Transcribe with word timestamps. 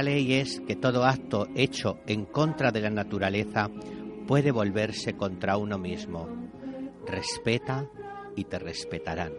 primera 0.00 0.02
ley 0.02 0.34
es 0.34 0.60
que 0.66 0.76
todo 0.76 1.04
acto 1.04 1.48
hecho 1.54 1.98
en 2.06 2.24
contra 2.24 2.72
de 2.72 2.80
la 2.80 2.88
naturaleza 2.90 3.70
puede 4.26 4.50
volverse 4.50 5.14
contra 5.14 5.58
uno 5.58 5.78
mismo. 5.78 6.28
Respeta 7.06 7.86
y 8.36 8.44
te 8.44 8.58
respetarán. 8.58 9.32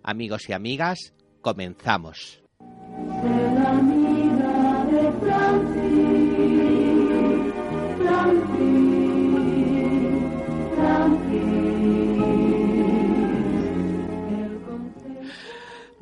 Amigos 0.02 0.48
y 0.48 0.52
amigas, 0.52 1.12
comenzamos. 1.40 2.42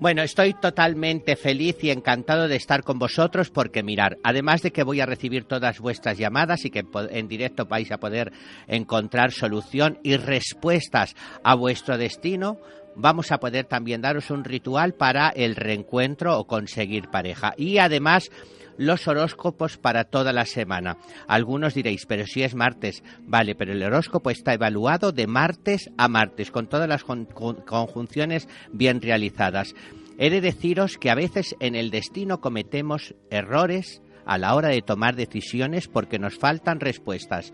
Bueno, 0.01 0.23
estoy 0.23 0.55
totalmente 0.55 1.37
feliz 1.37 1.77
y 1.85 1.91
encantado 1.91 2.49
de 2.49 2.57
estar 2.57 2.83
con 2.83 2.99
vosotros 2.99 3.51
porque 3.51 3.83
mirar, 3.83 4.17
además 4.23 4.63
de 4.63 4.71
que 4.71 4.83
voy 4.83 5.03
a 5.03 5.05
recibir 5.05 5.45
todas 5.45 5.79
vuestras 5.79 6.17
llamadas 6.17 6.65
y 6.65 6.71
que 6.71 6.87
en 7.11 7.29
directo 7.29 7.67
vais 7.67 7.93
a 7.93 7.99
poder 7.99 8.33
encontrar 8.67 9.31
solución 9.31 9.99
y 10.03 10.17
respuestas 10.17 11.15
a 11.45 11.55
vuestro 11.55 11.99
destino, 11.99 12.59
vamos 12.97 13.31
a 13.31 13.41
poder 13.41 13.67
también 13.67 14.01
daros 14.01 14.31
un 14.31 14.43
ritual 14.45 14.95
para 14.95 15.29
el 15.29 15.55
reencuentro 15.55 16.39
o 16.39 16.47
conseguir 16.47 17.11
pareja. 17.11 17.53
Y 17.59 17.77
además 17.77 18.31
los 18.81 19.07
horóscopos 19.07 19.77
para 19.77 20.05
toda 20.05 20.33
la 20.33 20.47
semana. 20.47 20.97
Algunos 21.29 21.75
diréis, 21.75 22.07
pero 22.07 22.27
si 22.27 22.43
es 22.43 22.55
martes, 22.55 23.05
vale, 23.21 23.55
pero 23.55 23.73
el 23.73 23.83
horóscopo 23.83 24.31
está 24.31 24.55
evaluado 24.55 25.13
de 25.13 25.27
martes 25.27 25.91
a 25.99 26.09
martes, 26.09 26.51
con 26.51 26.67
todas 26.67 26.89
las 26.89 27.05
conjunciones 27.05 28.49
bien 28.73 29.03
realizadas. 29.03 29.75
He 30.17 30.31
de 30.31 30.41
deciros 30.41 30.97
que 30.97 31.11
a 31.11 31.15
veces 31.15 31.55
en 31.61 31.75
el 31.75 31.91
destino 31.91 32.41
cometemos 32.41 33.15
errores 33.29 34.01
a 34.25 34.39
la 34.39 34.55
hora 34.55 34.69
de 34.69 34.81
tomar 34.81 35.15
decisiones 35.15 35.87
porque 35.87 36.19
nos 36.19 36.39
faltan 36.39 36.81
respuestas. 36.81 37.53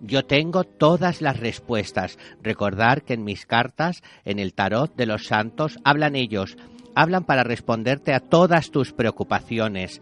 Yo 0.00 0.26
tengo 0.26 0.62
todas 0.62 1.20
las 1.20 1.40
respuestas. 1.40 2.18
Recordar 2.40 3.02
que 3.02 3.14
en 3.14 3.24
mis 3.24 3.46
cartas, 3.46 4.02
en 4.24 4.38
el 4.38 4.54
tarot 4.54 4.94
de 4.94 5.06
los 5.06 5.26
santos, 5.26 5.76
hablan 5.82 6.14
ellos, 6.14 6.56
hablan 6.94 7.24
para 7.24 7.42
responderte 7.42 8.14
a 8.14 8.20
todas 8.20 8.70
tus 8.70 8.92
preocupaciones. 8.92 10.00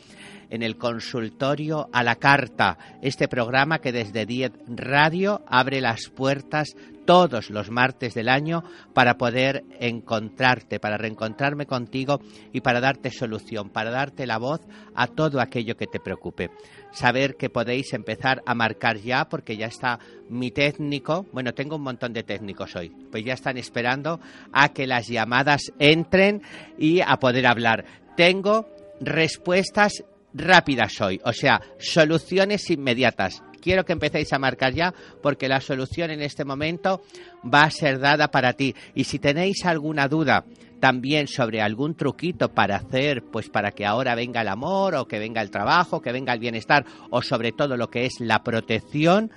en 0.51 0.63
el 0.63 0.77
consultorio 0.77 1.89
a 1.93 2.03
la 2.03 2.17
carta, 2.17 2.77
este 3.01 3.27
programa 3.27 3.79
que 3.79 3.93
desde 3.93 4.25
10 4.25 4.51
Radio 4.67 5.41
abre 5.47 5.79
las 5.79 6.09
puertas 6.09 6.75
todos 7.05 7.49
los 7.49 7.71
martes 7.71 8.13
del 8.13 8.29
año 8.29 8.63
para 8.93 9.17
poder 9.17 9.63
encontrarte, 9.79 10.79
para 10.79 10.97
reencontrarme 10.97 11.65
contigo 11.65 12.19
y 12.51 12.61
para 12.61 12.79
darte 12.79 13.11
solución, 13.11 13.69
para 13.69 13.91
darte 13.91 14.27
la 14.27 14.37
voz 14.37 14.61
a 14.93 15.07
todo 15.07 15.39
aquello 15.39 15.75
que 15.75 15.87
te 15.87 15.99
preocupe. 15.99 16.51
Saber 16.91 17.35
que 17.35 17.49
podéis 17.49 17.93
empezar 17.93 18.41
a 18.45 18.53
marcar 18.53 18.97
ya 18.97 19.29
porque 19.29 19.57
ya 19.57 19.67
está 19.67 19.99
mi 20.29 20.51
técnico, 20.51 21.25
bueno, 21.31 21.53
tengo 21.53 21.77
un 21.77 21.83
montón 21.83 22.13
de 22.13 22.23
técnicos 22.23 22.75
hoy, 22.75 22.89
pues 23.11 23.23
ya 23.23 23.33
están 23.33 23.57
esperando 23.57 24.19
a 24.51 24.69
que 24.69 24.87
las 24.87 25.07
llamadas 25.07 25.71
entren 25.79 26.41
y 26.77 27.01
a 27.01 27.17
poder 27.17 27.47
hablar. 27.47 27.85
Tengo 28.17 28.67
respuestas 28.99 30.03
rápidas 30.33 30.99
hoy, 31.01 31.19
o 31.23 31.33
sea, 31.33 31.61
soluciones 31.79 32.69
inmediatas 32.69 33.41
quiero 33.61 33.85
que 33.85 33.93
empecéis 33.93 34.33
a 34.33 34.39
marcar 34.39 34.73
ya 34.73 34.93
porque 35.21 35.47
la 35.47 35.61
solución 35.61 36.11
en 36.11 36.21
este 36.21 36.43
momento 36.43 37.01
va 37.41 37.63
a 37.63 37.71
ser 37.71 37.99
dada 37.99 38.29
para 38.29 38.53
ti. 38.53 38.75
Y 38.95 39.05
si 39.05 39.19
tenéis 39.19 39.65
alguna 39.65 40.07
duda 40.07 40.43
también 40.81 41.27
sobre 41.27 41.61
algún 41.61 41.95
truquito 41.95 42.49
para 42.49 42.77
hacer, 42.77 43.23
pues 43.31 43.49
para 43.49 43.71
que 43.71 43.85
ahora 43.85 44.15
venga 44.15 44.41
el 44.41 44.47
amor 44.47 44.95
o 44.95 45.07
que 45.07 45.19
venga 45.19 45.41
el 45.41 45.51
trabajo, 45.51 46.01
que 46.01 46.11
venga 46.11 46.33
el 46.33 46.39
bienestar 46.39 46.85
o 47.11 47.21
sobre 47.21 47.51
todo 47.51 47.77
lo 47.77 47.89
que 47.89 48.05
es 48.05 48.19
la 48.19 48.43
protección, 48.43 49.31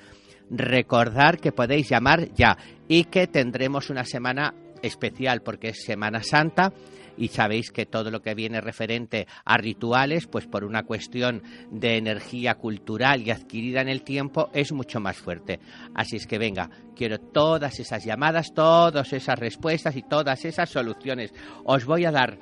recordar 0.50 1.38
que 1.38 1.53
podéis 1.53 1.88
llamar 1.88 2.32
ya 2.35 2.56
y 2.88 3.05
que 3.05 3.26
tendremos 3.26 3.91
una 3.91 4.05
semana 4.05 4.55
especial 4.82 5.43
porque 5.43 5.69
es 5.69 5.85
Semana 5.85 6.23
Santa 6.23 6.73
y 7.16 7.28
sabéis 7.28 7.70
que 7.70 7.87
todo 7.87 8.11
lo 8.11 8.22
que 8.22 8.34
viene 8.34 8.61
referente 8.61 9.26
a 9.44 9.56
rituales, 9.56 10.26
pues 10.26 10.46
por 10.46 10.64
una 10.64 10.84
cuestión 10.84 11.43
de 11.70 11.96
energía 11.96 12.55
cultural 12.56 13.22
y 13.22 13.31
adquirida 13.31 13.81
en 13.81 13.88
el 13.88 14.02
tiempo, 14.02 14.50
es 14.52 14.72
mucho 14.72 15.00
más 15.00 15.16
fuerte. 15.16 15.61
Así 15.94 16.16
es 16.16 16.26
que 16.26 16.38
venga, 16.38 16.70
quiero 16.94 17.19
todas 17.19 17.78
esas 17.81 18.05
llamadas, 18.05 18.55
todas 18.55 19.12
esas 19.12 19.38
respuestas 19.38 19.96
y 19.96 20.02
todas 20.02 20.44
esas 20.44 20.70
soluciones. 20.70 21.32
Os 21.64 21.84
voy 21.84 22.05
a 22.05 22.11
dar 22.11 22.38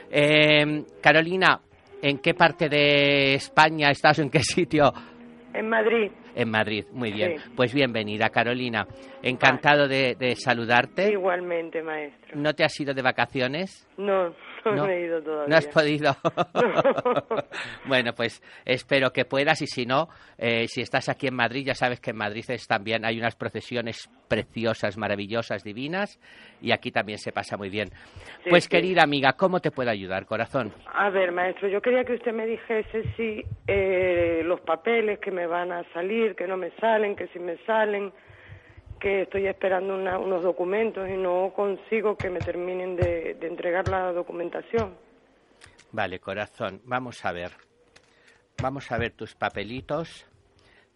Eh, 0.09 0.85
Carolina, 1.01 1.59
¿En 2.01 2.17
qué 2.17 2.33
parte 2.33 2.67
de 2.67 3.35
España 3.35 3.91
estás 3.91 4.19
en 4.19 4.29
qué 4.29 4.39
sitio? 4.39 4.91
En 5.53 5.69
Madrid. 5.69 6.11
En 6.33 6.49
Madrid, 6.49 6.85
muy 6.93 7.11
bien. 7.11 7.35
Pues 7.55 7.73
bienvenida, 7.73 8.29
Carolina. 8.29 8.87
Encantado 9.21 9.87
de, 9.87 10.35
saludarte. 10.35 11.11
Igualmente, 11.11 11.83
maestro. 11.83 12.39
¿No 12.39 12.53
te 12.53 12.63
has 12.63 12.79
ido 12.79 12.93
de 12.93 13.01
vacaciones? 13.01 13.87
No, 13.97 14.33
no, 14.65 14.87
he 14.87 15.05
ido 15.05 15.21
todavía. 15.21 15.47
¿No 15.47 15.55
has 15.55 15.67
podido? 15.67 16.15
bueno, 17.85 18.13
pues 18.13 18.41
espero 18.65 19.11
que 19.11 19.25
puedas 19.25 19.61
y 19.61 19.67
si 19.67 19.85
no, 19.85 20.07
eh, 20.37 20.67
si 20.67 20.81
estás 20.81 21.09
aquí 21.09 21.27
en 21.27 21.35
Madrid, 21.35 21.65
ya 21.65 21.75
sabes 21.75 21.99
que 21.99 22.11
en 22.11 22.17
Madrid 22.17 22.45
es 22.49 22.67
también 22.67 23.05
hay 23.05 23.17
unas 23.17 23.35
procesiones 23.35 24.09
preciosas, 24.27 24.97
maravillosas, 24.97 25.63
divinas 25.63 26.19
y 26.61 26.71
aquí 26.71 26.91
también 26.91 27.17
se 27.17 27.31
pasa 27.31 27.57
muy 27.57 27.69
bien. 27.69 27.89
pues 28.49 28.67
querida 28.67 29.03
amiga, 29.03 29.33
¿cómo 29.33 29.59
te 29.59 29.71
puedo 29.71 29.89
ayudar, 29.89 30.25
corazón? 30.25 30.71
A 30.93 31.09
ver, 31.09 31.31
maestro, 31.31 31.67
yo 31.67 31.81
quería 31.81 32.03
que 32.03 32.13
usted 32.13 32.33
me 32.33 32.45
dijese 32.45 33.03
si 33.15 33.43
eh, 33.67 34.41
los 34.45 34.61
papeles 34.61 35.19
que 35.19 35.31
me 35.31 35.47
van 35.47 35.71
a 35.71 35.83
salir, 35.93 36.35
que 36.35 36.47
no 36.47 36.57
me 36.57 36.71
salen, 36.79 37.15
que 37.15 37.27
si 37.27 37.39
me 37.39 37.57
salen 37.65 38.11
que 39.01 39.23
estoy 39.23 39.47
esperando 39.47 39.95
unos 39.95 40.43
documentos 40.43 41.09
y 41.09 41.17
no 41.17 41.51
consigo 41.53 42.15
que 42.15 42.29
me 42.29 42.39
terminen 42.39 42.95
de, 42.95 43.35
entregar 43.41 43.87
la 43.89 44.13
documentación. 44.13 44.95
Vale, 45.91 46.19
corazón, 46.19 46.81
vamos 46.85 47.25
a 47.25 47.31
ver. 47.33 47.51
Vamos 48.61 48.91
a 48.91 48.97
ver 48.97 49.11
tus 49.11 49.33
papelitos 49.33 50.27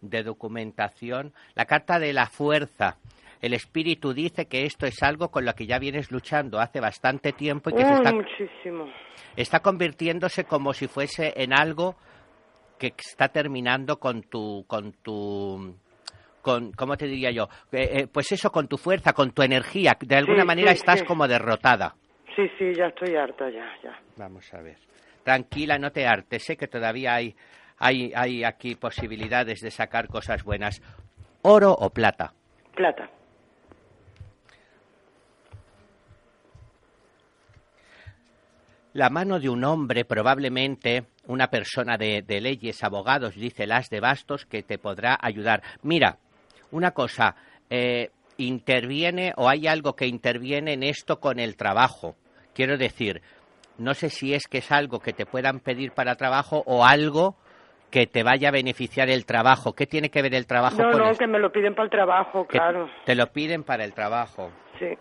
de 0.00 0.22
documentación. 0.22 1.34
La 1.54 1.66
carta 1.66 1.98
de 1.98 2.12
la 2.12 2.26
fuerza. 2.26 2.96
El 3.42 3.52
espíritu 3.52 4.14
dice 4.14 4.46
que 4.46 4.64
esto 4.64 4.86
es 4.86 5.02
algo 5.02 5.30
con 5.30 5.44
lo 5.44 5.52
que 5.54 5.66
ya 5.66 5.78
vienes 5.78 6.10
luchando 6.10 6.58
hace 6.58 6.80
bastante 6.80 7.32
tiempo 7.32 7.68
y 7.70 7.74
que 7.74 7.84
se 7.84 7.92
está, 7.92 8.12
muchísimo. 8.14 8.86
está 9.36 9.60
convirtiéndose 9.60 10.44
como 10.44 10.72
si 10.72 10.86
fuese 10.86 11.34
en 11.36 11.52
algo 11.52 11.96
que 12.78 12.94
está 12.96 13.28
terminando 13.28 13.98
con 13.98 14.22
tu, 14.22 14.64
con 14.66 14.92
tu 14.92 15.76
con, 16.46 16.70
¿cómo 16.70 16.96
te 16.96 17.06
diría 17.06 17.32
yo? 17.32 17.48
Eh, 17.72 17.90
eh, 17.92 18.06
pues 18.06 18.30
eso, 18.30 18.52
con 18.52 18.68
tu 18.68 18.78
fuerza, 18.78 19.12
con 19.12 19.32
tu 19.32 19.42
energía. 19.42 19.96
De 19.98 20.14
alguna 20.14 20.44
manera 20.44 20.70
estás 20.70 21.02
como 21.02 21.26
derrotada. 21.26 21.96
Sí, 22.36 22.44
sí, 22.56 22.72
ya 22.72 22.86
estoy 22.86 23.16
harta, 23.16 23.50
ya, 23.50 23.66
ya. 23.82 23.98
Vamos 24.16 24.54
a 24.54 24.60
ver. 24.62 24.76
Tranquila, 25.24 25.76
no 25.76 25.90
te 25.90 26.06
hartes. 26.06 26.44
Sé 26.44 26.56
que 26.56 26.68
todavía 26.68 27.16
hay, 27.16 27.34
hay, 27.78 28.12
hay 28.14 28.44
aquí 28.44 28.76
posibilidades 28.76 29.58
de 29.60 29.72
sacar 29.72 30.06
cosas 30.06 30.44
buenas. 30.44 30.80
¿Oro 31.42 31.72
o 31.72 31.90
plata? 31.90 32.32
Plata. 32.76 33.10
La 38.92 39.10
mano 39.10 39.40
de 39.40 39.48
un 39.48 39.64
hombre, 39.64 40.04
probablemente 40.04 41.06
una 41.26 41.48
persona 41.48 41.98
de, 41.98 42.22
de 42.22 42.40
leyes, 42.40 42.84
abogados, 42.84 43.34
dice 43.34 43.66
las 43.66 43.90
de 43.90 43.98
bastos, 43.98 44.46
que 44.46 44.62
te 44.62 44.78
podrá 44.78 45.18
ayudar. 45.20 45.62
Mira, 45.82 46.18
una 46.70 46.92
cosa, 46.92 47.36
eh, 47.70 48.10
interviene 48.38 49.32
o 49.36 49.48
hay 49.48 49.66
algo 49.66 49.94
que 49.94 50.06
interviene 50.06 50.74
en 50.74 50.82
esto 50.82 51.20
con 51.20 51.38
el 51.38 51.56
trabajo. 51.56 52.16
Quiero 52.54 52.76
decir, 52.76 53.22
no 53.78 53.94
sé 53.94 54.10
si 54.10 54.34
es 54.34 54.46
que 54.46 54.58
es 54.58 54.72
algo 54.72 55.00
que 55.00 55.12
te 55.12 55.26
puedan 55.26 55.60
pedir 55.60 55.92
para 55.92 56.16
trabajo 56.16 56.62
o 56.66 56.84
algo 56.84 57.36
que 57.90 58.06
te 58.06 58.22
vaya 58.22 58.48
a 58.48 58.52
beneficiar 58.52 59.08
el 59.08 59.24
trabajo. 59.24 59.72
¿Qué 59.74 59.86
tiene 59.86 60.10
que 60.10 60.22
ver 60.22 60.34
el 60.34 60.46
trabajo 60.46 60.82
no, 60.82 60.90
con 60.90 61.00
No, 61.00 61.14
que 61.14 61.26
me 61.26 61.38
lo 61.38 61.52
piden 61.52 61.74
para 61.74 61.84
el 61.84 61.90
trabajo, 61.90 62.46
claro. 62.46 62.88
Te 63.04 63.14
lo 63.14 63.26
piden 63.28 63.62
para 63.62 63.84
el 63.84 63.94
trabajo. 63.94 64.50
Sí. 64.78 64.96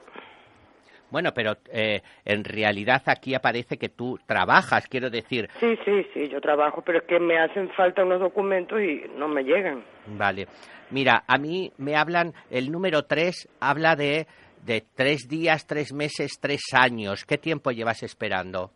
Bueno, 1.15 1.31
pero 1.33 1.53
eh, 1.71 2.01
en 2.25 2.43
realidad 2.43 3.01
aquí 3.05 3.35
aparece 3.35 3.77
que 3.77 3.87
tú 3.87 4.19
trabajas, 4.27 4.85
quiero 4.89 5.09
decir. 5.09 5.47
Sí, 5.61 5.79
sí, 5.85 6.05
sí, 6.13 6.27
yo 6.27 6.41
trabajo, 6.41 6.81
pero 6.85 6.97
es 6.97 7.05
que 7.05 7.21
me 7.21 7.39
hacen 7.39 7.69
falta 7.69 8.03
unos 8.03 8.19
documentos 8.19 8.81
y 8.81 9.03
no 9.17 9.29
me 9.29 9.43
llegan. 9.43 9.81
Vale. 10.07 10.45
Mira, 10.89 11.23
a 11.25 11.37
mí 11.37 11.71
me 11.77 11.95
hablan, 11.95 12.33
el 12.49 12.69
número 12.69 13.03
tres 13.03 13.47
habla 13.61 13.95
de, 13.95 14.27
de 14.65 14.83
tres 14.93 15.29
días, 15.29 15.65
tres 15.65 15.93
meses, 15.93 16.37
tres 16.41 16.63
años. 16.73 17.23
¿Qué 17.23 17.37
tiempo 17.37 17.71
llevas 17.71 18.03
esperando? 18.03 18.71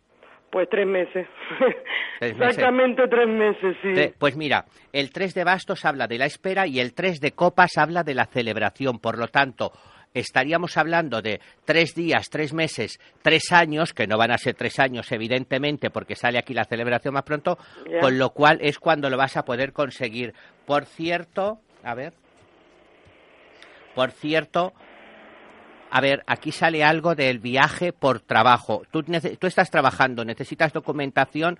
Pues 0.50 0.66
tres 0.70 0.86
meses. 0.86 1.28
Exactamente 2.20 3.06
tres 3.06 3.28
meses, 3.28 3.76
sí. 3.82 4.14
Pues 4.18 4.34
mira, 4.34 4.64
el 4.94 5.12
tres 5.12 5.34
de 5.34 5.44
bastos 5.44 5.84
habla 5.84 6.06
de 6.06 6.16
la 6.16 6.24
espera 6.24 6.66
y 6.66 6.80
el 6.80 6.94
tres 6.94 7.20
de 7.20 7.32
copas 7.32 7.76
habla 7.76 8.02
de 8.02 8.14
la 8.14 8.24
celebración. 8.24 8.98
Por 8.98 9.18
lo 9.18 9.28
tanto, 9.28 9.72
estaríamos 10.14 10.76
hablando 10.76 11.22
de 11.22 11.40
tres 11.64 11.94
días, 11.94 12.28
tres 12.30 12.52
meses, 12.52 12.98
tres 13.22 13.52
años, 13.52 13.92
que 13.92 14.06
no 14.06 14.18
van 14.18 14.32
a 14.32 14.38
ser 14.38 14.54
tres 14.54 14.78
años, 14.78 15.10
evidentemente, 15.12 15.90
porque 15.90 16.16
sale 16.16 16.38
aquí 16.38 16.54
la 16.54 16.64
celebración 16.64 17.14
más 17.14 17.24
pronto, 17.24 17.58
con 18.00 18.18
lo 18.18 18.30
cual 18.30 18.58
es 18.60 18.78
cuando 18.78 19.10
lo 19.10 19.16
vas 19.16 19.36
a 19.36 19.44
poder 19.44 19.72
conseguir. 19.72 20.34
Por 20.66 20.84
cierto, 20.84 21.60
a 21.82 21.94
ver. 21.94 22.12
Por 23.94 24.12
cierto, 24.12 24.72
a 25.90 26.00
ver, 26.00 26.22
aquí 26.26 26.52
sale 26.52 26.84
algo 26.84 27.14
del 27.14 27.40
viaje 27.40 27.92
por 27.92 28.20
trabajo. 28.20 28.82
Tú, 28.90 29.02
tú, 29.02 29.46
estás 29.46 29.70
trabajando, 29.70 30.24
necesitas 30.24 30.72
documentación 30.72 31.58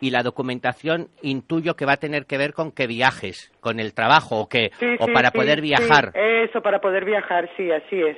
y 0.00 0.10
la 0.10 0.22
documentación 0.22 1.08
intuyo 1.22 1.74
que 1.74 1.86
va 1.86 1.94
a 1.94 1.96
tener 1.98 2.26
que 2.26 2.38
ver 2.38 2.52
con 2.52 2.72
que 2.72 2.86
viajes, 2.86 3.52
con 3.60 3.80
el 3.80 3.94
trabajo 3.94 4.40
o 4.40 4.48
que 4.48 4.70
o 4.98 5.06
para 5.08 5.30
poder 5.30 5.60
viajar. 5.60 6.12
eso 6.14 6.60
para 6.60 6.80
poder 6.80 7.04
viajar, 7.04 7.48
sí, 7.56 7.70
así 7.70 8.00
es. 8.00 8.16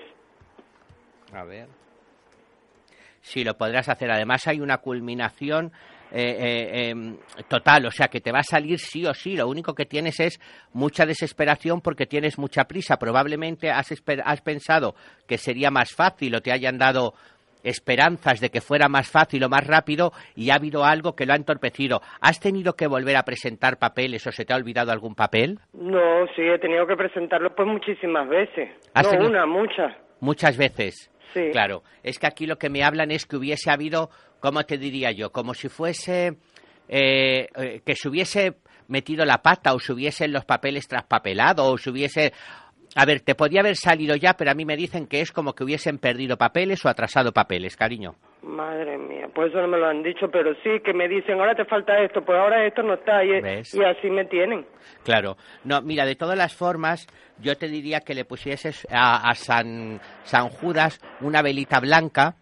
A 1.32 1.44
ver. 1.44 1.68
Sí, 3.20 3.44
lo 3.44 3.54
podrás 3.54 3.88
hacer. 3.88 4.11
Además 4.11 4.47
hay 4.47 4.61
una 4.61 4.78
culminación 4.78 5.73
eh, 6.11 6.37
eh, 6.40 6.88
em, 6.88 7.18
total, 7.49 7.85
o 7.85 7.90
sea 7.90 8.08
que 8.08 8.23
te 8.23 8.32
va 8.32 8.38
a 8.38 8.44
salir 8.44 8.78
sí 8.78 9.04
o 9.04 9.12
sí. 9.12 9.37
Lo 9.37 9.49
único 9.49 9.75
que 9.75 9.85
tienes 9.85 10.18
es 10.20 10.40
mucha 10.73 11.04
desesperación 11.04 11.80
porque 11.82 12.06
tienes 12.06 12.38
mucha 12.38 12.64
prisa. 12.64 12.99
Probablemente 12.99 13.70
has, 13.70 13.92
has 14.25 14.40
pensado 14.40 14.94
que 15.26 15.37
sería 15.37 15.70
más 15.70 15.90
fácil 15.94 16.35
o 16.35 16.40
te 16.40 16.52
hayan 16.52 16.78
dado 16.78 17.14
esperanzas 17.62 18.40
de 18.40 18.50
que 18.50 18.60
fuera 18.60 18.88
más 18.88 19.10
fácil 19.10 19.44
o 19.44 19.48
más 19.48 19.66
rápido 19.66 20.12
y 20.34 20.50
ha 20.50 20.54
habido 20.54 20.84
algo 20.84 21.14
que 21.14 21.26
lo 21.26 21.32
ha 21.32 21.36
entorpecido. 21.36 22.00
¿Has 22.20 22.40
tenido 22.40 22.74
que 22.74 22.86
volver 22.86 23.16
a 23.16 23.22
presentar 23.22 23.78
papeles 23.78 24.26
o 24.26 24.32
se 24.32 24.44
te 24.44 24.52
ha 24.52 24.56
olvidado 24.56 24.92
algún 24.92 25.14
papel? 25.14 25.58
No, 25.72 26.26
sí, 26.34 26.42
he 26.42 26.58
tenido 26.58 26.86
que 26.86 26.96
presentarlo 26.96 27.54
pues 27.54 27.68
muchísimas 27.68 28.28
veces. 28.28 28.70
No, 28.94 29.26
una, 29.26 29.46
muchas. 29.46 29.94
Muchas 30.20 30.56
veces. 30.56 31.10
Sí. 31.32 31.50
Claro, 31.52 31.82
es 32.02 32.18
que 32.18 32.26
aquí 32.26 32.46
lo 32.46 32.56
que 32.56 32.70
me 32.70 32.82
hablan 32.82 33.10
es 33.10 33.26
que 33.26 33.36
hubiese 33.36 33.70
habido, 33.70 34.08
¿cómo 34.40 34.64
te 34.64 34.78
diría 34.78 35.12
yo? 35.12 35.30
Como 35.30 35.52
si 35.52 35.68
fuese 35.68 36.38
eh, 36.88 37.48
eh, 37.54 37.82
que 37.84 37.94
se 37.94 38.08
hubiese 38.08 38.54
metido 38.88 39.24
la 39.26 39.42
pata 39.42 39.74
o 39.74 39.78
se 39.78 39.92
hubiesen 39.92 40.32
los 40.32 40.46
papeles 40.46 40.88
traspapelados 40.88 41.66
o 41.68 41.76
se 41.76 41.90
hubiese 41.90 42.32
a 43.00 43.04
ver, 43.04 43.20
te 43.20 43.36
podía 43.36 43.60
haber 43.60 43.76
salido 43.76 44.16
ya, 44.16 44.34
pero 44.34 44.50
a 44.50 44.54
mí 44.54 44.64
me 44.64 44.76
dicen 44.76 45.06
que 45.06 45.20
es 45.20 45.30
como 45.30 45.52
que 45.52 45.62
hubiesen 45.62 45.98
perdido 45.98 46.36
papeles 46.36 46.84
o 46.84 46.88
atrasado 46.88 47.30
papeles, 47.30 47.76
cariño. 47.76 48.16
Madre 48.42 48.98
mía, 48.98 49.28
pues 49.32 49.50
eso 49.50 49.60
no 49.60 49.68
me 49.68 49.78
lo 49.78 49.86
han 49.86 50.02
dicho, 50.02 50.26
pero 50.32 50.52
sí 50.64 50.80
que 50.84 50.92
me 50.92 51.06
dicen, 51.06 51.38
ahora 51.38 51.54
te 51.54 51.64
falta 51.64 51.96
esto, 52.02 52.22
pues 52.24 52.36
ahora 52.36 52.66
esto 52.66 52.82
no 52.82 52.94
está, 52.94 53.24
y, 53.24 53.28
y 53.30 53.84
así 53.84 54.10
me 54.10 54.24
tienen. 54.24 54.66
Claro. 55.04 55.36
No, 55.62 55.80
mira, 55.80 56.04
de 56.06 56.16
todas 56.16 56.36
las 56.36 56.54
formas, 56.56 57.06
yo 57.38 57.56
te 57.56 57.68
diría 57.68 58.00
que 58.00 58.14
le 58.14 58.24
pusieses 58.24 58.84
a, 58.90 59.32
San, 59.36 60.00
San 60.24 60.48
Judas 60.48 61.00
una 61.20 61.40
velita 61.40 61.78
blanca, 61.78 62.34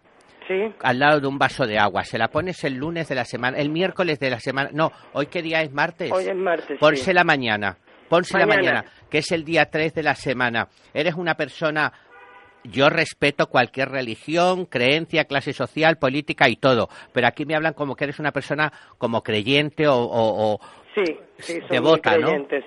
Sí. 0.47 0.73
al 0.81 0.97
lado 0.97 1.19
de 1.19 1.27
un 1.27 1.37
vaso 1.37 1.67
de 1.67 1.77
agua. 1.77 2.03
Se 2.03 2.17
la 2.17 2.29
pones 2.29 2.63
el 2.63 2.73
lunes 2.75 3.09
de 3.09 3.15
la 3.15 3.25
semana, 3.25 3.57
el 3.57 3.69
miércoles 3.69 4.17
de 4.17 4.29
la 4.31 4.39
semana. 4.39 4.69
No, 4.73 4.91
¿hoy 5.13 5.27
qué 5.27 5.41
día 5.43 5.61
es 5.61 5.71
martes? 5.71 6.09
Hoy 6.11 6.23
es 6.25 6.35
martes. 6.35 6.79
Ponse 6.79 7.13
la 7.13 7.23
mañana. 7.25 7.77
Ponse 8.09 8.37
la 8.37 8.45
mañana, 8.45 8.85
que 9.09 9.19
es 9.19 9.31
el 9.31 9.43
día 9.43 9.69
3 9.69 9.93
de 9.93 10.03
la 10.03 10.15
semana. 10.15 10.67
Eres 10.93 11.15
una 11.15 11.35
persona 11.35 11.93
yo 12.63 12.89
respeto 12.89 13.47
cualquier 13.47 13.89
religión, 13.89 14.65
creencia, 14.65 15.25
clase 15.25 15.53
social, 15.53 15.97
política 15.97 16.49
y 16.49 16.57
todo, 16.57 16.89
pero 17.13 17.27
aquí 17.27 17.45
me 17.45 17.55
hablan 17.55 17.73
como 17.73 17.95
que 17.95 18.05
eres 18.05 18.19
una 18.19 18.31
persona 18.31 18.71
como 18.97 19.23
creyente 19.23 19.85
o, 19.87 20.59
Sí, 20.95 21.03
sí, 21.37 21.59
son 21.59 21.69
devota, 21.69 22.15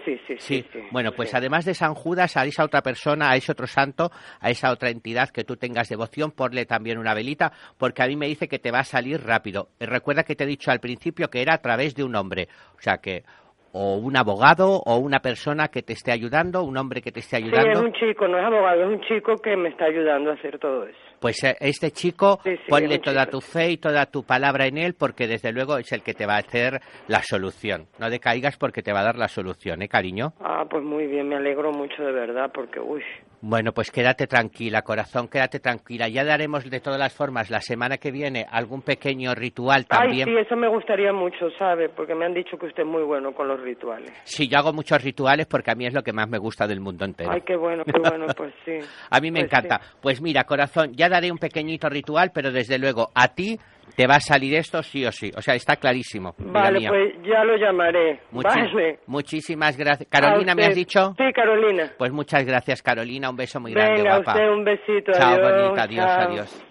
Sí, 0.05 0.21
sí, 0.27 0.37
sí, 0.39 0.65
Bueno, 0.93 1.11
pues 1.11 1.35
además 1.35 1.65
de 1.65 1.75
San 1.75 1.95
Judas, 1.95 2.37
a 2.37 2.45
esa 2.45 2.63
otra 2.63 2.81
persona, 2.81 3.29
a 3.29 3.35
ese 3.35 3.51
otro 3.51 3.67
santo, 3.67 4.13
a 4.39 4.51
esa 4.51 4.71
otra 4.71 4.91
entidad 4.91 5.31
que 5.31 5.43
tú 5.43 5.57
tengas 5.57 5.89
devoción, 5.89 6.31
ponle 6.31 6.65
también 6.65 6.99
una 6.99 7.13
velita, 7.13 7.53
porque 7.77 8.05
a 8.05 8.07
mí 8.07 8.15
me 8.15 8.29
dice 8.29 8.47
que 8.47 8.61
te 8.61 8.71
va 8.71 8.81
a 8.81 8.85
salir 8.85 9.21
rápido. 9.21 9.71
Recuerda 9.81 10.23
que 10.23 10.37
te 10.37 10.45
he 10.45 10.47
dicho 10.47 10.71
al 10.71 10.79
principio 10.79 11.29
que 11.29 11.43
era 11.43 11.55
a 11.55 11.59
través 11.59 11.97
de 11.97 12.05
un 12.05 12.15
hombre. 12.15 12.49
O 12.79 12.81
sea 12.81 12.99
que 12.99 13.25
o 13.73 13.97
un 13.97 14.17
abogado 14.17 14.81
o 14.85 14.99
una 14.99 15.21
persona 15.21 15.69
que 15.69 15.83
te 15.83 15.93
esté 15.93 16.13
ayudando, 16.13 16.63
un 16.63 16.77
hombre 16.77 17.01
que 17.03 17.13
te 17.13 17.21
esté 17.21 17.37
ayudando. 17.37 17.73
Sí, 17.73 17.79
es 17.79 17.81
un 17.81 17.93
chico, 17.93 18.29
no 18.29 18.39
es 18.39 18.45
abogado, 18.45 18.83
es 18.83 18.89
un 18.89 19.01
chico 19.03 19.37
que 19.37 19.57
me 19.57 19.69
está 19.69 19.87
ayudando 19.87 20.31
a 20.31 20.35
hacer 20.35 20.59
todo 20.59 20.87
eso. 20.87 20.99
Pues 21.21 21.45
eh, 21.45 21.55
este 21.61 21.91
chico, 21.91 22.41
ponle 22.69 22.99
toda 22.99 23.27
tu 23.27 23.41
fe 23.41 23.73
y 23.73 23.77
toda 23.77 24.07
tu 24.07 24.25
palabra 24.25 24.67
en 24.67 24.79
él, 24.79 24.95
porque 24.99 25.27
desde 25.27 25.53
luego 25.53 25.77
es 25.77 25.93
el 25.93 26.03
que 26.03 26.15
te 26.15 26.27
va 26.27 26.37
a 26.37 26.39
hacer 26.39 26.81
la 27.09 27.21
solución. 27.23 27.87
No 27.99 28.09
decaigas 28.09 28.57
porque 28.57 28.83
te 28.83 28.93
va 28.93 29.01
a 29.01 29.05
dar 29.05 29.17
la 29.17 29.29
solución, 29.29 29.83
¿eh, 29.83 29.89
cariño? 29.89 30.33
Ah, 30.41 30.65
pues 30.69 30.83
muy 30.83 31.07
bien, 31.07 31.29
me 31.29 31.37
alegro 31.37 31.73
mucho 31.73 32.03
de 32.03 32.13
verdad, 32.13 32.51
porque, 32.55 32.81
uy, 32.81 33.03
bueno, 33.43 33.73
pues 33.73 33.91
quédate 33.91 34.27
tranquila, 34.27 34.83
corazón, 34.83 35.29
quédate 35.29 35.61
tranquila. 35.61 36.09
Ya 36.09 36.25
daremos 36.25 36.69
de 36.69 36.81
todas 36.81 36.99
las 36.99 37.15
formas 37.15 37.51
la 37.51 37.61
semana 37.61 37.97
que 37.97 38.11
viene 38.11 38.47
algún 38.51 38.83
pequeño 38.83 39.35
ritual 39.35 39.87
también. 39.87 40.29
Ay, 40.29 40.35
sí, 40.35 40.41
eso 40.41 40.57
me 40.57 40.69
gustaría 40.69 41.13
mucho, 41.13 41.51
¿sabe? 41.59 41.89
Porque 41.89 42.15
me 42.15 42.27
han 42.27 42.35
dicho 42.35 42.59
que 42.59 42.67
usted 42.67 42.83
es 42.83 42.89
muy 42.89 43.03
bueno 43.03 43.33
con 43.33 43.49
los 43.49 43.61
rituales. 43.61 44.13
Sí, 44.25 44.47
yo 44.47 44.59
hago 44.59 44.73
muchos 44.75 45.03
rituales 45.03 45.47
porque 45.47 45.71
a 45.71 45.75
mí 45.75 45.87
es 45.87 45.95
lo 45.95 46.03
que 46.03 46.13
más 46.13 46.29
me 46.29 46.39
gusta 46.39 46.67
del 46.67 46.81
mundo 46.81 47.07
entero. 47.07 47.31
Ay, 47.33 47.41
qué 47.41 47.57
bueno, 47.57 47.83
qué 47.85 47.99
bueno, 47.99 48.27
pues 48.37 48.53
sí. 48.65 48.79
a 49.11 49.21
mí 49.21 49.31
me 49.31 49.41
pues 49.41 49.53
encanta. 49.53 49.81
Pues 50.03 50.21
mira, 50.21 50.45
corazón, 50.45 50.93
ya 50.93 51.09
daré 51.09 51.33
un 51.33 51.39
pequeñito 51.39 51.89
ritual, 51.89 52.33
pero 52.35 52.53
desde 52.53 52.79
luego 52.79 53.09
a 53.15 53.29
ti 53.29 53.59
te 54.01 54.07
va 54.07 54.15
a 54.15 54.21
salir 54.21 54.55
esto 54.55 54.83
sí 54.83 55.05
o 55.05 55.13
sí. 55.13 55.31
O 55.37 55.43
sea, 55.43 55.55
está 55.55 55.77
clarísimo. 55.77 56.35
Vale, 56.39 56.89
pues 56.89 57.17
ya 57.23 57.45
lo 57.45 57.55
llamaré. 57.59 58.19
vale. 58.33 58.99
Muchísimas 59.07 59.77
gracias. 59.77 60.09
Carolina, 60.09 60.55
¿me 60.55 60.65
has 60.65 60.75
dicho? 60.75 61.13
Sí, 61.19 61.31
Carolina. 61.35 61.93
Pues 61.99 62.11
muchas 62.11 62.47
gracias, 62.47 62.81
Carolina. 62.81 63.29
Un 63.29 63.37
beso 63.37 63.61
muy 63.61 63.75
grande, 63.75 64.01
Venga, 64.01 64.17
guapa. 64.17 64.33
Usted 64.33 64.49
un 64.49 64.65
besito. 64.65 65.13
Chao, 65.13 65.35
adiós, 65.35 65.63
bonita. 65.63 65.83
Adiós, 65.83 66.11
adiós. 66.11 66.70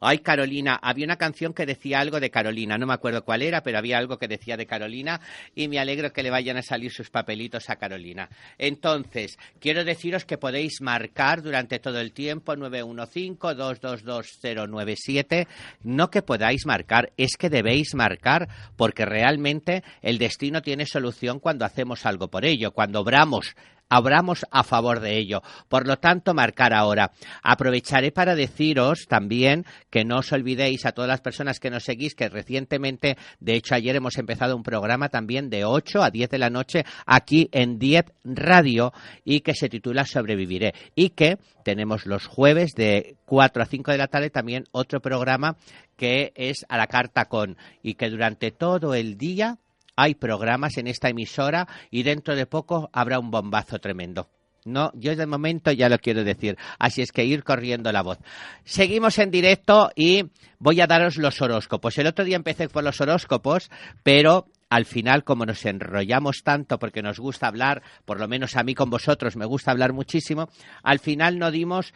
Ay, 0.00 0.20
Carolina, 0.20 0.78
había 0.80 1.06
una 1.06 1.16
canción 1.16 1.52
que 1.52 1.66
decía 1.66 1.98
algo 1.98 2.20
de 2.20 2.30
Carolina, 2.30 2.78
no 2.78 2.86
me 2.86 2.94
acuerdo 2.94 3.24
cuál 3.24 3.42
era, 3.42 3.64
pero 3.64 3.78
había 3.78 3.98
algo 3.98 4.16
que 4.16 4.28
decía 4.28 4.56
de 4.56 4.66
Carolina 4.66 5.20
y 5.56 5.66
me 5.66 5.80
alegro 5.80 6.12
que 6.12 6.22
le 6.22 6.30
vayan 6.30 6.56
a 6.56 6.62
salir 6.62 6.92
sus 6.92 7.10
papelitos 7.10 7.68
a 7.68 7.74
Carolina. 7.76 8.28
Entonces, 8.58 9.36
quiero 9.58 9.82
deciros 9.84 10.24
que 10.24 10.38
podéis 10.38 10.80
marcar 10.80 11.42
durante 11.42 11.80
todo 11.80 12.00
el 12.00 12.12
tiempo 12.12 12.54
915-222-097, 12.54 15.48
no 15.82 16.10
que 16.10 16.22
podáis 16.22 16.64
marcar, 16.64 17.12
es 17.16 17.36
que 17.36 17.50
debéis 17.50 17.92
marcar 17.94 18.48
porque 18.76 19.04
realmente 19.04 19.82
el 20.00 20.18
destino 20.18 20.62
tiene 20.62 20.86
solución 20.86 21.40
cuando 21.40 21.64
hacemos 21.64 22.06
algo 22.06 22.28
por 22.28 22.44
ello, 22.44 22.70
cuando 22.70 23.00
obramos 23.00 23.56
Abramos 23.88 24.46
a 24.50 24.64
favor 24.64 25.00
de 25.00 25.18
ello. 25.18 25.42
Por 25.68 25.86
lo 25.86 25.98
tanto, 25.98 26.34
marcar 26.34 26.74
ahora. 26.74 27.12
Aprovecharé 27.42 28.12
para 28.12 28.34
deciros 28.34 29.06
también 29.08 29.64
que 29.90 30.04
no 30.04 30.18
os 30.18 30.32
olvidéis 30.32 30.84
a 30.86 30.92
todas 30.92 31.08
las 31.08 31.20
personas 31.20 31.58
que 31.58 31.70
nos 31.70 31.84
seguís 31.84 32.14
que 32.14 32.28
recientemente, 32.28 33.16
de 33.40 33.54
hecho 33.54 33.74
ayer 33.74 33.96
hemos 33.96 34.18
empezado 34.18 34.56
un 34.56 34.62
programa 34.62 35.08
también 35.08 35.50
de 35.50 35.64
8 35.64 36.02
a 36.02 36.10
10 36.10 36.30
de 36.30 36.38
la 36.38 36.50
noche 36.50 36.84
aquí 37.06 37.48
en 37.52 37.78
10 37.78 38.04
Radio 38.24 38.92
y 39.24 39.40
que 39.40 39.54
se 39.54 39.68
titula 39.68 40.04
Sobreviviré 40.04 40.74
y 40.94 41.10
que 41.10 41.38
tenemos 41.64 42.06
los 42.06 42.26
jueves 42.26 42.72
de 42.74 43.16
4 43.26 43.62
a 43.62 43.66
5 43.66 43.92
de 43.92 43.98
la 43.98 44.08
tarde 44.08 44.30
también 44.30 44.64
otro 44.72 45.00
programa 45.00 45.56
que 45.96 46.32
es 46.34 46.64
a 46.68 46.76
la 46.76 46.86
carta 46.86 47.26
con 47.26 47.56
y 47.82 47.94
que 47.94 48.10
durante 48.10 48.50
todo 48.50 48.94
el 48.94 49.18
día 49.18 49.58
hay 49.98 50.14
programas 50.14 50.78
en 50.78 50.86
esta 50.86 51.08
emisora 51.08 51.66
y 51.90 52.04
dentro 52.04 52.36
de 52.36 52.46
poco 52.46 52.88
habrá 52.92 53.18
un 53.18 53.32
bombazo 53.32 53.80
tremendo. 53.80 54.28
No, 54.64 54.92
yo 54.94 55.16
de 55.16 55.26
momento 55.26 55.72
ya 55.72 55.88
lo 55.88 55.98
quiero 55.98 56.22
decir. 56.22 56.56
Así 56.78 57.02
es 57.02 57.10
que 57.10 57.24
ir 57.24 57.42
corriendo 57.42 57.90
la 57.90 58.02
voz. 58.02 58.18
Seguimos 58.64 59.18
en 59.18 59.32
directo 59.32 59.90
y 59.96 60.26
voy 60.60 60.80
a 60.80 60.86
daros 60.86 61.16
los 61.16 61.42
horóscopos. 61.42 61.98
El 61.98 62.06
otro 62.06 62.24
día 62.24 62.36
empecé 62.36 62.68
por 62.68 62.84
los 62.84 63.00
horóscopos, 63.00 63.72
pero 64.04 64.46
al 64.70 64.84
final, 64.84 65.24
como 65.24 65.46
nos 65.46 65.64
enrollamos 65.64 66.42
tanto 66.42 66.78
porque 66.78 67.02
nos 67.02 67.18
gusta 67.18 67.46
hablar, 67.46 67.82
por 68.04 68.20
lo 68.20 68.28
menos 68.28 68.56
a 68.56 68.62
mí 68.62 68.74
con 68.74 68.90
vosotros 68.90 69.36
me 69.36 69.46
gusta 69.46 69.70
hablar 69.70 69.92
muchísimo, 69.92 70.48
al 70.82 70.98
final 70.98 71.38
no 71.38 71.50
dimos 71.50 71.94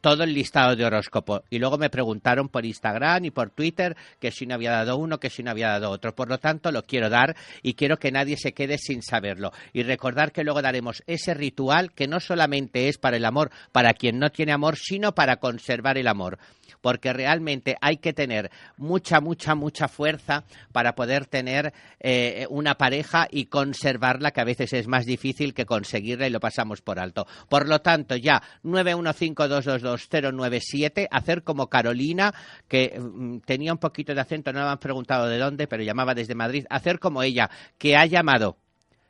todo 0.00 0.24
el 0.24 0.34
listado 0.34 0.76
de 0.76 0.84
horóscopo. 0.84 1.42
Y 1.50 1.58
luego 1.58 1.78
me 1.78 1.90
preguntaron 1.90 2.48
por 2.48 2.66
Instagram 2.66 3.24
y 3.24 3.30
por 3.30 3.50
Twitter 3.50 3.96
que 4.20 4.30
si 4.30 4.46
no 4.46 4.54
había 4.54 4.72
dado 4.72 4.96
uno, 4.96 5.18
que 5.18 5.30
si 5.30 5.42
no 5.42 5.50
había 5.50 5.68
dado 5.68 5.90
otro. 5.90 6.14
Por 6.14 6.28
lo 6.28 6.38
tanto, 6.38 6.70
lo 6.70 6.82
quiero 6.82 7.08
dar 7.08 7.36
y 7.62 7.74
quiero 7.74 7.98
que 7.98 8.12
nadie 8.12 8.36
se 8.36 8.52
quede 8.52 8.78
sin 8.78 9.02
saberlo. 9.02 9.52
Y 9.72 9.82
recordar 9.82 10.32
que 10.32 10.44
luego 10.44 10.62
daremos 10.62 11.02
ese 11.06 11.34
ritual 11.34 11.92
que 11.92 12.08
no 12.08 12.20
solamente 12.20 12.88
es 12.88 12.98
para 12.98 13.16
el 13.16 13.24
amor, 13.24 13.50
para 13.72 13.94
quien 13.94 14.18
no 14.18 14.30
tiene 14.30 14.52
amor, 14.52 14.76
sino 14.76 15.14
para 15.14 15.36
conservar 15.36 15.98
el 15.98 16.08
amor 16.08 16.38
porque 16.80 17.12
realmente 17.12 17.76
hay 17.80 17.98
que 17.98 18.12
tener 18.12 18.50
mucha, 18.76 19.20
mucha, 19.20 19.54
mucha 19.54 19.86
fuerza 19.88 20.44
para 20.72 20.94
poder 20.94 21.26
tener 21.26 21.72
eh, 22.00 22.46
una 22.50 22.76
pareja 22.76 23.26
y 23.30 23.46
conservarla, 23.46 24.32
que 24.32 24.40
a 24.40 24.44
veces 24.44 24.72
es 24.72 24.88
más 24.88 25.04
difícil 25.06 25.54
que 25.54 25.66
conseguirla 25.66 26.26
y 26.26 26.30
lo 26.30 26.40
pasamos 26.40 26.80
por 26.80 26.98
alto. 26.98 27.28
Por 27.48 27.68
lo 27.68 27.80
tanto, 27.80 28.16
ya 28.16 28.42
915222097, 28.64 31.06
hacer 31.10 31.42
como 31.42 31.68
Carolina, 31.68 32.34
que 32.68 32.98
mm, 32.98 33.40
tenía 33.40 33.72
un 33.72 33.78
poquito 33.78 34.14
de 34.14 34.20
acento, 34.20 34.52
no 34.52 34.64
me 34.64 34.70
han 34.70 34.78
preguntado 34.78 35.28
de 35.28 35.38
dónde, 35.38 35.66
pero 35.66 35.82
llamaba 35.82 36.14
desde 36.14 36.34
Madrid, 36.34 36.64
hacer 36.70 36.98
como 36.98 37.22
ella, 37.22 37.50
que 37.78 37.96
ha 37.96 38.06
llamado 38.06 38.56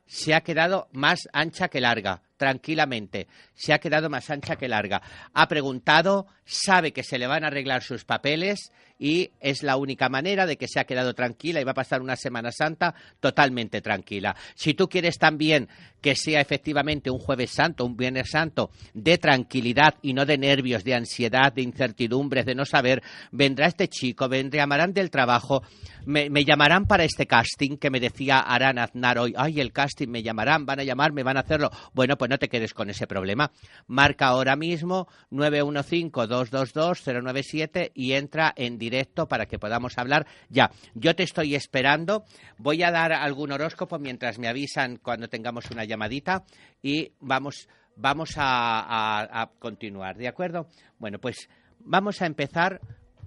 se 0.07 0.35
ha 0.35 0.43
quedado 0.43 0.89
más 0.93 1.29
ancha 1.33 1.69
que 1.69 1.81
larga, 1.81 2.21
tranquilamente. 2.37 3.29
Se 3.55 3.73
ha 3.73 3.79
quedado 3.79 4.11
más 4.11 4.31
ancha 4.31 4.57
que 4.57 4.69
larga. 4.69 5.03
Ha 5.33 5.49
preguntado, 5.49 6.27
sabe 6.45 6.93
que 6.93 7.03
se 7.03 7.19
le 7.19 7.27
van 7.27 7.45
a 7.45 7.49
arreglar 7.49 7.83
sus 7.83 8.05
papeles 8.05 8.73
y 8.99 9.31
es 9.41 9.63
la 9.63 9.77
única 9.77 10.09
manera 10.09 10.47
de 10.47 10.57
que 10.57 10.69
se 10.69 10.81
ha 10.81 10.85
quedado 10.85 11.15
tranquila 11.15 11.61
y 11.61 11.65
va 11.65 11.73
a 11.73 11.75
pasar 11.75 12.01
una 12.01 12.17
Semana 12.17 12.53
Santa 12.53 12.95
totalmente 13.21 13.81
tranquila. 13.81 14.37
Si 14.55 14.75
tú 14.75 14.89
quieres 14.89 15.19
también 15.19 15.69
que 16.01 16.17
sea 16.17 16.41
efectivamente 16.41 17.11
un 17.11 17.19
jueves 17.19 17.51
santo, 17.51 17.85
un 17.85 17.97
viernes 17.97 18.29
santo 18.31 18.71
de 18.93 19.19
tranquilidad 19.19 19.95
y 20.03 20.13
no 20.13 20.27
de 20.27 20.37
nervios, 20.37 20.85
de 20.85 20.95
ansiedad, 20.95 21.53
de 21.53 21.63
incertidumbres, 21.63 22.45
de 22.45 22.55
no 22.55 22.65
saber, 22.65 23.03
vendrá 23.33 23.67
este 23.67 23.89
chico, 23.89 24.29
vendrá, 24.29 24.65
llamarán 24.65 24.93
del 24.93 25.11
trabajo, 25.11 25.63
me, 26.07 26.45
llamarán 26.45 26.87
para 26.87 27.05
este 27.05 27.27
casting 27.27 27.77
que 27.77 27.91
me 27.91 28.01
decía 28.01 28.41
Aran 28.41 28.79
Aznar 28.79 29.19
hoy, 29.19 29.35
ay, 29.37 29.61
el 29.61 29.73
casting, 29.73 30.09
me 30.09 30.23
llamarán, 30.23 30.65
van 30.67 30.81
a 30.81 30.85
llamarme, 30.85 31.23
van 31.23 31.37
a 31.37 31.41
hacerlo. 31.41 31.71
Bueno, 31.93 32.17
pues 32.17 32.31
no 32.31 32.39
te 32.39 32.49
quedes 32.49 32.73
con 32.75 32.91
ese 32.91 33.07
problema. 33.07 33.53
Marca 33.87 34.27
ahora 34.29 34.57
mismo 34.57 35.07
915-222-097 35.31 37.93
y 37.95 38.13
entra 38.13 38.53
en 38.57 38.79
directo 38.85 39.27
para 39.27 39.47
que 39.47 39.59
podamos 39.59 39.97
hablar 39.99 40.27
ya. 40.49 40.71
Yo 40.95 41.15
te 41.15 41.23
estoy 41.23 41.55
esperando. 41.55 42.25
Voy 42.59 42.83
a 42.83 42.91
dar 42.91 43.13
algún 43.13 43.53
horóscopo 43.53 43.99
mientras 43.99 44.39
me 44.39 44.49
avisan 44.49 44.97
cuando 44.97 45.29
tengamos 45.29 45.71
una 45.71 45.85
llamadita 45.85 46.45
y 46.83 47.13
vamos, 47.21 47.69
vamos 47.97 48.35
a, 48.37 49.43
a 49.43 49.51
continuar, 49.59 50.17
¿de 50.17 50.29
acuerdo? 50.29 50.69
Bueno, 50.99 51.19
pues 51.19 51.49
vamos 51.81 52.21
a 52.23 52.27
empezar 52.27 52.81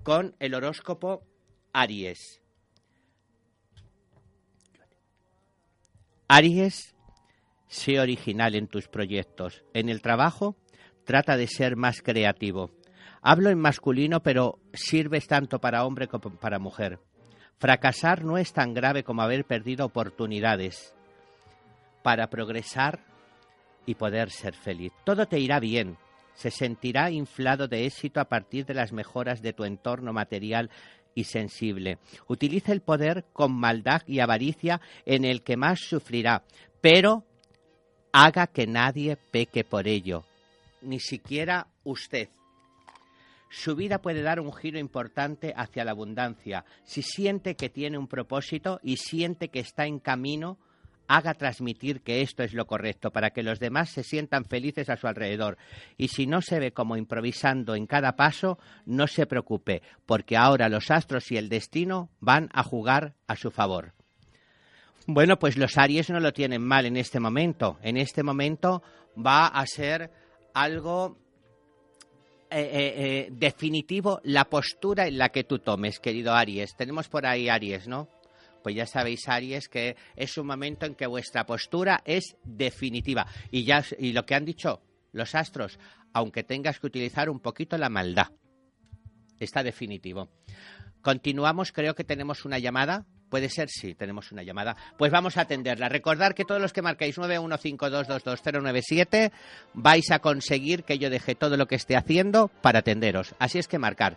con 0.04 0.36
el 0.40 0.54
horóscopo 0.54 1.24
Aries. 1.74 2.42
Aries, 6.28 6.96
sé 7.68 8.00
original 8.00 8.56
en 8.56 8.68
tus 8.68 8.88
proyectos. 8.88 9.64
En 9.74 9.90
el 9.90 10.02
trabajo, 10.02 10.58
trata 11.06 11.38
de 11.38 11.48
ser 11.48 11.78
más 11.78 12.02
creativo. 12.02 12.72
Hablo 13.22 13.50
en 13.50 13.60
masculino, 13.60 14.22
pero 14.22 14.60
sirves 14.74 15.28
tanto 15.28 15.60
para 15.60 15.86
hombre 15.86 16.08
como 16.08 16.30
para 16.36 16.60
mujer. 16.60 17.00
Fracasar 17.58 18.24
no 18.24 18.38
es 18.38 18.54
tan 18.54 18.74
grave 18.74 19.04
como 19.04 19.22
haber 19.22 19.46
perdido 19.46 19.86
oportunidades 19.86 20.94
para 22.04 22.30
progresar 22.30 23.00
y 23.86 23.96
poder 23.96 24.30
ser 24.30 24.54
feliz. 24.54 24.92
Todo 25.04 25.28
te 25.28 25.40
irá 25.40 25.60
bien. 25.60 25.98
Se 26.36 26.52
sentirá 26.52 27.10
inflado 27.10 27.68
de 27.68 27.88
éxito 27.88 28.20
a 28.20 28.26
partir 28.26 28.66
de 28.66 28.76
las 28.76 28.92
mejoras 28.92 29.42
de 29.42 29.54
tu 29.54 29.64
entorno 29.64 30.14
material 30.14 30.70
y 31.16 31.24
sensible. 31.24 31.98
Utiliza 32.28 32.74
el 32.74 32.82
poder 32.82 33.26
con 33.34 33.52
maldad 33.52 34.04
y 34.06 34.20
avaricia 34.20 34.80
en 35.04 35.26
el 35.26 35.42
que 35.42 35.58
más 35.58 35.80
sufrirá, 35.80 36.44
pero 36.80 37.26
haga 38.12 38.46
que 38.46 38.68
nadie 38.68 39.18
peque 39.32 39.64
por 39.64 39.88
ello, 39.88 40.26
ni 40.82 41.00
siquiera 41.00 41.68
usted. 41.84 42.30
Su 43.50 43.76
vida 43.76 44.02
puede 44.02 44.22
dar 44.22 44.40
un 44.40 44.54
giro 44.54 44.80
importante 44.80 45.54
hacia 45.56 45.86
la 45.86 45.92
abundancia 45.92 46.66
si 46.84 47.02
siente 47.02 47.56
que 47.56 47.70
tiene 47.70 47.98
un 47.98 48.08
propósito 48.08 48.80
y 48.84 48.98
siente 48.98 49.50
que 49.50 49.60
está 49.60 49.86
en 49.86 50.00
camino 50.00 50.58
haga 51.08 51.34
transmitir 51.34 52.02
que 52.02 52.22
esto 52.22 52.44
es 52.44 52.54
lo 52.54 52.68
correcto 52.68 53.12
para 53.12 53.32
que 53.32 53.44
los 53.44 53.60
demás 53.60 53.90
se 53.90 54.04
sientan 54.04 54.46
felices 54.46 54.90
a 54.90 54.98
su 54.98 55.08
alrededor. 55.08 55.58
Y 55.98 56.10
si 56.10 56.28
no 56.28 56.42
se 56.42 56.60
ve 56.60 56.72
como 56.72 56.98
improvisando 56.98 57.76
en 57.76 57.88
cada 57.88 58.16
paso, 58.16 58.60
no 58.86 59.08
se 59.08 59.26
preocupe, 59.26 59.82
porque 60.06 60.38
ahora 60.38 60.70
los 60.70 60.92
astros 60.92 61.32
y 61.32 61.38
el 61.38 61.50
destino 61.50 62.10
van 62.20 62.50
a 62.54 62.64
jugar 62.64 63.16
a 63.28 63.36
su 63.36 63.52
favor. 63.52 63.94
Bueno, 65.06 65.40
pues 65.40 65.58
los 65.58 65.78
Aries 65.78 66.10
no 66.10 66.20
lo 66.20 66.34
tienen 66.34 66.62
mal 66.62 66.86
en 66.86 66.98
este 66.98 67.20
momento. 67.20 67.78
En 67.82 67.96
este 67.96 68.24
momento 68.24 68.84
va 69.18 69.48
a 69.48 69.66
ser 69.66 70.12
algo 70.54 71.18
eh, 72.50 72.60
eh, 72.60 72.94
eh, 72.96 73.28
definitivo 73.32 74.22
la 74.24 74.46
postura 74.46 75.08
en 75.08 75.18
la 75.18 75.30
que 75.30 75.44
tú 75.44 75.60
tomes, 75.60 76.00
querido 76.00 76.34
Aries. 76.34 76.76
Tenemos 76.78 77.10
por 77.10 77.26
ahí 77.26 77.50
Aries, 77.50 77.88
¿no? 77.88 78.08
Pues 78.64 78.76
ya 78.76 78.86
sabéis, 78.86 79.28
Aries, 79.28 79.68
que 79.68 79.96
es 80.16 80.38
un 80.38 80.48
momento 80.48 80.86
en 80.86 80.96
que 80.96 81.08
vuestra 81.08 81.46
postura 81.46 82.02
es 82.06 82.38
definitiva. 82.44 83.28
Y, 83.52 83.66
ya, 83.66 83.84
y 84.00 84.14
lo 84.14 84.26
que 84.26 84.36
han 84.36 84.46
dicho 84.46 84.82
los 85.12 85.36
astros, 85.36 85.78
aunque 86.14 86.44
tengas 86.44 86.80
que 86.80 86.88
utilizar 86.88 87.30
un 87.30 87.40
poquito 87.40 87.78
la 87.78 87.90
maldad, 87.90 88.32
está 89.40 89.62
definitivo. 89.62 90.30
Continuamos, 91.02 91.72
creo 91.72 91.96
que 91.96 92.04
tenemos 92.04 92.46
una 92.46 92.60
llamada. 92.60 93.06
Puede 93.30 93.50
ser, 93.50 93.68
sí, 93.70 93.94
tenemos 93.94 94.32
una 94.32 94.44
llamada. 94.44 94.78
Pues 94.98 95.12
vamos 95.12 95.38
a 95.38 95.42
atenderla. 95.42 95.90
Recordar 95.90 96.34
que 96.34 96.46
todos 96.46 96.62
los 96.62 96.72
que 96.72 96.82
marcáis 96.82 97.18
915222097 97.18 99.32
vais 99.74 100.12
a 100.12 100.20
conseguir 100.20 100.84
que 100.84 100.98
yo 100.98 101.10
deje 101.10 101.36
todo 101.36 101.58
lo 101.58 101.66
que 101.66 101.76
esté 101.76 101.98
haciendo 101.98 102.50
para 102.62 102.80
atenderos. 102.80 103.36
Así 103.40 103.60
es 103.60 103.68
que 103.68 103.80
marcar. 103.80 104.16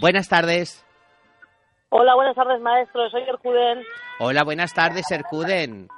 Buenas 0.00 0.28
tardes. 0.28 0.84
Hola, 1.88 2.14
buenas 2.14 2.36
tardes, 2.36 2.60
maestro. 2.60 3.08
Soy 3.10 3.22
Ercuden. 3.22 3.82
Hola, 4.18 4.44
buenas 4.44 4.74
tardes, 4.74 5.10
Ercuden. 5.10 5.88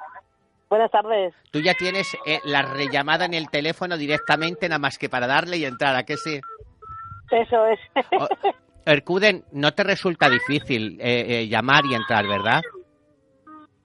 Buenas 0.69 0.91
tardes. 0.91 1.35
Tú 1.51 1.61
ya 1.61 1.75
tienes 1.75 2.15
eh, 2.27 2.41
la 2.45 2.63
rellamada 2.63 3.25
en 3.25 3.35
el 3.35 3.49
teléfono 3.49 3.97
directamente, 3.97 4.69
nada 4.69 4.79
más 4.79 4.99
que 4.99 5.09
para 5.09 5.27
darle 5.27 5.57
y 5.57 5.65
entrar, 5.65 5.97
¿a 5.97 6.05
qué 6.05 6.17
sí? 6.17 6.41
Eso 7.31 7.67
es. 7.67 7.81
Ercuden, 8.89 9.45
no 9.53 9.73
te 9.75 9.85
resulta 9.85 10.31
difícil 10.31 10.99
eh, 10.99 11.43
eh, 11.43 11.49
llamar 11.49 11.85
y 11.85 11.95
entrar, 11.95 12.27
¿verdad? 12.27 12.63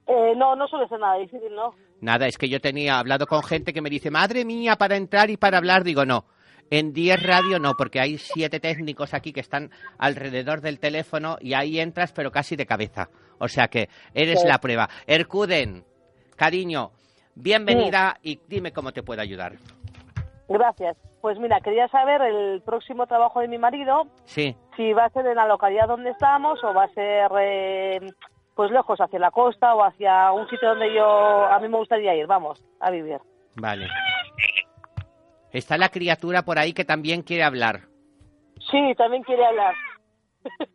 Eh, 0.06 0.32
no, 0.34 0.56
no 0.56 0.66
suele 0.66 0.88
ser 0.88 0.98
nada 0.98 1.16
difícil, 1.18 1.54
¿no? 1.54 1.74
Nada, 2.00 2.26
es 2.26 2.38
que 2.38 2.48
yo 2.48 2.58
tenía 2.58 2.98
hablado 2.98 3.26
con 3.26 3.42
gente 3.42 3.74
que 3.74 3.82
me 3.82 3.90
dice, 3.90 4.10
madre 4.10 4.46
mía, 4.46 4.76
para 4.76 4.96
entrar 4.96 5.28
y 5.28 5.36
para 5.36 5.58
hablar, 5.58 5.84
digo, 5.84 6.06
no. 6.06 6.24
En 6.70 6.94
10 6.94 7.22
radio 7.22 7.58
no, 7.58 7.74
porque 7.74 8.00
hay 8.00 8.16
siete 8.16 8.60
técnicos 8.60 9.12
aquí 9.12 9.34
que 9.34 9.40
están 9.40 9.70
alrededor 9.98 10.62
del 10.62 10.80
teléfono 10.80 11.36
y 11.38 11.52
ahí 11.52 11.80
entras, 11.80 12.12
pero 12.12 12.30
casi 12.30 12.56
de 12.56 12.64
cabeza. 12.64 13.10
O 13.38 13.48
sea 13.48 13.68
que 13.68 13.90
eres 14.14 14.42
la 14.46 14.58
prueba. 14.58 14.88
Ercuden, 15.06 15.84
cariño, 16.34 16.92
bienvenida 17.34 18.16
y 18.22 18.40
dime 18.48 18.72
cómo 18.72 18.92
te 18.92 19.02
puedo 19.02 19.20
ayudar. 19.20 19.56
Gracias. 20.48 20.96
Pues 21.24 21.38
mira, 21.38 21.58
quería 21.60 21.88
saber 21.88 22.20
el 22.20 22.60
próximo 22.60 23.06
trabajo 23.06 23.40
de 23.40 23.48
mi 23.48 23.56
marido. 23.56 24.08
Sí. 24.26 24.54
Si 24.76 24.92
va 24.92 25.06
a 25.06 25.08
ser 25.08 25.26
en 25.26 25.36
la 25.36 25.48
localidad 25.48 25.88
donde 25.88 26.10
estamos 26.10 26.62
o 26.62 26.74
va 26.74 26.84
a 26.84 26.88
ser 26.88 27.30
eh, 27.40 28.12
pues 28.54 28.70
lejos, 28.70 29.00
hacia 29.00 29.18
la 29.18 29.30
costa 29.30 29.74
o 29.74 29.82
hacia 29.82 30.30
un 30.32 30.46
sitio 30.50 30.68
donde 30.68 30.94
yo 30.94 31.46
a 31.46 31.58
mí 31.60 31.68
me 31.68 31.78
gustaría 31.78 32.14
ir, 32.14 32.26
vamos, 32.26 32.62
a 32.78 32.90
vivir. 32.90 33.16
Vale. 33.54 33.88
Está 35.50 35.78
la 35.78 35.88
criatura 35.88 36.42
por 36.42 36.58
ahí 36.58 36.74
que 36.74 36.84
también 36.84 37.22
quiere 37.22 37.44
hablar. 37.44 37.84
Sí, 38.70 38.94
también 38.98 39.22
quiere 39.22 39.46
hablar. 39.46 39.74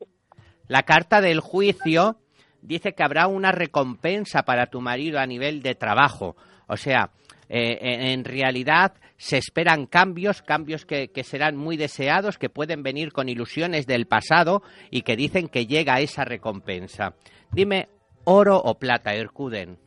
la 0.67 0.81
carta 0.81 1.21
del 1.21 1.41
juicio 1.41 2.15
dice 2.63 2.95
que 2.95 3.03
habrá 3.03 3.27
una 3.27 3.51
recompensa 3.51 4.41
para 4.41 4.65
tu 4.65 4.81
marido 4.81 5.19
a 5.19 5.27
nivel 5.27 5.61
de 5.61 5.75
trabajo. 5.75 6.35
O 6.67 6.75
sea, 6.75 7.11
eh, 7.49 8.13
en 8.13 8.23
realidad 8.23 8.93
se 9.17 9.37
esperan 9.37 9.87
cambios, 9.87 10.41
cambios 10.41 10.85
que, 10.85 11.09
que, 11.09 11.23
serán 11.23 11.57
muy 11.57 11.77
deseados, 11.77 12.37
que 12.37 12.49
pueden 12.49 12.83
venir 12.83 13.11
con 13.11 13.27
ilusiones 13.27 13.87
del 13.87 14.05
pasado 14.05 14.61
y 14.91 15.01
que 15.01 15.15
dicen 15.15 15.49
que 15.49 15.65
llega 15.65 15.99
esa 15.99 16.23
recompensa. 16.23 17.15
Dime, 17.51 17.89
oro 18.25 18.57
o 18.57 18.77
plata, 18.77 19.15
Ercuden. 19.15 19.79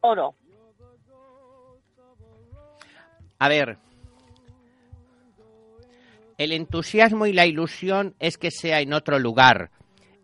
Oro. 0.00 0.34
A 3.38 3.48
ver, 3.48 3.78
el 6.38 6.52
entusiasmo 6.52 7.26
y 7.26 7.32
la 7.32 7.46
ilusión 7.46 8.14
es 8.18 8.38
que 8.38 8.50
sea 8.50 8.80
en 8.80 8.92
otro 8.92 9.18
lugar, 9.18 9.70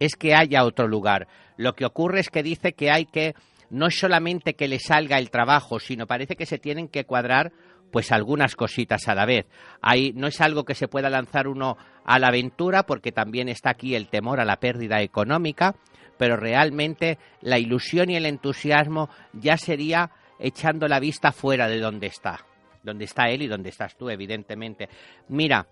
es 0.00 0.16
que 0.16 0.34
haya 0.34 0.64
otro 0.64 0.88
lugar. 0.88 1.28
Lo 1.56 1.74
que 1.74 1.84
ocurre 1.84 2.20
es 2.20 2.30
que 2.30 2.42
dice 2.42 2.72
que 2.72 2.90
hay 2.90 3.06
que 3.06 3.34
no 3.70 3.86
es 3.86 3.98
solamente 3.98 4.54
que 4.54 4.68
le 4.68 4.78
salga 4.78 5.18
el 5.18 5.30
trabajo, 5.30 5.78
sino 5.78 6.06
parece 6.06 6.36
que 6.36 6.46
se 6.46 6.58
tienen 6.58 6.88
que 6.88 7.04
cuadrar 7.04 7.52
pues 7.90 8.12
algunas 8.12 8.54
cositas 8.54 9.08
a 9.08 9.14
la 9.14 9.26
vez. 9.26 9.46
Ahí 9.80 10.12
no 10.14 10.26
es 10.26 10.40
algo 10.40 10.64
que 10.64 10.74
se 10.74 10.88
pueda 10.88 11.10
lanzar 11.10 11.48
uno 11.48 11.76
a 12.04 12.18
la 12.18 12.28
aventura 12.28 12.84
porque 12.84 13.12
también 13.12 13.48
está 13.48 13.70
aquí 13.70 13.94
el 13.94 14.08
temor 14.08 14.40
a 14.40 14.44
la 14.44 14.56
pérdida 14.56 15.00
económica, 15.00 15.74
pero 16.18 16.36
realmente 16.36 17.18
la 17.40 17.58
ilusión 17.58 18.10
y 18.10 18.16
el 18.16 18.26
entusiasmo 18.26 19.08
ya 19.32 19.56
sería 19.56 20.10
echando 20.38 20.88
la 20.88 21.00
vista 21.00 21.32
fuera 21.32 21.68
de 21.68 21.80
donde 21.80 22.06
está, 22.08 22.44
donde 22.82 23.04
está 23.04 23.28
él 23.28 23.42
y 23.42 23.48
donde 23.48 23.70
estás 23.70 23.96
tú, 23.96 24.10
evidentemente. 24.10 24.88
Mira, 25.28 25.66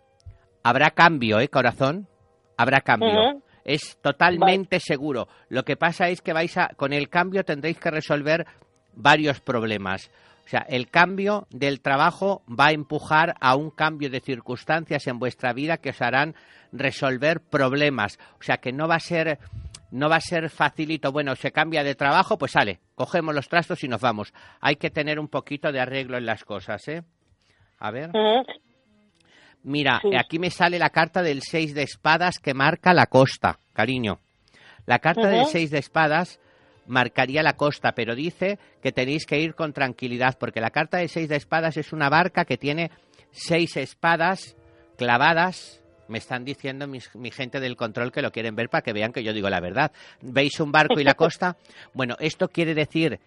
habrá 0.63 0.91
cambio, 0.91 1.41
¿eh, 1.41 1.49
corazón? 1.49 2.09
Habrá 2.57 2.81
cambio. 2.81 3.43
Es 3.67 3.99
totalmente 4.01 4.77
vale. 4.77 4.81
seguro. 4.81 5.29
Lo 5.49 5.65
que 5.65 5.77
pasa 5.77 6.09
es 6.09 6.23
que 6.23 6.33
vais 6.33 6.57
a, 6.57 6.69
con 6.77 6.93
el 6.93 7.09
cambio 7.09 7.45
tendréis 7.45 7.79
que 7.81 7.91
resolver 7.91 8.47
varios 8.95 9.41
problemas. 9.41 10.09
O 10.45 10.49
sea, 10.49 10.65
el 10.69 10.89
cambio 10.89 11.49
del 11.51 11.81
trabajo 11.81 12.45
va 12.49 12.67
a 12.67 12.73
empujar 12.73 13.35
a 13.41 13.57
un 13.57 13.71
cambio 13.71 14.09
de 14.09 14.21
circunstancias 14.21 15.09
en 15.09 15.19
vuestra 15.19 15.53
vida 15.53 15.79
que 15.79 15.91
os 15.91 16.01
harán 16.01 16.37
resolver 16.71 17.41
problemas. 17.41 18.19
O 18.39 18.45
sea, 18.45 18.59
que 18.59 18.73
no 18.73 18.87
va 18.87 18.95
a 18.95 19.01
ser 19.01 19.41
no 19.91 20.09
va 20.09 20.17
a 20.17 20.21
ser 20.21 20.49
facilito, 20.51 21.11
bueno, 21.11 21.35
se 21.35 21.51
cambia 21.53 21.83
de 21.83 21.95
trabajo, 21.95 22.39
pues 22.39 22.53
sale, 22.53 22.81
cogemos 22.95 23.35
los 23.35 23.49
trastos 23.49 23.83
y 23.83 23.89
nos 23.89 24.01
vamos. 24.01 24.33
Hay 24.61 24.77
que 24.77 24.91
tener 24.91 25.19
un 25.19 25.29
poquito 25.29 25.73
de 25.73 25.81
arreglo 25.81 26.19
en 26.19 26.27
las 26.27 26.45
cosas, 26.45 26.87
¿eh? 26.89 27.03
A 27.79 27.91
ver. 27.91 28.11
Uh 28.11 28.13
-huh. 28.13 28.45
Mira, 29.67 29.99
sí. 30.01 30.11
aquí 30.17 30.39
me 30.39 30.51
sale 30.51 30.79
la 30.79 30.91
carta 30.91 31.23
del 31.23 31.43
6 31.43 31.75
de 31.75 31.83
espadas 31.83 32.39
que 32.39 32.55
marca 32.55 32.95
la 32.95 33.07
costa, 33.07 33.59
cariño. 33.73 34.21
La 34.87 35.01
carta 35.01 35.23
uh 35.23 35.25
-huh. 35.25 35.39
del 35.39 35.47
6 35.47 35.71
de 35.73 35.79
espadas 35.79 36.39
marcaría 36.87 37.43
la 37.43 37.55
costa, 37.55 37.91
pero 37.91 38.15
dice 38.15 38.61
que 38.81 38.93
tenéis 38.93 39.27
que 39.27 39.41
ir 39.41 39.57
con 39.57 39.73
tranquilidad, 39.73 40.39
porque 40.39 40.61
la 40.61 40.71
carta 40.71 40.99
del 40.99 41.09
6 41.09 41.29
de 41.29 41.35
espadas 41.35 41.77
es 41.77 41.93
una 41.93 42.09
barca 42.09 42.45
que 42.45 42.57
tiene 42.57 42.93
seis 43.33 43.77
espadas 43.77 44.57
clavadas. 44.97 45.83
Me 46.07 46.19
están 46.19 46.45
diciendo 46.45 46.87
mis, 46.87 47.13
mi 47.17 47.33
gente 47.33 47.59
del 47.59 47.75
control 47.75 48.13
que 48.13 48.23
lo 48.23 48.31
quieren 48.31 48.55
ver 48.55 48.69
para 48.69 48.83
que 48.83 48.93
vean 48.93 49.13
que 49.13 49.25
yo 49.25 49.33
digo 49.33 49.51
la 49.51 49.61
verdad. 49.61 49.91
¿Veis 50.23 50.61
un 50.61 50.71
barco 50.71 51.01
y 51.01 51.05
la 51.05 51.15
costa? 51.25 51.57
Bueno, 51.93 52.15
esto 52.21 52.49
quiere 52.49 52.73
decir, 52.73 53.19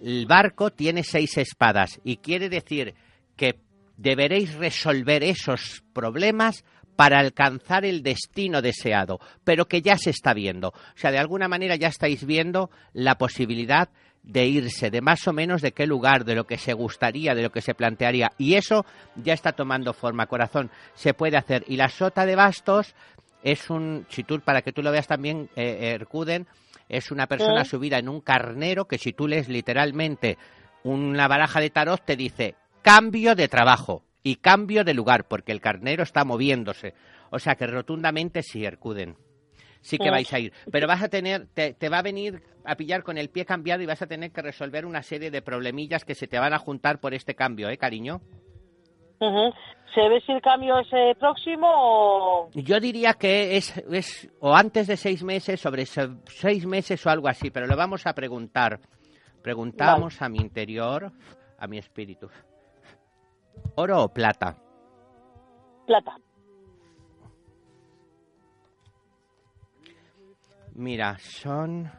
el 0.00 0.24
barco 0.24 0.70
tiene 0.70 1.02
seis 1.02 1.36
espadas 1.36 2.00
y 2.04 2.16
quiere 2.16 2.48
decir 2.48 2.94
que 3.36 3.56
deberéis 3.96 4.54
resolver 4.54 5.22
esos 5.22 5.82
problemas 5.92 6.64
para 6.96 7.18
alcanzar 7.18 7.84
el 7.84 8.02
destino 8.02 8.62
deseado, 8.62 9.18
pero 9.42 9.66
que 9.66 9.82
ya 9.82 9.96
se 9.96 10.10
está 10.10 10.32
viendo. 10.32 10.68
O 10.68 10.96
sea, 10.96 11.10
de 11.10 11.18
alguna 11.18 11.48
manera 11.48 11.76
ya 11.76 11.88
estáis 11.88 12.24
viendo 12.24 12.70
la 12.92 13.16
posibilidad 13.16 13.88
de 14.22 14.46
irse, 14.46 14.90
de 14.90 15.02
más 15.02 15.26
o 15.28 15.32
menos 15.32 15.60
de 15.60 15.72
qué 15.72 15.86
lugar, 15.86 16.24
de 16.24 16.34
lo 16.34 16.46
que 16.46 16.56
se 16.56 16.72
gustaría, 16.72 17.34
de 17.34 17.42
lo 17.42 17.50
que 17.50 17.60
se 17.60 17.74
plantearía. 17.74 18.32
Y 18.38 18.54
eso 18.54 18.86
ya 19.16 19.34
está 19.34 19.52
tomando 19.52 19.92
forma, 19.92 20.26
corazón. 20.26 20.70
Se 20.94 21.14
puede 21.14 21.36
hacer. 21.36 21.64
Y 21.66 21.76
la 21.76 21.88
sota 21.88 22.24
de 22.24 22.36
bastos 22.36 22.94
es 23.42 23.68
un, 23.68 24.06
si 24.08 24.24
tú, 24.24 24.40
para 24.40 24.62
que 24.62 24.72
tú 24.72 24.82
lo 24.82 24.90
veas 24.90 25.06
también, 25.06 25.50
eh, 25.56 25.92
Ercuden, 25.94 26.46
es 26.88 27.10
una 27.10 27.26
persona 27.26 27.64
subida 27.64 27.98
en 27.98 28.08
un 28.08 28.20
carnero 28.20 28.86
que 28.86 28.98
si 28.98 29.12
tú 29.12 29.28
lees 29.28 29.48
literalmente 29.48 30.38
una 30.82 31.28
baraja 31.28 31.60
de 31.60 31.70
tarot 31.70 32.04
te 32.04 32.16
dice 32.16 32.56
cambio 32.84 33.34
de 33.34 33.48
trabajo 33.48 34.04
y 34.22 34.36
cambio 34.36 34.84
de 34.84 34.92
lugar, 34.92 35.26
porque 35.26 35.52
el 35.52 35.60
carnero 35.60 36.02
está 36.02 36.24
moviéndose. 36.24 36.92
O 37.30 37.38
sea 37.38 37.54
que 37.54 37.66
rotundamente 37.66 38.42
sí, 38.42 38.64
Ercuden. 38.64 39.16
Sí 39.80 39.98
que 39.98 40.10
vais 40.10 40.32
a 40.32 40.38
ir. 40.38 40.52
Pero 40.70 40.86
vas 40.86 41.02
a 41.02 41.08
tener, 41.08 41.46
te, 41.52 41.74
te, 41.74 41.88
va 41.88 41.98
a 41.98 42.02
venir 42.02 42.42
a 42.64 42.74
pillar 42.76 43.02
con 43.02 43.18
el 43.18 43.28
pie 43.28 43.44
cambiado 43.44 43.82
y 43.82 43.86
vas 43.86 44.00
a 44.00 44.06
tener 44.06 44.30
que 44.32 44.40
resolver 44.40 44.86
una 44.86 45.02
serie 45.02 45.30
de 45.30 45.42
problemillas 45.42 46.04
que 46.04 46.14
se 46.14 46.26
te 46.26 46.38
van 46.38 46.54
a 46.54 46.58
juntar 46.58 47.00
por 47.00 47.12
este 47.12 47.34
cambio, 47.34 47.68
¿eh, 47.68 47.76
cariño? 47.76 48.20
Uh 49.20 49.26
-huh. 49.26 49.54
¿Se 49.94 50.08
ve 50.08 50.20
si 50.26 50.32
el 50.32 50.40
cambio 50.40 50.78
es 50.78 50.88
eh, 50.92 51.14
próximo 51.18 51.66
o...? 51.68 52.50
Yo 52.54 52.80
diría 52.80 53.14
que 53.14 53.56
es, 53.56 53.76
es 53.90 54.30
o 54.40 54.54
antes 54.54 54.86
de 54.86 54.96
seis 54.96 55.22
meses, 55.22 55.60
sobre 55.60 55.86
seis 55.86 56.66
meses 56.66 57.04
o 57.06 57.10
algo 57.10 57.28
así, 57.28 57.50
pero 57.50 57.66
lo 57.66 57.76
vamos 57.76 58.06
a 58.06 58.14
preguntar. 58.14 58.80
Preguntamos 59.42 60.18
vale. 60.18 60.26
a 60.26 60.28
mi 60.30 60.38
interior, 60.38 61.12
a 61.58 61.66
mi 61.66 61.78
espíritu. 61.78 62.28
¿Oro 63.76 64.04
o 64.04 64.08
plata? 64.08 64.56
Plata. 65.86 66.16
Mira, 70.74 71.18
son... 71.18 71.90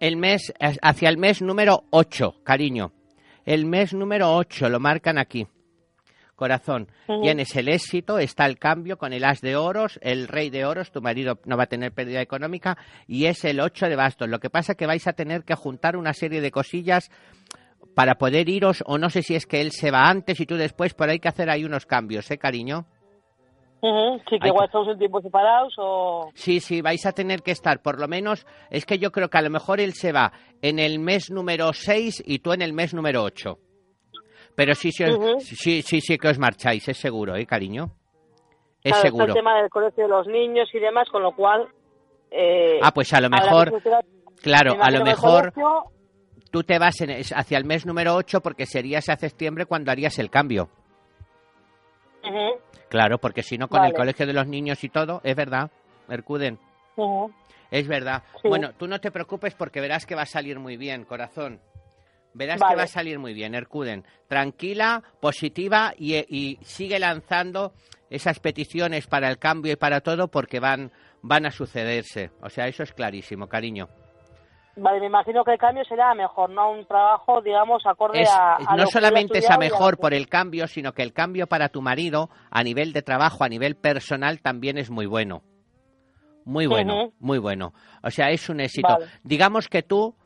el 0.00 0.16
mes, 0.16 0.52
hacia 0.58 1.08
el 1.10 1.18
mes 1.18 1.42
número 1.42 1.84
8, 1.90 2.36
cariño. 2.42 2.92
El 3.44 3.66
mes 3.66 3.92
número 3.92 4.34
8, 4.34 4.68
lo 4.70 4.80
marcan 4.80 5.18
aquí. 5.18 5.46
Corazón, 6.40 6.88
tienes 7.20 7.54
el 7.54 7.68
éxito, 7.68 8.18
está 8.18 8.46
el 8.46 8.58
cambio 8.58 8.96
con 8.96 9.12
el 9.12 9.24
as 9.24 9.42
de 9.42 9.56
oros, 9.56 9.98
el 10.00 10.26
rey 10.26 10.48
de 10.48 10.64
oros, 10.64 10.90
tu 10.90 11.02
marido 11.02 11.38
no 11.44 11.58
va 11.58 11.64
a 11.64 11.66
tener 11.66 11.92
pérdida 11.92 12.22
económica, 12.22 12.78
y 13.06 13.26
es 13.26 13.44
el 13.44 13.60
8 13.60 13.90
de 13.90 13.96
bastos. 13.96 14.26
Lo 14.26 14.38
que 14.38 14.48
pasa 14.48 14.72
es 14.72 14.78
que 14.78 14.86
vais 14.86 15.06
a 15.06 15.12
tener 15.12 15.44
que 15.44 15.54
juntar 15.54 15.98
una 15.98 16.14
serie 16.14 16.40
de 16.40 16.50
cosillas 16.50 17.10
para 17.94 18.14
poder 18.14 18.48
iros, 18.48 18.82
o 18.86 18.96
no 18.96 19.10
sé 19.10 19.20
si 19.20 19.34
es 19.34 19.44
que 19.44 19.60
él 19.60 19.70
se 19.70 19.90
va 19.90 20.08
antes 20.08 20.40
y 20.40 20.46
tú 20.46 20.56
después, 20.56 20.94
pero 20.94 21.12
hay 21.12 21.18
que 21.18 21.28
hacer 21.28 21.50
ahí 21.50 21.62
unos 21.62 21.84
cambios, 21.84 22.30
¿eh, 22.30 22.38
cariño? 22.38 22.86
Sí, 23.82 24.38
que 24.40 24.48
igual 24.48 24.64
estamos 24.64 24.88
un 24.88 24.98
tiempo 24.98 25.20
separados 25.20 25.74
o... 25.76 26.30
Sí, 26.32 26.60
sí, 26.60 26.80
vais 26.80 27.04
a 27.04 27.12
tener 27.12 27.42
que 27.42 27.50
estar, 27.50 27.82
por 27.82 28.00
lo 28.00 28.08
menos, 28.08 28.46
es 28.70 28.86
que 28.86 28.98
yo 28.98 29.12
creo 29.12 29.28
que 29.28 29.36
a 29.36 29.42
lo 29.42 29.50
mejor 29.50 29.78
él 29.78 29.92
se 29.92 30.12
va 30.12 30.32
en 30.62 30.78
el 30.78 31.00
mes 31.00 31.30
número 31.30 31.74
6 31.74 32.22
y 32.26 32.38
tú 32.38 32.54
en 32.54 32.62
el 32.62 32.72
mes 32.72 32.94
número 32.94 33.24
8. 33.24 33.58
Pero 34.60 34.74
sí, 34.74 34.92
sí, 34.92 35.06
sí, 35.38 35.80
sí, 35.80 36.00
sí 36.02 36.18
que 36.18 36.28
os 36.28 36.38
marcháis, 36.38 36.86
es 36.86 36.98
seguro, 36.98 37.34
¿eh, 37.34 37.46
cariño? 37.46 37.92
Es 38.84 38.94
seguro. 38.98 39.28
el 39.28 39.32
tema 39.32 39.56
del 39.56 39.70
colegio 39.70 40.04
de 40.04 40.10
los 40.10 40.26
niños 40.26 40.68
y 40.74 40.78
demás, 40.78 41.08
con 41.08 41.22
lo 41.22 41.32
cual... 41.34 41.66
Eh, 42.30 42.78
ah, 42.82 42.92
pues 42.92 43.10
a 43.14 43.22
lo 43.22 43.30
mejor... 43.30 43.72
Claro, 44.42 44.76
a 44.78 44.90
lo 44.90 45.02
mejor 45.02 45.54
tú 46.50 46.62
te 46.62 46.78
vas 46.78 46.94
hacia 47.34 47.56
el 47.56 47.64
mes 47.64 47.86
número 47.86 48.14
8 48.16 48.42
porque 48.42 48.66
sería 48.66 48.98
ese 48.98 49.16
septiembre 49.16 49.64
cuando 49.64 49.92
harías 49.92 50.18
el 50.18 50.28
cambio. 50.28 50.68
Claro, 52.90 53.16
porque 53.16 53.42
si 53.42 53.56
no, 53.56 53.66
con 53.66 53.82
el 53.86 53.94
colegio 53.94 54.26
de 54.26 54.34
los 54.34 54.46
niños 54.46 54.84
y 54.84 54.90
todo, 54.90 55.22
es 55.24 55.36
verdad, 55.36 55.70
Mercuden. 56.06 56.58
Es 57.70 57.88
verdad. 57.88 58.24
Bueno, 58.44 58.74
tú 58.76 58.86
no 58.86 59.00
te 59.00 59.10
preocupes 59.10 59.54
porque 59.54 59.80
verás 59.80 60.04
que 60.04 60.14
va 60.14 60.22
a 60.22 60.26
salir 60.26 60.58
muy 60.58 60.76
bien, 60.76 61.06
corazón. 61.06 61.62
Verás 62.32 62.60
que 62.60 62.76
va 62.76 62.84
a 62.84 62.86
salir 62.86 63.18
muy 63.18 63.34
bien, 63.34 63.54
Ercuden. 63.54 64.04
Tranquila, 64.28 65.02
positiva 65.20 65.92
y, 65.96 66.16
y, 66.16 66.58
sigue 66.62 66.98
lanzando 66.98 67.72
esas 68.08 68.38
peticiones 68.38 69.06
para 69.06 69.28
el 69.28 69.38
cambio 69.38 69.72
y 69.72 69.76
para 69.76 70.00
todo 70.00 70.28
porque 70.28 70.60
van, 70.60 70.92
van 71.22 71.46
a 71.46 71.50
sucederse. 71.50 72.30
O 72.42 72.48
sea, 72.48 72.68
eso 72.68 72.82
es 72.82 72.92
clarísimo, 72.92 73.48
cariño. 73.48 73.88
Vale, 74.76 75.00
me 75.00 75.06
imagino 75.06 75.44
que 75.44 75.52
el 75.52 75.58
cambio 75.58 75.84
será 75.84 76.14
mejor, 76.14 76.50
no 76.50 76.70
un 76.70 76.86
trabajo, 76.86 77.42
digamos, 77.42 77.84
acorde 77.84 78.24
a, 78.24 78.76
No 78.76 78.86
solamente 78.86 79.38
es 79.38 79.50
a 79.50 79.58
mejor 79.58 79.98
por 79.98 80.14
el 80.14 80.28
cambio, 80.28 80.66
sino 80.68 80.92
que 80.92 81.02
el 81.02 81.12
cambio 81.12 81.46
para 81.48 81.68
tu 81.68 81.82
marido, 81.82 82.30
a 82.50 82.62
nivel 82.62 82.92
de 82.92 83.02
trabajo, 83.02 83.44
a 83.44 83.48
nivel 83.48 83.74
personal, 83.74 84.40
también 84.40 84.78
es 84.78 84.90
muy 84.90 85.06
bueno. 85.06 85.42
Muy 86.44 86.66
bueno, 86.66 87.12
muy 87.18 87.38
bueno. 87.38 87.74
O 88.02 88.10
sea, 88.10 88.30
es 88.30 88.48
un 88.48 88.60
éxito. 88.60 88.96
Digamos 89.22 89.68
que 89.68 89.82
tú, 89.82 90.16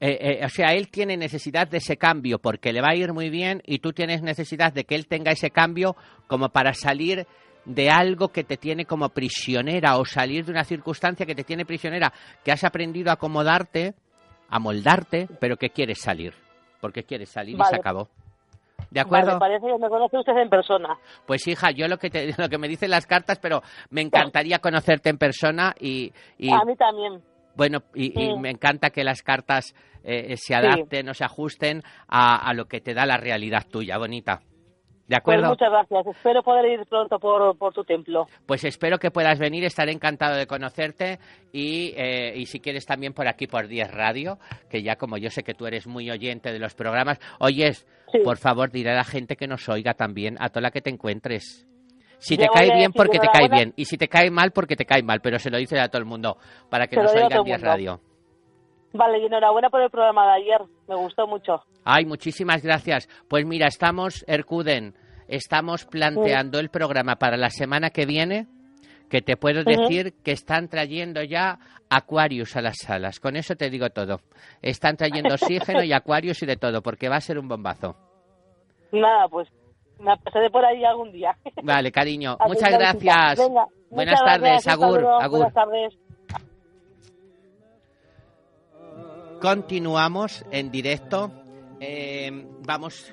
eh, 0.00 0.38
eh, 0.40 0.44
o 0.44 0.48
sea, 0.48 0.72
él 0.72 0.90
tiene 0.90 1.16
necesidad 1.16 1.68
de 1.68 1.76
ese 1.76 1.98
cambio 1.98 2.38
porque 2.38 2.72
le 2.72 2.80
va 2.80 2.88
a 2.92 2.96
ir 2.96 3.12
muy 3.12 3.28
bien 3.28 3.62
y 3.66 3.80
tú 3.80 3.92
tienes 3.92 4.22
necesidad 4.22 4.72
de 4.72 4.84
que 4.84 4.94
él 4.94 5.06
tenga 5.06 5.30
ese 5.30 5.50
cambio 5.50 5.94
como 6.26 6.48
para 6.48 6.72
salir 6.72 7.26
de 7.66 7.90
algo 7.90 8.28
que 8.28 8.42
te 8.42 8.56
tiene 8.56 8.86
como 8.86 9.10
prisionera 9.10 9.98
o 9.98 10.04
salir 10.04 10.46
de 10.46 10.52
una 10.52 10.64
circunstancia 10.64 11.26
que 11.26 11.34
te 11.34 11.44
tiene 11.44 11.66
prisionera, 11.66 12.12
que 12.42 12.50
has 12.50 12.64
aprendido 12.64 13.10
a 13.10 13.14
acomodarte, 13.14 13.94
a 14.48 14.58
moldarte, 14.58 15.28
pero 15.38 15.56
que 15.56 15.68
quieres 15.68 16.00
salir, 16.00 16.32
porque 16.80 17.04
quieres 17.04 17.28
salir 17.28 17.58
y 17.58 17.64
se 17.64 17.76
acabó. 17.76 18.08
¿De 18.90 19.00
acuerdo? 19.00 19.38
parece 19.38 19.66
que 19.66 19.78
me 19.78 19.88
conoce 19.88 20.18
usted 20.18 20.36
en 20.36 20.48
persona. 20.48 20.98
Pues 21.26 21.46
hija, 21.46 21.70
yo 21.70 21.86
lo 21.86 21.98
que 21.98 22.10
te, 22.10 22.34
lo 22.38 22.48
que 22.48 22.58
me 22.58 22.68
dicen 22.68 22.90
las 22.90 23.06
cartas, 23.06 23.38
pero 23.38 23.62
me 23.90 24.00
encantaría 24.00 24.58
conocerte 24.58 25.10
en 25.10 25.18
persona 25.18 25.74
y, 25.78 26.12
a 26.50 26.64
mí 26.64 26.74
también. 26.76 27.22
Bueno, 27.54 27.80
y, 27.94 28.36
me 28.38 28.50
encanta 28.50 28.90
que 28.90 29.04
las 29.04 29.22
cartas 29.22 29.74
eh, 30.04 30.36
se 30.36 30.54
adapten 30.54 31.08
o 31.08 31.14
se 31.14 31.24
ajusten 31.24 31.82
a 32.08 32.52
lo 32.54 32.66
que 32.66 32.80
te 32.80 32.94
da 32.94 33.06
la 33.06 33.16
realidad 33.16 33.66
tuya, 33.70 33.98
bonita. 33.98 34.40
¿De 35.10 35.16
pues 35.16 35.38
acuerdo? 35.38 35.48
muchas 35.48 35.70
gracias. 35.70 36.06
Espero 36.16 36.40
poder 36.44 36.66
ir 36.66 36.86
pronto 36.86 37.18
por, 37.18 37.58
por, 37.58 37.72
tu 37.74 37.82
templo. 37.82 38.28
Pues 38.46 38.62
espero 38.62 38.96
que 38.96 39.10
puedas 39.10 39.40
venir. 39.40 39.64
Estaré 39.64 39.90
encantado 39.90 40.36
de 40.36 40.46
conocerte. 40.46 41.18
Y, 41.52 41.92
eh, 41.96 42.34
y 42.36 42.46
si 42.46 42.60
quieres 42.60 42.86
también 42.86 43.12
por 43.12 43.26
aquí, 43.26 43.48
por 43.48 43.66
10 43.66 43.90
Radio, 43.90 44.38
que 44.68 44.84
ya 44.84 44.94
como 44.94 45.18
yo 45.18 45.28
sé 45.28 45.42
que 45.42 45.52
tú 45.52 45.66
eres 45.66 45.88
muy 45.88 46.08
oyente 46.12 46.52
de 46.52 46.60
los 46.60 46.76
programas. 46.76 47.18
Oyes, 47.40 47.88
por 48.22 48.36
favor, 48.36 48.70
diré 48.70 48.92
a 48.92 48.94
la 48.94 49.02
gente 49.02 49.34
que 49.34 49.48
nos 49.48 49.68
oiga 49.68 49.94
también, 49.94 50.36
a 50.38 50.48
toda 50.48 50.60
la 50.60 50.70
que 50.70 50.80
te 50.80 50.90
encuentres. 50.90 51.66
Si 52.18 52.36
te 52.36 52.46
cae 52.46 52.72
bien, 52.76 52.92
porque 52.92 53.18
te 53.18 53.26
cae 53.26 53.48
bien. 53.48 53.72
Y 53.74 53.86
si 53.86 53.96
te 53.96 54.06
cae 54.06 54.30
mal, 54.30 54.52
porque 54.52 54.76
te 54.76 54.84
cae 54.84 55.02
mal. 55.02 55.18
Pero 55.20 55.40
se 55.40 55.50
lo 55.50 55.58
dice 55.58 55.80
a 55.80 55.88
todo 55.88 55.98
el 55.98 56.06
mundo, 56.06 56.36
para 56.68 56.86
que 56.86 56.94
nos 56.94 57.12
oiga 57.12 57.36
en 57.36 57.42
10 57.42 57.60
Radio. 57.62 58.00
Vale, 58.92 59.18
y 59.18 59.26
enhorabuena 59.26 59.70
por 59.70 59.82
el 59.82 59.90
programa 59.90 60.26
de 60.26 60.42
ayer. 60.42 60.60
Me 60.88 60.96
gustó 60.96 61.26
mucho. 61.26 61.62
Ay, 61.84 62.04
muchísimas 62.04 62.62
gracias. 62.62 63.08
Pues 63.28 63.46
mira, 63.46 63.66
estamos, 63.66 64.24
Ercuden, 64.26 64.94
estamos 65.28 65.84
planteando 65.86 66.58
el 66.58 66.70
programa 66.70 67.16
para 67.16 67.36
la 67.36 67.50
semana 67.50 67.90
que 67.90 68.04
viene, 68.04 68.48
que 69.08 69.22
te 69.22 69.36
puedo 69.36 69.62
decir 69.62 70.14
que 70.24 70.32
están 70.32 70.68
trayendo 70.68 71.22
ya 71.22 71.58
Aquarius 71.88 72.56
a 72.56 72.62
las 72.62 72.78
salas. 72.78 73.20
Con 73.20 73.36
eso 73.36 73.54
te 73.54 73.70
digo 73.70 73.90
todo. 73.90 74.20
Están 74.60 74.96
trayendo 74.96 75.34
oxígeno 75.34 75.82
y 75.84 75.92
Aquarius 75.92 76.42
y 76.42 76.46
de 76.46 76.56
todo, 76.56 76.82
porque 76.82 77.08
va 77.08 77.16
a 77.16 77.20
ser 77.20 77.38
un 77.38 77.48
bombazo. 77.48 77.96
Nada, 78.92 79.28
pues 79.28 79.48
me 80.00 80.16
pasaré 80.16 80.50
por 80.50 80.64
ahí 80.64 80.84
algún 80.84 81.12
día. 81.12 81.36
Vale, 81.62 81.92
cariño. 81.92 82.36
Muchas 82.46 82.72
gracias. 82.72 83.50
Buenas 83.90 84.22
tardes, 84.24 84.66
Agur. 84.66 85.04
Agur. 85.04 85.38
Buenas 85.38 85.54
tardes. 85.54 86.09
Continuamos 89.40 90.44
en 90.50 90.70
directo. 90.70 91.32
Eh, 91.80 92.46
vamos 92.66 93.10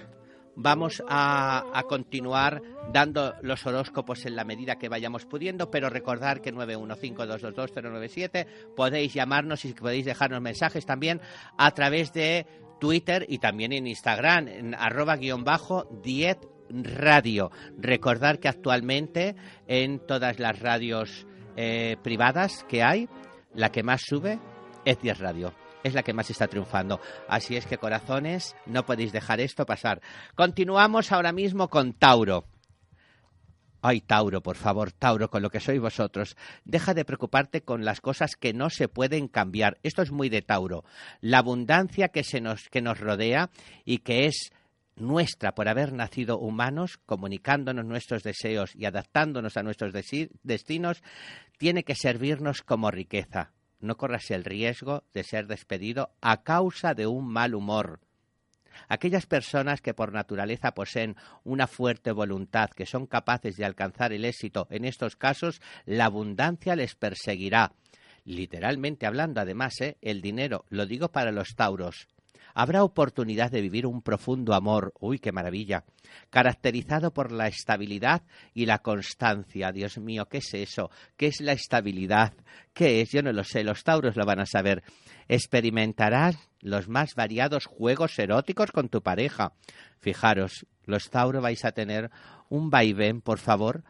vamos 0.57 1.01
a, 1.07 1.63
continuar 1.87 2.61
dando 2.91 3.35
los 3.41 3.65
horóscopos 3.65 4.25
en 4.25 4.35
la 4.35 4.43
medida 4.43 4.77
que 4.77 4.89
vayamos 4.89 5.25
pudiendo, 5.25 5.71
pero 5.71 5.89
recordar 5.89 6.41
que 6.41 6.53
915222097 6.53 8.45
podéis 8.75 9.13
llamarnos 9.13 9.63
y 9.63 9.73
podéis 9.73 10.03
dejarnos 10.05 10.41
mensajes 10.41 10.85
también 10.85 11.21
a 11.57 11.71
través 11.71 12.11
de 12.11 12.45
Twitter 12.79 13.25
y 13.29 13.37
también 13.37 13.71
en 13.71 13.87
Instagram, 13.87 14.49
en 14.49 14.75
arroba 14.75 15.15
guion 15.15 15.45
bajo 15.45 15.87
10 16.03 16.39
radio. 16.69 17.51
Recordar 17.77 18.39
que 18.39 18.49
actualmente 18.49 19.35
en 19.67 19.99
todas 20.05 20.39
las 20.39 20.59
radios 20.59 21.25
eh, 21.55 21.95
privadas 22.03 22.65
que 22.67 22.83
hay, 22.83 23.07
la 23.53 23.71
que 23.71 23.83
más 23.83 24.01
sube 24.01 24.39
es 24.83 24.99
10 25.01 25.19
radio 25.19 25.66
es 25.87 25.93
la 25.93 26.03
que 26.03 26.13
más 26.13 26.29
está 26.29 26.47
triunfando. 26.47 27.01
Así 27.27 27.55
es 27.55 27.65
que, 27.65 27.77
corazones, 27.77 28.55
no 28.65 28.85
podéis 28.85 29.11
dejar 29.11 29.39
esto 29.39 29.65
pasar. 29.65 30.01
Continuamos 30.35 31.11
ahora 31.11 31.31
mismo 31.31 31.69
con 31.69 31.93
Tauro. 31.93 32.45
Ay, 33.81 34.01
Tauro, 34.01 34.41
por 34.41 34.55
favor, 34.55 34.91
Tauro, 34.91 35.29
con 35.29 35.41
lo 35.41 35.49
que 35.49 35.59
sois 35.59 35.79
vosotros. 35.79 36.35
Deja 36.65 36.93
de 36.93 37.05
preocuparte 37.05 37.61
con 37.61 37.85
las 37.85 38.01
cosas 38.01 38.35
que 38.35 38.53
no 38.53 38.69
se 38.69 38.87
pueden 38.87 39.27
cambiar. 39.27 39.77
Esto 39.83 40.01
es 40.01 40.11
muy 40.11 40.29
de 40.29 40.41
Tauro. 40.41 40.83
La 41.21 41.39
abundancia 41.39 42.09
que, 42.09 42.23
se 42.23 42.41
nos, 42.41 42.69
que 42.69 42.81
nos 42.81 42.99
rodea 42.99 43.49
y 43.85 43.99
que 43.99 44.25
es 44.25 44.51
nuestra 44.95 45.53
por 45.53 45.69
haber 45.69 45.93
nacido 45.93 46.39
humanos, 46.39 46.97
comunicándonos 47.05 47.85
nuestros 47.85 48.23
deseos 48.23 48.75
y 48.75 48.85
adaptándonos 48.85 49.55
a 49.57 49.63
nuestros 49.63 49.93
destinos, 49.93 51.03
tiene 51.57 51.83
que 51.83 51.95
servirnos 51.95 52.63
como 52.63 52.89
riqueza 52.89 53.51
no 53.79 53.97
corras 53.97 54.31
el 54.31 54.43
riesgo 54.43 55.03
de 55.13 55.23
ser 55.23 55.47
despedido 55.47 56.11
a 56.21 56.43
causa 56.43 56.93
de 56.93 57.07
un 57.07 57.27
mal 57.27 57.55
humor. 57.55 57.99
Aquellas 58.89 59.25
personas 59.25 59.81
que 59.81 59.93
por 59.93 60.13
naturaleza 60.13 60.73
poseen 60.73 61.15
una 61.43 61.67
fuerte 61.67 62.11
voluntad, 62.11 62.69
que 62.69 62.85
son 62.85 63.07
capaces 63.07 63.57
de 63.57 63.65
alcanzar 63.65 64.13
el 64.13 64.25
éxito, 64.25 64.67
en 64.69 64.85
estos 64.85 65.15
casos 65.15 65.61
la 65.85 66.05
abundancia 66.05 66.75
les 66.75 66.95
perseguirá. 66.95 67.73
Literalmente 68.23 69.05
hablando, 69.05 69.41
además, 69.41 69.79
¿eh? 69.81 69.97
el 70.01 70.21
dinero, 70.21 70.65
lo 70.69 70.85
digo 70.85 71.11
para 71.11 71.31
los 71.31 71.55
tauros, 71.55 72.07
habrá 72.57 72.83
oportunidad 72.83 73.51
de 73.51 73.61
vivir 73.61 73.85
un 73.85 74.01
profundo 74.01 74.55
amor, 74.55 74.91
uy, 74.99 75.19
qué 75.19 75.31
maravilla, 75.31 75.85
caracterizado 76.31 77.13
por 77.13 77.31
la 77.31 77.47
estabilidad 77.47 78.23
y 78.55 78.65
la 78.65 78.79
constancia. 78.79 79.71
Dios 79.71 79.99
mío, 79.99 80.25
¿qué 80.25 80.39
es 80.39 80.55
eso? 80.55 80.89
¿Qué 81.17 81.27
es 81.27 81.39
la 81.39 81.51
estabilidad? 81.51 82.33
¿Qué 82.73 83.01
es? 83.01 83.11
Yo 83.11 83.21
no 83.21 83.31
lo 83.31 83.43
sé, 83.43 83.63
los 83.63 83.83
tauros 83.83 84.15
lo 84.15 84.25
van 84.25 84.39
a 84.39 84.47
saber. 84.47 84.81
Experimentarás 85.27 86.49
los 86.59 86.89
más 86.89 87.13
variados 87.13 87.67
juegos 87.67 88.17
eróticos 88.17 88.71
con 88.71 88.89
tu 88.89 89.03
pareja. 89.03 89.53
Fijaros, 89.99 90.65
los 90.85 91.11
tauros 91.11 91.43
vais 91.43 91.63
a 91.63 91.73
tener 91.73 92.09
un 92.49 92.71
vaivén, 92.71 93.21
por 93.21 93.37
favor, 93.37 93.83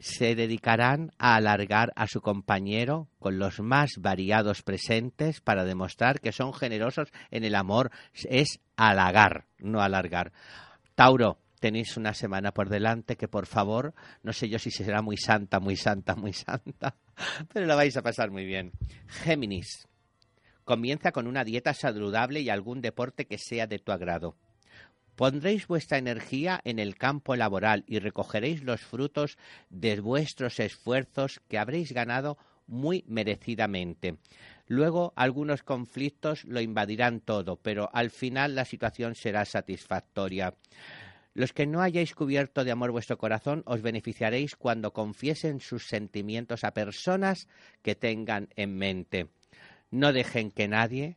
se 0.00 0.34
dedicarán 0.34 1.10
a 1.18 1.36
alargar 1.36 1.92
a 1.96 2.06
su 2.06 2.20
compañero 2.20 3.08
con 3.18 3.38
los 3.38 3.60
más 3.60 3.92
variados 3.98 4.62
presentes 4.62 5.40
para 5.40 5.64
demostrar 5.64 6.20
que 6.20 6.32
son 6.32 6.52
generosos 6.52 7.08
en 7.30 7.44
el 7.44 7.54
amor. 7.54 7.90
Es 8.12 8.60
halagar, 8.76 9.46
no 9.58 9.80
alargar. 9.80 10.32
Tauro, 10.94 11.38
tenéis 11.60 11.96
una 11.96 12.14
semana 12.14 12.52
por 12.52 12.68
delante 12.68 13.16
que 13.16 13.28
por 13.28 13.46
favor, 13.46 13.94
no 14.22 14.32
sé 14.32 14.48
yo 14.48 14.58
si 14.58 14.70
será 14.70 15.02
muy 15.02 15.16
santa, 15.16 15.60
muy 15.60 15.76
santa, 15.76 16.14
muy 16.14 16.32
santa, 16.32 16.96
pero 17.52 17.66
la 17.66 17.74
vais 17.74 17.96
a 17.96 18.02
pasar 18.02 18.30
muy 18.30 18.44
bien. 18.44 18.72
Géminis, 19.06 19.86
Comienza 20.66 21.12
con 21.12 21.28
una 21.28 21.44
dieta 21.44 21.72
saludable 21.74 22.40
y 22.40 22.50
algún 22.50 22.80
deporte 22.80 23.26
que 23.26 23.38
sea 23.38 23.68
de 23.68 23.78
tu 23.78 23.92
agrado. 23.92 24.34
Pondréis 25.16 25.66
vuestra 25.66 25.96
energía 25.96 26.60
en 26.64 26.78
el 26.78 26.96
campo 26.96 27.36
laboral 27.36 27.84
y 27.86 27.98
recogeréis 27.98 28.62
los 28.62 28.82
frutos 28.82 29.38
de 29.70 29.98
vuestros 30.00 30.60
esfuerzos 30.60 31.40
que 31.48 31.58
habréis 31.58 31.92
ganado 31.92 32.36
muy 32.66 33.02
merecidamente. 33.08 34.18
Luego 34.66 35.14
algunos 35.16 35.62
conflictos 35.62 36.44
lo 36.44 36.60
invadirán 36.60 37.20
todo, 37.20 37.56
pero 37.56 37.88
al 37.94 38.10
final 38.10 38.54
la 38.54 38.64
situación 38.64 39.14
será 39.14 39.44
satisfactoria. 39.44 40.54
Los 41.32 41.52
que 41.52 41.66
no 41.66 41.80
hayáis 41.80 42.14
cubierto 42.14 42.64
de 42.64 42.72
amor 42.72 42.90
vuestro 42.90 43.18
corazón 43.18 43.62
os 43.66 43.82
beneficiaréis 43.82 44.56
cuando 44.56 44.92
confiesen 44.92 45.60
sus 45.60 45.86
sentimientos 45.86 46.64
a 46.64 46.72
personas 46.72 47.48
que 47.82 47.94
tengan 47.94 48.48
en 48.56 48.76
mente. 48.76 49.28
No 49.90 50.12
dejen 50.12 50.50
que 50.50 50.66
nadie 50.66 51.16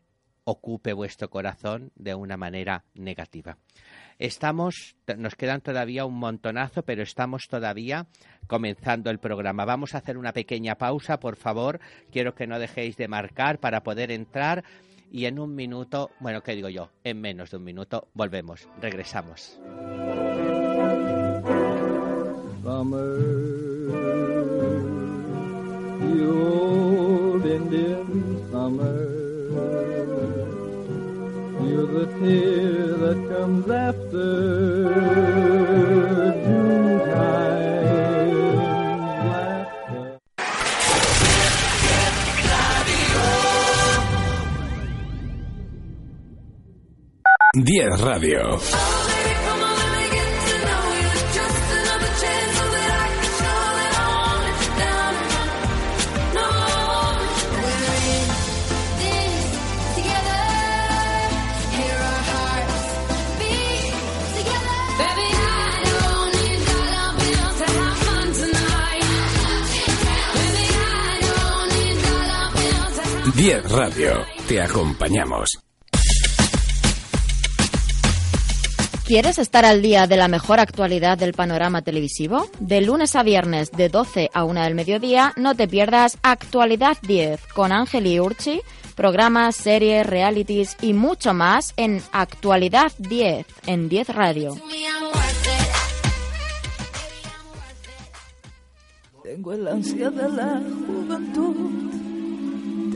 ocupe 0.50 0.94
vuestro 0.94 1.30
corazón 1.30 1.92
de 1.96 2.16
una 2.16 2.38
manera 2.38 2.86
negativa. 2.96 3.58
Estamos, 4.18 4.96
nos 5.18 5.36
quedan 5.36 5.62
todavía 5.62 6.06
un 6.06 6.16
montonazo, 6.16 6.84
pero 6.84 7.04
estamos 7.04 7.48
todavía 7.48 8.08
comenzando 8.48 9.12
el 9.12 9.20
programa. 9.20 9.66
Vamos 9.66 9.94
a 9.94 10.00
hacer 10.00 10.18
una 10.18 10.34
pequeña 10.34 10.76
pausa, 10.76 11.20
por 11.20 11.36
favor. 11.36 11.80
Quiero 12.12 12.34
que 12.34 12.48
no 12.48 12.60
dejéis 12.60 12.98
de 12.98 13.08
marcar 13.08 13.60
para 13.60 13.84
poder 13.84 14.12
entrar 14.12 14.64
y 15.12 15.26
en 15.26 15.40
un 15.40 15.56
minuto, 15.56 16.12
bueno, 16.20 16.42
¿qué 16.42 16.56
digo 16.56 16.70
yo? 16.70 16.90
En 17.04 17.22
menos 17.22 17.52
de 17.52 17.58
un 17.58 17.64
minuto 17.64 18.10
volvemos, 18.14 18.68
regresamos. 18.82 19.60
the 28.60 29.99
tear 32.20 32.98
that 32.98 33.20
comes 33.30 33.70
after 33.70 35.30
Diez 47.64 48.02
Radio. 48.02 49.19
Diez 73.40 73.72
Radio, 73.72 74.26
te 74.50 74.62
acompañamos. 74.62 75.48
¿Quieres 79.06 79.40
estar 79.40 79.64
al 79.64 79.82
día 79.82 80.08
de 80.08 80.18
la 80.18 80.28
mejor 80.28 80.60
actualidad 80.60 81.18
del 81.18 81.32
panorama 81.32 81.82
televisivo? 81.82 82.50
De 82.60 82.82
lunes 82.82 83.16
a 83.16 83.24
viernes, 83.24 83.72
de 83.72 83.88
12 83.88 84.30
a 84.34 84.44
1 84.44 84.62
del 84.62 84.76
mediodía, 84.76 85.32
no 85.38 85.56
te 85.56 85.70
pierdas 85.70 86.18
Actualidad 86.22 86.98
10 87.04 87.40
con 87.54 87.72
Ángel 87.72 88.08
y 88.08 88.20
Urchi, 88.20 88.60
programas, 88.98 89.56
series, 89.56 90.06
realities 90.06 90.76
y 90.82 90.92
mucho 90.92 91.34
más 91.34 91.74
en 91.78 92.02
Actualidad 92.12 92.92
10 92.98 93.46
en 93.68 93.88
10 93.88 94.10
Radio. 94.10 94.58
Tengo 99.24 99.54
el 99.54 99.66
ansia 99.66 100.10
de 100.10 100.30
la 100.30 100.62
juventud 100.86 102.09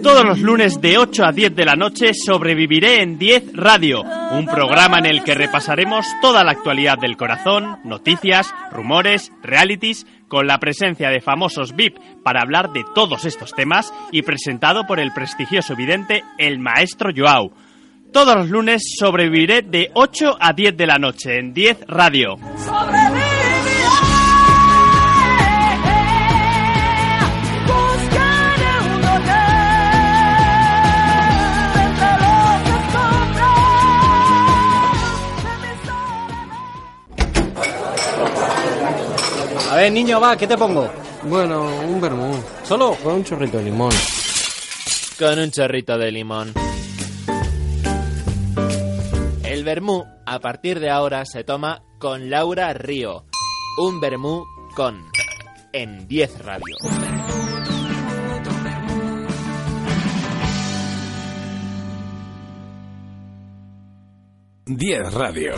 todos 0.04 0.26
los 0.26 0.40
lunes 0.40 0.82
de 0.82 0.98
8 0.98 1.24
a 1.24 1.32
10 1.32 1.56
de 1.56 1.64
la 1.64 1.76
noche 1.76 2.12
sobreviviré 2.14 3.02
en 3.02 3.18
10 3.18 3.54
Radio, 3.54 4.02
un 4.32 4.46
programa 4.46 5.00
en 5.00 5.06
el 5.06 5.24
que 5.24 5.34
repasaremos 5.34 6.06
toda 6.22 6.44
la 6.44 6.52
actualidad 6.52 6.98
del 7.00 7.16
corazón, 7.16 7.80
noticias, 7.86 8.54
rumores, 8.70 9.32
realities, 9.42 10.06
con 10.28 10.46
la 10.46 10.58
presencia 10.58 11.10
de 11.10 11.22
famosos 11.22 11.74
VIP 11.74 11.98
para 12.22 12.42
hablar 12.42 12.74
de 12.74 12.84
todos 12.94 13.24
estos 13.24 13.54
temas 13.54 13.94
y 14.12 14.24
presentado 14.24 14.86
por 14.86 15.00
el 15.00 15.14
prestigioso 15.14 15.74
vidente 15.74 16.24
el 16.38 16.60
maestro 16.60 17.12
Joao. 17.16 17.54
Todos 18.12 18.36
los 18.36 18.50
lunes 18.50 18.84
sobreviviré 19.00 19.62
de 19.62 19.90
8 19.94 20.38
a 20.38 20.52
10 20.52 20.76
de 20.76 20.86
la 20.86 20.98
noche 20.98 21.40
en 21.40 21.54
10 21.54 21.86
Radio. 21.88 22.36
A 39.74 39.76
ver, 39.76 39.92
niño, 39.92 40.22
va, 40.22 40.38
¿qué 40.38 40.46
te 40.46 40.56
pongo? 40.56 40.88
Bueno, 41.24 41.64
un 41.64 42.00
vermú. 42.00 42.32
¿Solo? 42.62 42.96
Con 43.02 43.16
un 43.16 43.24
chorrito 43.24 43.58
de 43.58 43.64
limón. 43.64 43.92
Con 45.18 45.40
un 45.40 45.50
chorrito 45.50 45.98
de 45.98 46.12
limón. 46.12 46.54
El 49.44 49.64
vermú, 49.64 50.06
a 50.28 50.38
partir 50.38 50.80
de 50.80 50.92
ahora, 50.92 51.26
se 51.26 51.44
toma 51.44 51.82
con 51.98 52.30
Laura 52.30 52.72
Río. 52.74 53.26
Un 53.80 54.00
vermú 54.00 54.46
con... 54.76 55.10
En 55.72 56.08
10 56.08 56.46
Radio. 56.46 56.76
10 64.68 65.14
Radio. 65.16 65.56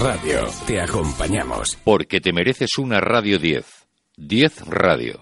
Radio, 0.00 0.46
te 0.64 0.80
acompañamos. 0.80 1.76
Porque 1.82 2.20
te 2.20 2.32
mereces 2.32 2.78
una 2.78 3.00
Radio 3.00 3.40
10. 3.40 3.66
10 4.16 4.60
Radio. 4.68 5.20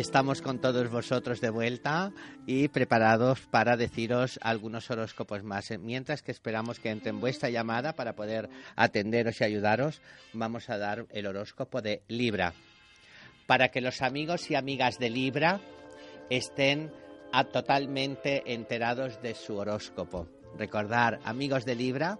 Estamos 0.00 0.40
con 0.40 0.60
todos 0.60 0.90
vosotros 0.90 1.42
de 1.42 1.50
vuelta 1.50 2.10
y 2.46 2.68
preparados 2.68 3.40
para 3.50 3.76
deciros 3.76 4.38
algunos 4.40 4.90
horóscopos 4.90 5.44
más. 5.44 5.70
Mientras 5.78 6.22
que 6.22 6.32
esperamos 6.32 6.80
que 6.80 6.88
entre 6.88 7.10
en 7.10 7.20
vuestra 7.20 7.50
llamada 7.50 7.94
para 7.94 8.14
poder 8.14 8.48
atenderos 8.76 9.38
y 9.38 9.44
ayudaros, 9.44 10.00
vamos 10.32 10.70
a 10.70 10.78
dar 10.78 11.04
el 11.10 11.26
horóscopo 11.26 11.82
de 11.82 12.00
Libra. 12.08 12.54
Para 13.46 13.68
que 13.68 13.82
los 13.82 14.00
amigos 14.00 14.50
y 14.50 14.54
amigas 14.54 14.98
de 14.98 15.10
Libra 15.10 15.60
estén 16.30 16.90
a 17.30 17.44
totalmente 17.44 18.54
enterados 18.54 19.20
de 19.20 19.34
su 19.34 19.58
horóscopo. 19.58 20.26
Recordar, 20.56 21.20
amigos 21.24 21.66
de 21.66 21.74
Libra, 21.74 22.18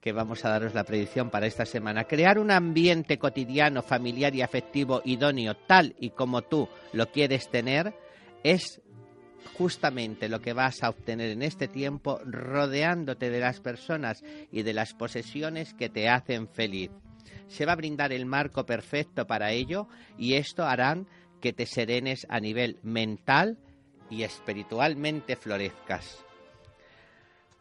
que 0.00 0.12
vamos 0.12 0.44
a 0.44 0.50
daros 0.50 0.74
la 0.74 0.84
predicción 0.84 1.30
para 1.30 1.46
esta 1.46 1.64
semana. 1.64 2.04
Crear 2.04 2.38
un 2.38 2.50
ambiente 2.50 3.18
cotidiano, 3.18 3.82
familiar 3.82 4.34
y 4.34 4.42
afectivo 4.42 5.02
idóneo, 5.04 5.56
tal 5.56 5.94
y 5.98 6.10
como 6.10 6.42
tú 6.42 6.68
lo 6.92 7.10
quieres 7.10 7.48
tener, 7.50 7.94
es 8.44 8.80
justamente 9.56 10.28
lo 10.28 10.40
que 10.40 10.52
vas 10.52 10.82
a 10.82 10.90
obtener 10.90 11.30
en 11.30 11.42
este 11.42 11.68
tiempo 11.68 12.20
rodeándote 12.24 13.30
de 13.30 13.40
las 13.40 13.60
personas 13.60 14.22
y 14.52 14.62
de 14.62 14.72
las 14.72 14.94
posesiones 14.94 15.74
que 15.74 15.88
te 15.88 16.08
hacen 16.08 16.48
feliz. 16.48 16.90
Se 17.48 17.66
va 17.66 17.72
a 17.72 17.76
brindar 17.76 18.12
el 18.12 18.26
marco 18.26 18.64
perfecto 18.66 19.26
para 19.26 19.50
ello 19.50 19.88
y 20.16 20.34
esto 20.34 20.64
harán 20.64 21.08
que 21.40 21.52
te 21.52 21.66
serenes 21.66 22.26
a 22.28 22.40
nivel 22.40 22.78
mental 22.82 23.58
y 24.10 24.22
espiritualmente 24.22 25.36
florezcas. 25.36 26.24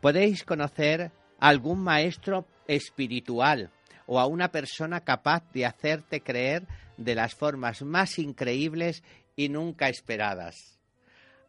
Podéis 0.01 0.43
conocer 0.43 1.11
algún 1.39 1.79
maestro 1.79 2.45
espiritual 2.67 3.71
o 4.05 4.19
a 4.19 4.25
una 4.25 4.51
persona 4.51 5.01
capaz 5.01 5.43
de 5.51 5.65
hacerte 5.65 6.21
creer 6.21 6.67
de 6.97 7.15
las 7.15 7.35
formas 7.35 7.81
más 7.81 8.19
increíbles 8.19 9.03
y 9.35 9.49
nunca 9.49 9.89
esperadas. 9.89 10.79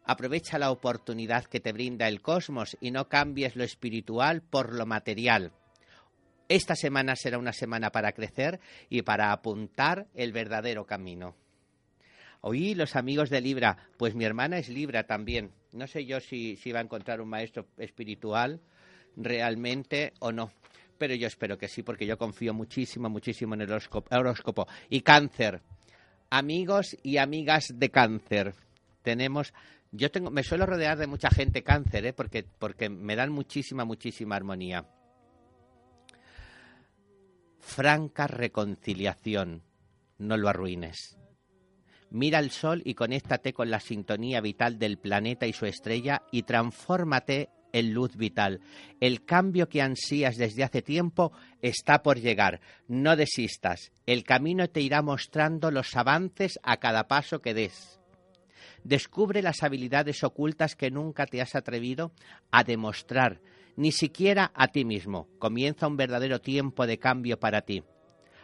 Aprovecha 0.05 0.57
la 0.57 0.71
oportunidad 0.71 1.45
que 1.45 1.59
te 1.59 1.71
brinda 1.71 2.07
el 2.07 2.21
cosmos 2.21 2.77
y 2.81 2.91
no 2.91 3.07
cambies 3.07 3.55
lo 3.55 3.63
espiritual 3.63 4.41
por 4.41 4.73
lo 4.73 4.85
material. 4.85 5.51
Esta 6.47 6.75
semana 6.75 7.15
será 7.15 7.37
una 7.37 7.53
semana 7.53 7.91
para 7.91 8.11
crecer 8.11 8.59
y 8.89 9.03
para 9.03 9.31
apuntar 9.31 10.07
el 10.15 10.31
verdadero 10.31 10.85
camino. 10.85 11.35
Oí 12.41 12.73
los 12.73 12.95
amigos 12.95 13.29
de 13.29 13.41
Libra, 13.41 13.77
pues 13.97 14.15
mi 14.15 14.25
hermana 14.25 14.57
es 14.57 14.69
Libra 14.69 15.03
también. 15.03 15.51
No 15.73 15.85
sé 15.85 16.05
yo 16.05 16.19
si, 16.19 16.55
si 16.55 16.71
va 16.71 16.79
a 16.79 16.83
encontrar 16.83 17.21
un 17.21 17.29
maestro 17.29 17.67
espiritual 17.77 18.61
realmente 19.15 20.13
o 20.19 20.31
no. 20.31 20.51
Pero 20.97 21.15
yo 21.15 21.27
espero 21.27 21.57
que 21.57 21.67
sí, 21.67 21.83
porque 21.83 22.05
yo 22.05 22.17
confío 22.17 22.53
muchísimo, 22.53 23.09
muchísimo 23.09 23.53
en 23.53 23.61
el 23.61 23.71
horóscopo. 23.71 24.67
Y 24.89 25.01
cáncer. 25.01 25.61
Amigos 26.29 26.97
y 27.03 27.17
amigas 27.17 27.67
de 27.73 27.89
cáncer. 27.89 28.53
Tenemos 29.01 29.53
yo 29.91 30.11
tengo, 30.11 30.29
me 30.29 30.43
suelo 30.43 30.65
rodear 30.65 30.97
de 30.97 31.07
mucha 31.07 31.29
gente 31.29 31.63
cáncer, 31.63 32.05
¿eh? 32.05 32.13
porque, 32.13 32.43
porque 32.43 32.89
me 32.89 33.15
dan 33.15 33.31
muchísima, 33.31 33.85
muchísima 33.85 34.35
armonía. 34.35 34.85
Franca 37.59 38.27
reconciliación, 38.27 39.63
no 40.17 40.37
lo 40.37 40.49
arruines. 40.49 41.17
Mira 42.11 42.39
el 42.39 42.51
sol 42.51 42.81
y 42.85 42.95
conéctate 42.95 43.53
con 43.53 43.69
la 43.69 43.79
sintonía 43.79 44.41
vital 44.41 44.79
del 44.79 44.97
planeta 44.97 45.45
y 45.47 45.53
su 45.53 45.65
estrella 45.65 46.23
y 46.31 46.43
transfórmate 46.43 47.49
el 47.73 47.91
luz 47.91 48.15
vital. 48.15 48.61
El 48.99 49.25
cambio 49.25 49.69
que 49.69 49.81
ansías 49.81 50.37
desde 50.37 50.63
hace 50.63 50.81
tiempo 50.81 51.31
está 51.61 52.01
por 52.03 52.19
llegar. 52.19 52.61
No 52.87 53.15
desistas. 53.15 53.91
El 54.05 54.23
camino 54.23 54.69
te 54.69 54.81
irá 54.81 55.01
mostrando 55.01 55.71
los 55.71 55.95
avances 55.95 56.59
a 56.63 56.77
cada 56.77 57.07
paso 57.07 57.41
que 57.41 57.53
des. 57.53 57.99
Descubre 58.83 59.41
las 59.41 59.63
habilidades 59.63 60.23
ocultas 60.23 60.75
que 60.75 60.91
nunca 60.91 61.25
te 61.25 61.41
has 61.41 61.55
atrevido 61.55 62.11
a 62.51 62.63
demostrar, 62.63 63.41
ni 63.75 63.91
siquiera 63.91 64.51
a 64.55 64.69
ti 64.69 64.85
mismo. 64.85 65.27
Comienza 65.37 65.87
un 65.87 65.97
verdadero 65.97 66.39
tiempo 66.39 66.87
de 66.87 66.97
cambio 66.97 67.39
para 67.39 67.61
ti. 67.61 67.83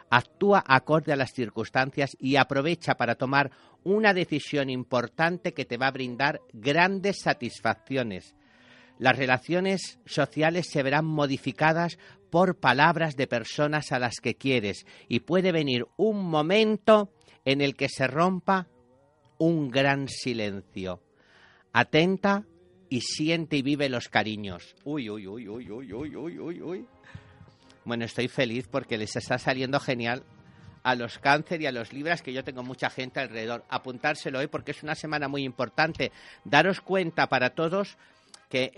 Actúa 0.08 0.62
acorde 0.66 1.12
a 1.12 1.16
las 1.16 1.32
circunstancias 1.32 2.16
y 2.20 2.36
aprovecha 2.36 2.96
para 2.96 3.16
tomar 3.16 3.50
una 3.82 4.14
decisión 4.14 4.70
importante 4.70 5.52
que 5.52 5.64
te 5.64 5.78
va 5.78 5.88
a 5.88 5.92
brindar 5.92 6.40
grandes 6.52 7.20
satisfacciones 7.22 8.36
las 8.98 9.16
relaciones 9.16 9.98
sociales 10.06 10.68
se 10.70 10.82
verán 10.82 11.04
modificadas 11.04 11.98
por 12.30 12.58
palabras 12.58 13.16
de 13.16 13.26
personas 13.26 13.92
a 13.92 13.98
las 13.98 14.20
que 14.20 14.34
quieres 14.34 14.86
y 15.08 15.20
puede 15.20 15.52
venir 15.52 15.86
un 15.96 16.24
momento 16.24 17.12
en 17.44 17.60
el 17.60 17.76
que 17.76 17.88
se 17.88 18.06
rompa 18.06 18.68
un 19.38 19.70
gran 19.70 20.08
silencio. 20.08 21.02
Atenta 21.72 22.44
y 22.88 23.02
siente 23.02 23.56
y 23.56 23.62
vive 23.62 23.88
los 23.88 24.08
cariños. 24.08 24.74
Uy, 24.84 25.10
uy, 25.10 25.26
uy, 25.26 25.48
uy, 25.48 25.70
uy, 25.70 25.92
uy, 25.92 26.16
uy, 26.16 26.38
uy, 26.38 26.62
uy. 26.62 26.86
Bueno, 27.84 28.04
estoy 28.04 28.28
feliz 28.28 28.66
porque 28.68 28.98
les 28.98 29.14
está 29.14 29.38
saliendo 29.38 29.78
genial 29.78 30.24
a 30.82 30.94
los 30.94 31.18
cáncer 31.18 31.60
y 31.62 31.66
a 31.66 31.72
los 31.72 31.92
libras, 31.92 32.22
que 32.22 32.32
yo 32.32 32.44
tengo 32.44 32.62
mucha 32.62 32.90
gente 32.90 33.20
alrededor. 33.20 33.64
Apuntárselo 33.68 34.38
hoy 34.38 34.46
porque 34.46 34.70
es 34.70 34.82
una 34.82 34.94
semana 34.94 35.28
muy 35.28 35.42
importante. 35.42 36.12
Daros 36.44 36.80
cuenta 36.80 37.28
para 37.28 37.50
todos 37.50 37.98
que 38.48 38.72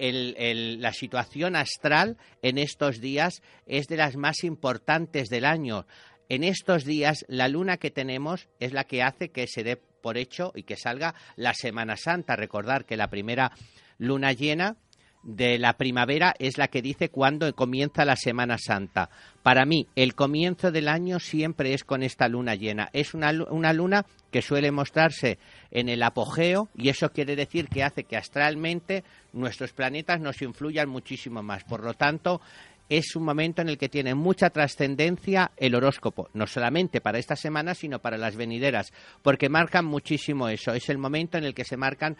la 0.78 0.92
situación 0.92 1.56
astral 1.56 2.16
en 2.42 2.58
estos 2.58 3.00
días 3.00 3.42
es 3.66 3.86
de 3.86 3.96
las 3.96 4.16
más 4.16 4.44
importantes 4.44 5.28
del 5.28 5.44
año. 5.44 5.86
En 6.28 6.44
estos 6.44 6.84
días 6.84 7.24
la 7.28 7.48
luna 7.48 7.78
que 7.78 7.90
tenemos 7.90 8.48
es 8.60 8.72
la 8.72 8.84
que 8.84 9.02
hace 9.02 9.30
que 9.30 9.46
se 9.46 9.64
dé 9.64 9.76
por 9.76 10.18
hecho 10.18 10.52
y 10.54 10.62
que 10.62 10.76
salga 10.76 11.14
la 11.36 11.54
Semana 11.54 11.96
Santa. 11.96 12.36
Recordar 12.36 12.84
que 12.84 12.96
la 12.96 13.08
primera 13.08 13.52
luna 13.98 14.32
llena 14.32 14.76
de 15.22 15.58
la 15.58 15.74
primavera 15.74 16.34
es 16.38 16.58
la 16.58 16.68
que 16.68 16.82
dice 16.82 17.08
cuándo 17.08 17.52
comienza 17.54 18.04
la 18.04 18.16
Semana 18.16 18.56
Santa. 18.58 19.10
Para 19.42 19.64
mí, 19.64 19.86
el 19.96 20.14
comienzo 20.14 20.70
del 20.70 20.88
año 20.88 21.18
siempre 21.18 21.74
es 21.74 21.84
con 21.84 22.02
esta 22.02 22.28
luna 22.28 22.54
llena. 22.54 22.88
Es 22.92 23.14
una, 23.14 23.32
una, 23.50 23.72
luna 23.72 24.06
que 24.30 24.42
suele 24.42 24.70
mostrarse 24.70 25.38
en 25.70 25.88
el 25.88 26.02
apogeo 26.02 26.68
y 26.76 26.88
eso 26.88 27.10
quiere 27.10 27.36
decir 27.36 27.68
que 27.68 27.82
hace 27.82 28.04
que 28.04 28.16
astralmente 28.16 29.04
nuestros 29.32 29.72
planetas 29.72 30.20
nos 30.20 30.40
influyan 30.42 30.88
muchísimo 30.88 31.42
más. 31.42 31.64
Por 31.64 31.82
lo 31.82 31.94
tanto, 31.94 32.40
es 32.88 33.16
un 33.16 33.24
momento 33.24 33.60
en 33.60 33.68
el 33.68 33.78
que 33.78 33.88
tiene 33.88 34.14
mucha 34.14 34.50
trascendencia 34.50 35.52
el 35.56 35.74
horóscopo, 35.74 36.30
no 36.32 36.46
solamente 36.46 37.00
para 37.00 37.18
esta 37.18 37.36
semana, 37.36 37.74
sino 37.74 37.98
para 37.98 38.16
las 38.16 38.36
venideras, 38.36 38.92
porque 39.22 39.48
marcan 39.48 39.84
muchísimo 39.84 40.48
eso. 40.48 40.72
Es 40.72 40.88
el 40.88 40.98
momento 40.98 41.36
en 41.36 41.44
el 41.44 41.54
que 41.54 41.64
se 41.64 41.76
marcan 41.76 42.16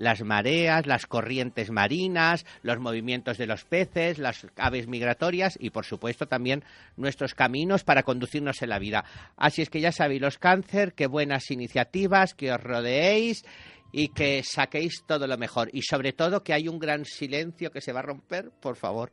las 0.00 0.22
mareas, 0.22 0.86
las 0.86 1.04
corrientes 1.04 1.70
marinas, 1.70 2.46
los 2.62 2.80
movimientos 2.80 3.36
de 3.36 3.46
los 3.46 3.66
peces, 3.66 4.16
las 4.16 4.46
aves 4.56 4.86
migratorias 4.86 5.58
y, 5.60 5.68
por 5.68 5.84
supuesto, 5.84 6.26
también 6.26 6.64
nuestros 6.96 7.34
caminos 7.34 7.84
para 7.84 8.02
conducirnos 8.02 8.62
en 8.62 8.70
la 8.70 8.78
vida. 8.78 9.04
Así 9.36 9.60
es 9.60 9.68
que 9.68 9.82
ya 9.82 9.92
sabéis, 9.92 10.22
los 10.22 10.38
cáncer, 10.38 10.94
qué 10.94 11.06
buenas 11.06 11.50
iniciativas, 11.50 12.32
que 12.32 12.50
os 12.50 12.62
rodeéis 12.62 13.44
y 13.92 14.08
que 14.08 14.42
saquéis 14.42 15.04
todo 15.06 15.26
lo 15.26 15.36
mejor. 15.36 15.68
Y 15.70 15.82
sobre 15.82 16.14
todo 16.14 16.42
que 16.42 16.54
hay 16.54 16.66
un 16.66 16.78
gran 16.78 17.04
silencio 17.04 17.70
que 17.70 17.82
se 17.82 17.92
va 17.92 18.00
a 18.00 18.04
romper, 18.04 18.50
por 18.58 18.76
favor. 18.76 19.12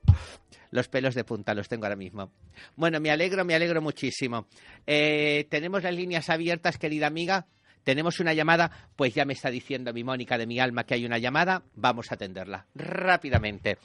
Los 0.71 0.87
pelos 0.87 1.15
de 1.15 1.25
punta 1.25 1.53
los 1.53 1.67
tengo 1.67 1.83
ahora 1.83 1.97
mismo. 1.97 2.31
Bueno, 2.77 3.01
me 3.01 3.11
alegro, 3.11 3.43
me 3.43 3.55
alegro 3.55 3.81
muchísimo. 3.81 4.47
Eh, 4.85 5.47
tenemos 5.49 5.83
las 5.83 5.93
líneas 5.93 6.29
abiertas, 6.29 6.77
querida 6.77 7.07
amiga. 7.07 7.45
Tenemos 7.87 8.19
una 8.19 8.33
llamada, 8.33 8.69
pues 8.97 9.15
ya 9.15 9.23
me 9.23 9.31
está 9.31 9.49
diciendo 9.49 9.93
mi 9.93 10.03
Mónica 10.03 10.37
de 10.37 10.45
mi 10.45 10.59
alma 10.59 10.83
que 10.83 10.95
hay 10.95 11.05
una 11.05 11.19
llamada, 11.19 11.61
vamos 11.73 12.11
a 12.11 12.15
atenderla 12.15 12.65
rápidamente. 12.75 13.77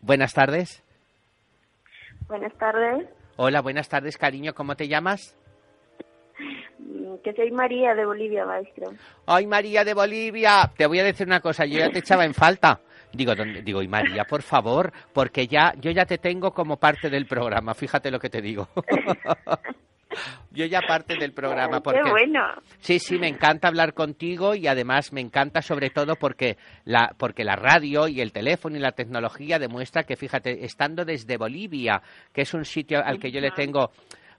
Buenas 0.00 0.34
tardes. 0.34 0.82
Buenas 2.26 2.52
tardes. 2.58 3.08
Hola, 3.36 3.60
buenas 3.60 3.88
tardes, 3.88 4.18
cariño, 4.18 4.54
¿cómo 4.54 4.74
te 4.74 4.88
llamas? 4.88 5.38
Mm, 6.80 7.18
que 7.22 7.32
soy 7.34 7.52
María 7.52 7.94
de 7.94 8.04
Bolivia, 8.04 8.44
maestro. 8.44 8.92
Ay, 9.24 9.46
María 9.46 9.84
de 9.84 9.94
Bolivia. 9.94 10.72
Te 10.76 10.86
voy 10.86 10.98
a 10.98 11.04
decir 11.04 11.28
una 11.28 11.38
cosa, 11.38 11.64
yo 11.64 11.78
ya 11.78 11.90
te 11.90 12.00
echaba 12.00 12.24
en 12.24 12.34
falta. 12.34 12.80
Digo, 13.12 13.34
digo, 13.36 13.82
y 13.82 13.86
María, 13.86 14.24
por 14.24 14.42
favor, 14.42 14.92
porque 15.12 15.46
ya 15.46 15.74
yo 15.76 15.92
ya 15.92 16.06
te 16.06 16.18
tengo 16.18 16.52
como 16.52 16.76
parte 16.76 17.08
del 17.08 17.26
programa, 17.26 17.72
fíjate 17.72 18.10
lo 18.10 18.18
que 18.18 18.30
te 18.30 18.42
digo. 18.42 18.68
Yo 20.50 20.64
ya 20.66 20.80
parte 20.82 21.16
del 21.16 21.32
programa. 21.32 21.80
Porque, 21.80 22.00
¡Qué 22.02 22.10
bueno! 22.10 22.40
Sí, 22.78 22.98
sí, 22.98 23.18
me 23.18 23.28
encanta 23.28 23.68
hablar 23.68 23.94
contigo 23.94 24.54
y 24.54 24.66
además 24.66 25.12
me 25.12 25.20
encanta 25.20 25.62
sobre 25.62 25.90
todo 25.90 26.16
porque 26.16 26.56
la, 26.84 27.14
porque 27.18 27.44
la 27.44 27.56
radio 27.56 28.08
y 28.08 28.20
el 28.20 28.32
teléfono 28.32 28.76
y 28.76 28.80
la 28.80 28.92
tecnología 28.92 29.58
demuestra 29.58 30.04
que, 30.04 30.16
fíjate, 30.16 30.64
estando 30.64 31.04
desde 31.04 31.36
Bolivia, 31.36 32.02
que 32.32 32.42
es 32.42 32.54
un 32.54 32.64
sitio 32.64 33.02
al 33.04 33.18
que 33.18 33.30
yo 33.30 33.40
le 33.40 33.50
tengo 33.50 33.90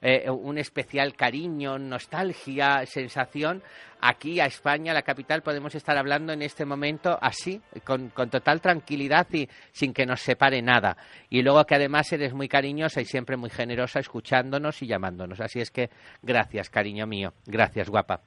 eh, 0.02 0.30
un 0.30 0.58
especial 0.58 1.16
cariño, 1.16 1.78
nostalgia, 1.80 2.86
sensación, 2.86 3.64
aquí 4.02 4.40
a 4.40 4.46
España, 4.46 4.94
la 4.94 5.02
capital, 5.02 5.42
podemos 5.42 5.74
estar 5.76 5.98
hablando 5.98 6.34
en 6.34 6.42
este 6.42 6.66
momento 6.66 7.18
así, 7.22 7.62
con, 7.84 8.10
con 8.10 8.30
total 8.30 8.62
tranquilidad 8.62 9.28
y 9.32 9.48
sin 9.72 9.94
que 9.94 10.06
nos 10.06 10.22
separe 10.22 10.62
nada. 10.62 10.98
Y 11.30 11.42
luego 11.42 11.64
que 11.66 11.76
además 11.76 12.12
eres 12.14 12.34
muy 12.34 12.48
cariñosa 12.48 13.02
y 13.02 13.06
siempre 13.06 13.38
muy 13.38 13.50
generosa 13.50 14.00
escuchándonos 14.00 14.82
y 14.82 14.88
llamándonos. 14.88 15.40
Así 15.40 15.60
es 15.60 15.72
que 15.72 15.90
gracias, 16.22 16.70
cariño 16.70 17.08
mío. 17.08 17.34
Gracias, 17.46 17.90
guapa. 17.90 18.22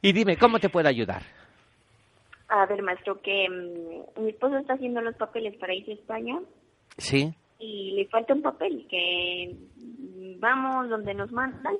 Y 0.00 0.12
dime, 0.12 0.36
¿cómo 0.36 0.58
te 0.58 0.68
puedo 0.68 0.88
ayudar? 0.88 1.22
A 2.48 2.66
ver, 2.66 2.82
maestro, 2.82 3.20
que 3.20 3.48
mm, 3.48 4.22
mi 4.22 4.30
esposo 4.30 4.58
está 4.58 4.74
haciendo 4.74 5.00
los 5.00 5.16
papeles 5.16 5.56
para 5.56 5.74
irse 5.74 5.92
a 5.92 5.94
España 5.94 6.38
Sí. 6.98 7.34
Y 7.58 7.92
le 7.92 8.06
falta 8.06 8.34
un 8.34 8.42
papel, 8.42 8.86
que 8.88 9.54
vamos 10.38 10.88
donde 10.88 11.14
nos 11.14 11.30
mandan 11.32 11.76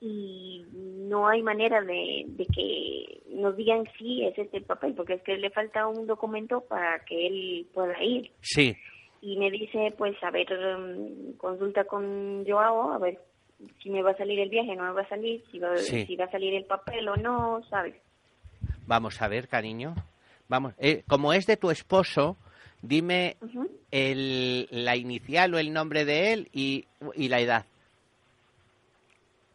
y 0.00 0.64
no 0.72 1.26
hay 1.28 1.42
manera 1.42 1.80
de, 1.80 2.24
de 2.26 2.46
que 2.46 3.22
nos 3.30 3.56
digan 3.56 3.84
si 3.98 4.24
es 4.24 4.36
este 4.38 4.58
el 4.58 4.64
papel, 4.64 4.94
porque 4.94 5.14
es 5.14 5.22
que 5.22 5.36
le 5.36 5.50
falta 5.50 5.86
un 5.86 6.06
documento 6.06 6.60
para 6.62 7.04
que 7.04 7.26
él 7.26 7.66
pueda 7.72 8.02
ir. 8.02 8.30
Sí. 8.40 8.76
Y 9.22 9.38
me 9.38 9.50
dice, 9.50 9.94
pues, 9.96 10.14
a 10.22 10.30
ver, 10.30 10.46
mm, 10.52 11.32
consulta 11.38 11.84
con 11.84 12.44
Joao, 12.46 12.92
a 12.92 12.98
ver 12.98 13.18
si 13.82 13.88
me 13.88 14.02
va 14.02 14.10
a 14.10 14.16
salir 14.16 14.38
el 14.38 14.50
viaje, 14.50 14.76
no 14.76 14.84
me 14.84 14.92
va 14.92 15.00
a 15.02 15.08
salir, 15.08 15.42
si 15.50 15.58
va, 15.58 15.76
Sí. 15.78 16.04
si 16.04 16.14
va 16.16 16.26
a 16.26 16.30
salir 16.30 16.54
el 16.54 16.64
papel 16.66 17.08
o 17.08 17.16
no, 17.16 17.62
¿sabes? 17.70 17.94
Vamos 18.86 19.20
a 19.22 19.28
ver, 19.28 19.48
cariño. 19.48 19.94
Vamos, 20.48 20.74
eh, 20.78 21.02
como 21.08 21.32
es 21.32 21.46
de 21.46 21.56
tu 21.56 21.70
esposo, 21.70 22.36
dime 22.86 23.36
el, 23.90 24.68
la 24.70 24.96
inicial 24.96 25.54
o 25.54 25.58
el 25.58 25.72
nombre 25.72 26.04
de 26.04 26.32
él 26.32 26.48
y, 26.52 26.86
y 27.14 27.28
la 27.28 27.40
edad. 27.40 27.66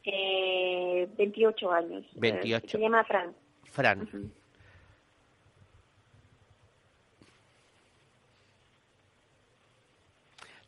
Eh, 0.03 1.07
28 1.17 1.71
años. 1.71 2.05
28. 2.15 2.65
Eh, 2.65 2.69
Se 2.69 2.79
llama 2.79 3.03
Fran. 3.03 3.35
Fran. 3.65 4.31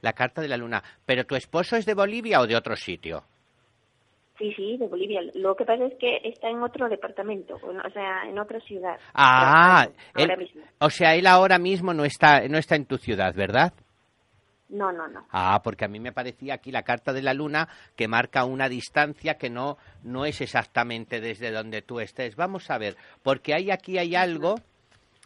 La 0.01 0.13
carta 0.13 0.41
de 0.41 0.47
la 0.47 0.57
luna. 0.57 0.83
¿Pero 1.05 1.25
tu 1.25 1.35
esposo 1.35 1.75
es 1.77 1.85
de 1.85 1.93
Bolivia 1.93 2.41
o 2.41 2.47
de 2.47 2.55
otro 2.55 2.75
sitio? 2.75 3.23
Sí, 4.37 4.51
sí, 4.55 4.77
de 4.77 4.87
Bolivia. 4.87 5.21
Lo 5.35 5.55
que 5.55 5.63
pasa 5.63 5.85
es 5.85 5.93
que 5.99 6.17
está 6.23 6.49
en 6.49 6.63
otro 6.63 6.89
departamento, 6.89 7.55
o 7.55 7.89
sea, 7.91 8.23
en 8.27 8.39
otra 8.39 8.59
ciudad. 8.61 8.97
Ah, 9.13 9.87
ahora 10.15 10.33
él- 10.33 10.39
mismo. 10.39 10.61
o 10.79 10.89
sea, 10.89 11.15
él 11.15 11.27
ahora 11.27 11.59
mismo 11.59 11.93
no 11.93 12.03
está, 12.03 12.47
no 12.47 12.57
está 12.57 12.75
en 12.75 12.85
tu 12.85 12.97
ciudad, 12.97 13.33
¿verdad? 13.35 13.73
No, 14.69 14.91
no, 14.91 15.07
no. 15.07 15.23
Ah, 15.29 15.61
porque 15.63 15.85
a 15.85 15.87
mí 15.87 15.99
me 15.99 16.11
parecía 16.11 16.55
aquí 16.55 16.71
la 16.71 16.81
carta 16.81 17.13
de 17.13 17.21
la 17.21 17.35
luna 17.35 17.67
que 17.95 18.07
marca 18.07 18.43
una 18.43 18.69
distancia 18.69 19.37
que 19.37 19.51
no, 19.51 19.77
no 20.01 20.25
es 20.25 20.41
exactamente 20.41 21.21
desde 21.21 21.51
donde 21.51 21.83
tú 21.83 21.99
estés. 21.99 22.35
Vamos 22.35 22.71
a 22.71 22.79
ver, 22.79 22.97
porque 23.21 23.53
hay 23.53 23.69
aquí 23.69 23.99
hay 23.99 24.15
algo, 24.15 24.55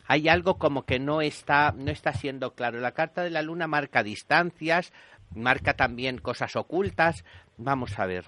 hay 0.06 0.28
algo 0.28 0.58
como 0.58 0.84
que 0.84 1.00
no 1.00 1.22
está, 1.22 1.72
no 1.78 1.92
está 1.92 2.12
siendo 2.12 2.52
claro. 2.56 2.82
La 2.82 2.92
carta 2.92 3.24
de 3.24 3.30
la 3.30 3.42
luna 3.42 3.68
marca 3.68 4.04
distancias, 4.04 4.92
marca 5.34 5.76
también 5.76 6.18
cosas 6.18 6.58
ocultas. 6.58 7.24
Vamos 7.56 7.98
a 8.00 8.06
ver. 8.06 8.26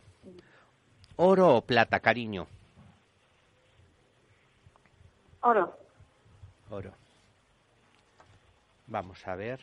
¿Oro 1.22 1.58
o 1.58 1.62
plata, 1.62 2.00
cariño? 2.00 2.48
Oro. 5.42 5.76
Oro. 6.70 6.94
Vamos 8.88 9.28
a 9.28 9.36
ver. 9.36 9.60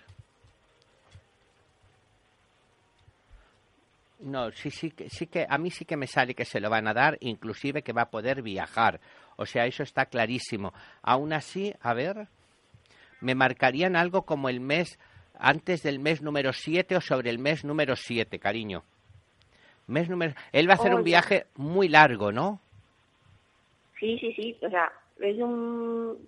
No, 4.21 4.51
sí, 4.51 4.71
sí, 4.71 4.91
que- 4.91 5.09
sí 5.09 5.27
que 5.27 5.47
a 5.49 5.57
mí 5.57 5.71
sí 5.71 5.87
que 5.87 5.97
me 5.97 6.07
sale 6.07 6.35
que 6.35 6.45
se 6.45 6.61
lo 6.61 6.69
van 6.69 6.89
a 6.89 6.95
dar, 6.95 7.17
inclusive 7.21 7.83
que 7.83 7.93
va 7.95 8.03
a 8.03 8.11
poder 8.11 8.43
viajar. 8.43 9.01
O 9.37 9.47
sea, 9.47 9.65
eso 9.65 9.83
está 9.83 10.07
clarísimo. 10.07 10.75
Aún 11.03 11.33
así, 11.33 11.75
a 11.81 11.95
ver, 11.95 12.29
me 13.23 13.35
marcarían 13.35 13.97
algo 13.97 14.23
como 14.23 14.51
el 14.51 14.61
mes 14.61 14.99
antes 15.39 15.83
del 15.83 16.01
mes 16.01 16.21
número 16.21 16.53
7 16.53 16.97
o 16.97 17.01
sobre 17.01 17.31
el 17.31 17.39
mes 17.39 17.65
número 17.65 17.97
7, 17.97 18.39
cariño. 18.39 18.85
Mes 19.87 20.09
número 20.09 20.35
Él 20.53 20.69
va 20.69 20.73
a 20.73 20.77
hacer 20.77 20.95
un 20.95 21.05
viaje 21.05 21.47
muy 21.57 21.89
largo, 21.89 22.33
¿no? 22.33 22.61
Sí, 23.99 24.19
sí, 24.19 24.33
sí. 24.35 24.57
O 24.63 24.69
sea, 24.69 24.93
es 25.21 25.37
un, 25.39 26.19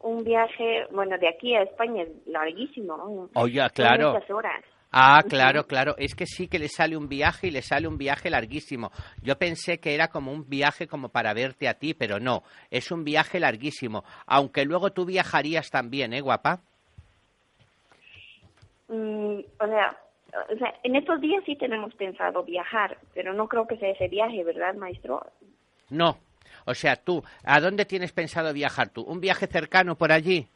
un 0.00 0.24
viaje, 0.24 0.86
bueno, 0.90 1.16
de 1.18 1.28
aquí 1.28 1.54
a 1.54 1.62
España 1.62 2.02
es 2.02 2.10
larguísimo. 2.26 3.28
Oye, 3.34 3.60
claro. 3.74 4.12
muchas 4.12 4.30
horas. 4.30 4.64
Ah, 4.94 5.22
claro, 5.26 5.66
claro. 5.66 5.94
Es 5.96 6.14
que 6.14 6.26
sí 6.26 6.48
que 6.48 6.58
le 6.58 6.68
sale 6.68 6.98
un 6.98 7.08
viaje 7.08 7.46
y 7.46 7.50
le 7.50 7.62
sale 7.62 7.88
un 7.88 7.96
viaje 7.96 8.28
larguísimo. 8.28 8.92
Yo 9.22 9.38
pensé 9.38 9.80
que 9.80 9.94
era 9.94 10.08
como 10.08 10.32
un 10.32 10.48
viaje 10.48 10.86
como 10.86 11.08
para 11.08 11.32
verte 11.32 11.66
a 11.66 11.74
ti, 11.74 11.94
pero 11.94 12.20
no. 12.20 12.42
Es 12.70 12.92
un 12.92 13.02
viaje 13.02 13.40
larguísimo. 13.40 14.04
Aunque 14.26 14.66
luego 14.66 14.90
tú 14.90 15.06
viajarías 15.06 15.70
también, 15.70 16.12
¿eh, 16.12 16.20
guapa? 16.20 16.60
Mm, 18.88 19.40
o 19.58 19.66
sea, 19.66 19.96
o 20.52 20.56
sea, 20.58 20.74
en 20.82 20.96
estos 20.96 21.20
días 21.20 21.42
sí 21.46 21.56
tenemos 21.56 21.94
pensado 21.94 22.42
viajar, 22.44 22.98
pero 23.14 23.34
no 23.34 23.48
creo 23.48 23.66
que 23.66 23.76
sea 23.76 23.90
ese 23.90 24.08
viaje, 24.08 24.42
¿verdad, 24.44 24.74
maestro? 24.74 25.24
No. 25.90 26.16
O 26.66 26.74
sea, 26.74 26.96
tú, 26.96 27.22
¿a 27.44 27.60
dónde 27.60 27.84
tienes 27.84 28.12
pensado 28.12 28.52
viajar 28.52 28.90
tú? 28.90 29.02
¿Un 29.02 29.20
viaje 29.20 29.46
cercano 29.46 29.96
por 29.96 30.12
allí? 30.12 30.46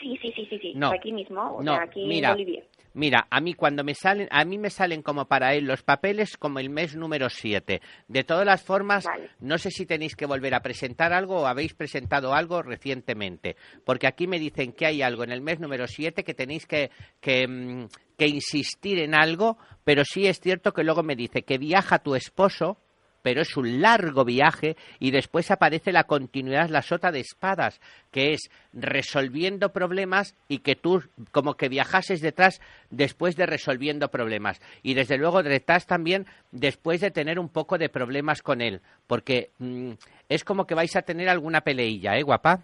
Sí, 0.00 0.16
sí, 0.22 0.32
sí, 0.34 0.46
sí, 0.48 0.58
sí. 0.60 0.72
No. 0.76 0.90
Aquí 0.92 1.12
mismo, 1.12 1.40
o 1.42 1.62
No, 1.62 1.74
sea, 1.74 1.84
aquí 1.84 2.04
mira. 2.06 2.28
en 2.30 2.34
Bolivia. 2.34 2.62
Mira, 2.94 3.26
a 3.30 3.40
mí 3.40 3.54
cuando 3.54 3.84
me 3.84 3.94
salen, 3.94 4.26
a 4.30 4.44
mí 4.44 4.58
me 4.58 4.70
salen 4.70 5.02
como 5.02 5.26
para 5.26 5.54
él 5.54 5.66
los 5.66 5.82
papeles 5.82 6.36
como 6.36 6.58
el 6.58 6.68
mes 6.70 6.96
número 6.96 7.28
7. 7.28 7.80
De 8.08 8.24
todas 8.24 8.44
las 8.46 8.62
formas, 8.62 9.06
no 9.40 9.58
sé 9.58 9.70
si 9.70 9.86
tenéis 9.86 10.16
que 10.16 10.26
volver 10.26 10.54
a 10.54 10.60
presentar 10.62 11.12
algo 11.12 11.42
o 11.42 11.46
habéis 11.46 11.74
presentado 11.74 12.34
algo 12.34 12.62
recientemente, 12.62 13.56
porque 13.84 14.06
aquí 14.08 14.26
me 14.26 14.40
dicen 14.40 14.72
que 14.72 14.86
hay 14.86 15.02
algo 15.02 15.22
en 15.22 15.30
el 15.30 15.42
mes 15.42 15.60
número 15.60 15.86
7 15.86 16.24
que 16.24 16.34
tenéis 16.34 16.66
que, 16.66 16.90
que, 17.20 17.46
mm, 17.46 17.86
que 18.18 18.26
insistir 18.26 18.98
en 18.98 19.14
algo, 19.14 19.56
pero 19.84 20.04
sí 20.04 20.26
es 20.26 20.40
cierto 20.40 20.72
que 20.72 20.84
luego 20.84 21.02
me 21.02 21.16
dice 21.16 21.42
que 21.42 21.56
viaja 21.56 22.00
tu 22.00 22.14
esposo, 22.14 22.76
pero 23.22 23.42
es 23.42 23.56
un 23.56 23.80
largo 23.80 24.24
viaje 24.24 24.76
y 24.98 25.10
después 25.10 25.50
aparece 25.50 25.92
la 25.92 26.04
continuidad, 26.04 26.68
la 26.68 26.82
sota 26.82 27.10
de 27.12 27.20
espadas, 27.20 27.80
que 28.10 28.32
es 28.32 28.50
resolviendo 28.72 29.72
problemas 29.72 30.34
y 30.48 30.58
que 30.58 30.76
tú 30.76 31.02
como 31.30 31.54
que 31.54 31.68
viajases 31.68 32.20
detrás 32.20 32.60
después 32.90 33.36
de 33.36 33.46
resolviendo 33.46 34.10
problemas. 34.10 34.60
Y 34.82 34.94
desde 34.94 35.16
luego 35.16 35.42
detrás 35.42 35.86
también 35.86 36.26
después 36.50 37.00
de 37.00 37.10
tener 37.10 37.38
un 37.38 37.48
poco 37.48 37.78
de 37.78 37.88
problemas 37.88 38.42
con 38.42 38.60
él, 38.60 38.80
porque 39.06 39.50
mm, 39.58 39.92
es 40.28 40.44
como 40.44 40.66
que 40.66 40.74
vais 40.74 40.94
a 40.96 41.02
tener 41.02 41.28
alguna 41.28 41.60
peleilla, 41.60 42.16
¿eh, 42.16 42.22
guapa? 42.22 42.62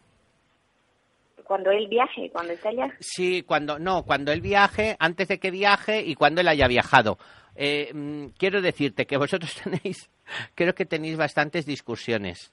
Cuando 1.44 1.70
él 1.70 1.88
viaje, 1.88 2.30
cuando 2.32 2.52
esté 2.52 2.68
allá. 2.68 2.92
Sí, 3.00 3.42
cuando 3.42 3.78
no, 3.78 4.02
cuando 4.04 4.32
él 4.32 4.40
viaje, 4.40 4.96
antes 4.98 5.28
de 5.28 5.38
que 5.38 5.50
viaje 5.50 6.00
y 6.02 6.14
cuando 6.14 6.40
él 6.40 6.48
haya 6.48 6.66
viajado. 6.66 7.18
Eh, 7.56 7.90
mm, 7.94 8.26
quiero 8.38 8.60
decirte 8.60 9.06
que 9.06 9.16
vosotros 9.16 9.54
tenéis, 9.62 10.08
creo 10.54 10.74
que 10.74 10.86
tenéis 10.86 11.16
bastantes 11.16 11.66
discusiones. 11.66 12.50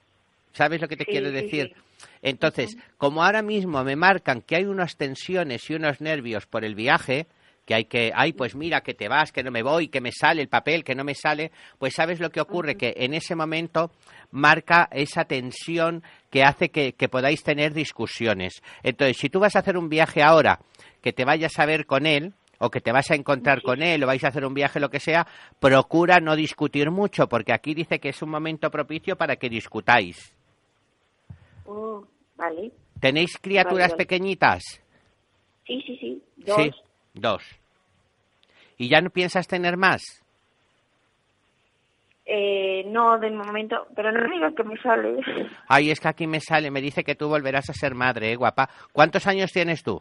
¿Sabes 0.52 0.80
lo 0.80 0.88
que 0.88 0.96
te 0.96 1.04
Sí, 1.04 1.10
quiero 1.10 1.28
sí, 1.28 1.34
decir? 1.34 1.72
sí. 1.74 2.06
Entonces, 2.20 2.76
como 2.98 3.24
ahora 3.24 3.42
mismo 3.42 3.82
me 3.84 3.96
marcan 3.96 4.42
que 4.42 4.56
hay 4.56 4.64
unas 4.64 4.96
tensiones 4.96 5.68
y 5.70 5.74
unos 5.74 6.00
nervios 6.00 6.46
por 6.46 6.64
el 6.64 6.74
viaje, 6.74 7.26
que 7.64 7.74
hay 7.74 7.84
que, 7.84 8.12
ay, 8.14 8.32
pues 8.32 8.54
mira, 8.54 8.80
que 8.80 8.94
te 8.94 9.08
vas, 9.08 9.32
que 9.32 9.42
no 9.42 9.50
me 9.50 9.62
voy, 9.62 9.88
que 9.88 10.00
me 10.00 10.10
sale 10.12 10.42
el 10.42 10.48
papel, 10.48 10.82
que 10.82 10.94
no 10.94 11.04
me 11.04 11.14
sale, 11.14 11.52
pues 11.78 11.94
sabes 11.94 12.20
lo 12.20 12.30
que 12.30 12.40
ocurre, 12.40 12.76
que 12.76 12.94
en 12.96 13.14
ese 13.14 13.34
momento 13.34 13.90
marca 14.32 14.88
esa 14.90 15.24
tensión 15.24 16.02
que 16.30 16.42
hace 16.42 16.70
que, 16.70 16.94
que 16.94 17.08
podáis 17.08 17.42
tener 17.42 17.72
discusiones. 17.72 18.62
Entonces, 18.82 19.16
si 19.18 19.28
tú 19.28 19.38
vas 19.40 19.54
a 19.54 19.60
hacer 19.60 19.76
un 19.76 19.88
viaje 19.88 20.22
ahora, 20.22 20.58
que 21.00 21.12
te 21.12 21.24
vayas 21.24 21.58
a 21.58 21.66
ver 21.66 21.86
con 21.86 22.06
él, 22.06 22.32
o 22.58 22.70
que 22.70 22.80
te 22.80 22.92
vas 22.92 23.10
a 23.10 23.14
encontrar 23.14 23.60
con 23.62 23.82
él, 23.82 24.02
o 24.02 24.06
vais 24.06 24.22
a 24.22 24.28
hacer 24.28 24.44
un 24.44 24.54
viaje, 24.54 24.78
lo 24.78 24.88
que 24.88 25.00
sea, 25.00 25.26
procura 25.58 26.20
no 26.20 26.36
discutir 26.36 26.90
mucho, 26.90 27.28
porque 27.28 27.52
aquí 27.52 27.74
dice 27.74 27.98
que 27.98 28.10
es 28.10 28.22
un 28.22 28.30
momento 28.30 28.70
propicio 28.70 29.16
para 29.16 29.36
que 29.36 29.48
discutáis. 29.48 30.32
Oh, 31.66 32.04
vale. 32.36 32.72
¿Tenéis 33.00 33.36
criaturas 33.38 33.90
Vale, 33.90 33.94
vale. 33.94 33.96
pequeñitas? 33.96 34.62
Sí, 35.66 35.82
sí, 35.84 35.96
sí. 36.00 36.22
Dos. 36.36 36.56
Sí, 36.56 36.70
dos. 37.14 37.42
¿Y 38.78 38.88
ya 38.88 39.00
no 39.00 39.10
piensas 39.10 39.46
tener 39.46 39.76
más? 39.76 40.02
Eh, 42.24 42.84
no, 42.86 43.18
de 43.18 43.30
momento, 43.30 43.86
pero 43.96 44.12
no 44.12 44.32
digas 44.32 44.54
que 44.56 44.62
me 44.64 44.76
sale. 44.80 45.18
Ay, 45.68 45.90
es 45.90 45.98
que 46.00 46.08
aquí 46.08 46.26
me 46.26 46.40
sale, 46.40 46.70
me 46.70 46.80
dice 46.80 47.02
que 47.02 47.16
tú 47.16 47.28
volverás 47.28 47.68
a 47.68 47.72
ser 47.74 47.94
madre, 47.94 48.32
¿eh, 48.32 48.36
guapa? 48.36 48.68
¿Cuántos 48.92 49.26
años 49.26 49.50
tienes 49.52 49.82
tú? 49.82 50.00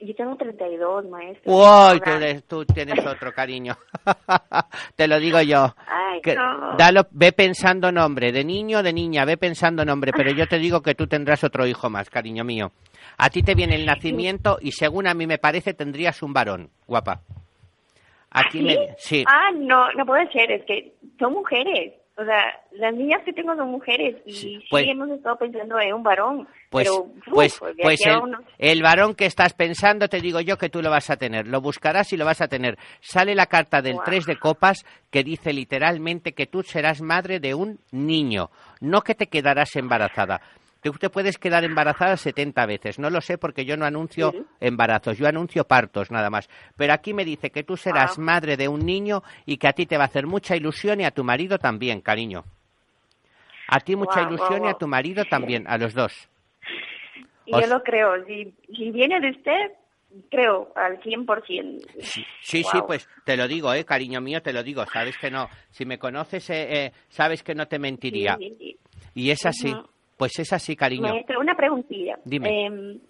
Yo 0.00 0.14
tengo 0.16 0.34
32, 0.34 1.04
maestro. 1.10 1.52
Uy, 1.52 2.00
tú, 2.00 2.10
eres- 2.10 2.44
tú 2.48 2.64
tienes 2.64 3.06
otro 3.06 3.32
cariño. 3.32 3.76
Te 4.96 5.06
lo 5.06 5.20
digo 5.20 5.40
yo. 5.42 5.72
Ay, 5.86 6.20
Que- 6.22 6.34
no. 6.34 6.76
dalo- 6.76 7.06
ve 7.12 7.32
pensando 7.32 7.92
nombre, 7.92 8.32
de 8.32 8.42
niño 8.42 8.78
o 8.78 8.82
de 8.82 8.92
niña, 8.92 9.24
ve 9.24 9.36
pensando 9.36 9.84
nombre, 9.84 10.10
pero 10.12 10.32
yo 10.32 10.48
te 10.48 10.58
digo 10.58 10.80
que 10.82 10.96
tú 10.96 11.06
tendrás 11.06 11.44
otro 11.44 11.66
hijo 11.68 11.88
más, 11.88 12.10
cariño 12.10 12.42
mío. 12.42 12.72
A 13.18 13.30
ti 13.30 13.42
te 13.42 13.54
viene 13.54 13.74
el 13.76 13.86
nacimiento 13.86 14.58
y 14.60 14.72
según 14.72 15.06
a 15.06 15.14
mí 15.14 15.26
me 15.26 15.38
parece 15.38 15.74
tendrías 15.74 16.22
un 16.22 16.32
varón, 16.32 16.70
guapa. 16.86 17.20
Aquí 18.30 18.58
¿Sí? 18.58 18.64
me... 18.64 18.94
Sí. 18.98 19.24
Ah, 19.26 19.50
no, 19.54 19.92
no 19.92 20.06
puede 20.06 20.30
ser, 20.32 20.50
es 20.50 20.64
que 20.64 20.94
son 21.18 21.34
mujeres. 21.34 21.94
O 22.14 22.24
sea, 22.24 22.60
las 22.72 22.94
niñas 22.94 23.22
que 23.24 23.32
tengo 23.32 23.56
son 23.56 23.70
mujeres 23.70 24.16
y 24.26 24.32
sí, 24.32 24.64
pues- 24.70 24.86
hemos 24.86 25.08
estado 25.10 25.36
pensando 25.36 25.80
en 25.80 25.94
un 25.94 26.02
varón. 26.02 26.46
Pues, 26.68 26.88
pero, 26.88 27.04
uf, 27.04 27.24
pues, 27.30 27.58
pues 27.80 28.06
a 28.06 28.20
el, 28.58 28.82
varón 28.82 29.14
que 29.14 29.24
estás 29.24 29.54
pensando, 29.54 30.08
te 30.08 30.20
digo 30.20 30.40
yo 30.40 30.58
que 30.58 30.68
tú 30.68 30.82
lo 30.82 30.90
vas 30.90 31.08
a 31.08 31.16
tener. 31.16 31.46
Lo 31.46 31.62
buscarás 31.62 32.12
y 32.12 32.18
lo 32.18 32.26
vas 32.26 32.42
a 32.42 32.48
tener. 32.48 32.78
Sale 33.00 33.34
la 33.34 33.46
carta 33.46 33.80
del. 33.80 33.96
3 34.04 34.26
de 34.26 34.38
copas 34.38 34.84
que 35.10 35.24
dice 35.24 35.52
literalmente 35.54 36.32
que 36.32 36.46
tú 36.46 36.62
serás 36.62 37.00
madre 37.00 37.40
de 37.40 37.54
un 37.54 37.78
niño, 37.92 38.50
no 38.80 39.00
que 39.00 39.14
te 39.14 39.28
quedarás 39.28 39.74
embarazada. 39.76 40.42
Tú 40.82 40.90
te 40.92 41.10
puedes 41.10 41.38
quedar 41.38 41.62
embarazada 41.64 42.16
70 42.16 42.66
veces. 42.66 42.98
No 42.98 43.08
lo 43.08 43.20
sé 43.20 43.38
porque 43.38 43.64
yo 43.64 43.76
no 43.76 43.84
anuncio 43.84 44.32
embarazos, 44.60 45.16
yo 45.16 45.28
anuncio 45.28 45.64
partos 45.64 46.10
nada 46.10 46.28
más. 46.28 46.48
Pero 46.76 46.92
aquí 46.92 47.14
me 47.14 47.24
dice 47.24 47.50
que 47.50 47.62
tú 47.62 47.76
serás 47.76 48.18
madre 48.18 48.56
de 48.56 48.66
un 48.66 48.84
niño 48.84 49.22
y 49.46 49.58
que 49.58 49.68
a 49.68 49.72
ti 49.72 49.86
te 49.86 49.96
va 49.96 50.04
a 50.04 50.06
hacer 50.06 50.26
mucha 50.26 50.56
ilusión 50.56 51.00
y 51.00 51.04
a 51.04 51.12
tu 51.12 51.22
marido 51.22 51.58
también, 51.58 52.00
cariño. 52.00 52.44
A 53.68 53.78
ti 53.80 53.94
mucha 53.94 54.22
ilusión 54.22 54.64
y 54.64 54.68
a 54.68 54.74
tu 54.74 54.88
marido 54.88 55.24
también, 55.24 55.64
a 55.68 55.78
los 55.78 55.94
dos. 55.94 56.28
Os- 57.50 57.60
yo 57.64 57.66
lo 57.68 57.82
creo. 57.82 58.24
Si, 58.26 58.52
si 58.74 58.90
viene 58.90 59.20
de 59.20 59.30
usted, 59.30 59.72
creo 60.30 60.72
al 60.74 61.00
100%. 61.00 61.86
Sí, 62.00 62.24
sí, 62.42 62.62
Guau. 62.62 62.86
pues 62.88 63.08
te 63.24 63.36
lo 63.36 63.46
digo, 63.46 63.72
eh, 63.72 63.84
cariño 63.84 64.20
mío, 64.20 64.42
te 64.42 64.52
lo 64.52 64.62
digo. 64.64 64.84
Sabes 64.86 65.16
que 65.16 65.30
no, 65.30 65.48
si 65.70 65.84
me 65.86 65.98
conoces, 65.98 66.50
eh, 66.50 66.86
eh, 66.86 66.92
sabes 67.08 67.42
que 67.44 67.54
no 67.54 67.66
te 67.68 67.78
mentiría. 67.78 68.36
Sí, 68.36 68.48
sí, 68.48 68.56
sí. 68.58 68.78
Y 69.14 69.30
es 69.30 69.46
así. 69.46 69.72
Pues 70.22 70.38
es 70.38 70.52
así, 70.52 70.76
cariño. 70.76 71.08
Maestro, 71.08 71.40
una 71.40 71.56
preguntilla. 71.56 72.16
Dime. 72.24 72.66
Em, 72.66 73.00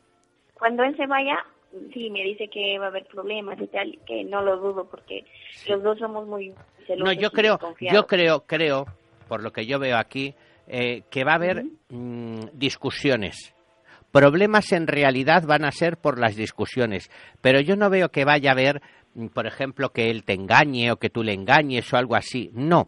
cuando 0.55 0.83
él 0.83 0.97
se 0.97 1.07
vaya, 1.07 1.45
sí, 1.93 2.09
me 2.09 2.23
dice 2.25 2.49
que 2.49 2.79
va 2.79 2.87
a 2.87 2.89
haber 2.89 3.05
problemas 3.05 3.61
y 3.61 3.67
tal, 3.67 3.99
que 4.07 4.25
no 4.25 4.41
lo 4.41 4.57
dudo 4.57 4.89
porque 4.91 5.27
los 5.69 5.83
dos 5.83 5.99
somos 5.99 6.27
muy 6.27 6.55
celosos. 6.87 7.05
No, 7.05 7.13
yo 7.13 7.31
creo, 7.31 7.59
yo 7.79 8.07
creo, 8.07 8.45
creo, 8.47 8.87
por 9.29 9.43
lo 9.43 9.53
que 9.53 9.67
yo 9.67 9.79
veo 9.79 9.99
aquí, 9.99 10.35
eh, 10.67 11.03
que 11.11 11.23
va 11.23 11.33
a 11.33 11.35
haber 11.35 11.65
mm, 11.91 12.45
discusiones. 12.55 13.55
Problemas 14.11 14.73
en 14.73 14.87
realidad 14.87 15.45
van 15.47 15.67
a 15.67 15.71
ser 15.71 15.99
por 15.99 16.19
las 16.19 16.35
discusiones, 16.35 17.11
pero 17.43 17.61
yo 17.61 17.77
no 17.77 17.91
veo 17.91 18.09
que 18.09 18.25
vaya 18.25 18.49
a 18.49 18.53
haber, 18.55 18.81
mm, 19.13 19.27
por 19.27 19.47
ejemplo, 19.47 19.91
que 19.91 20.09
él 20.09 20.25
te 20.25 20.33
engañe 20.33 20.91
o 20.91 20.97
que 20.97 21.11
tú 21.11 21.23
le 21.23 21.35
engañes 21.35 21.93
o 21.93 21.99
algo 21.99 22.17
así. 22.17 22.49
No. 22.55 22.87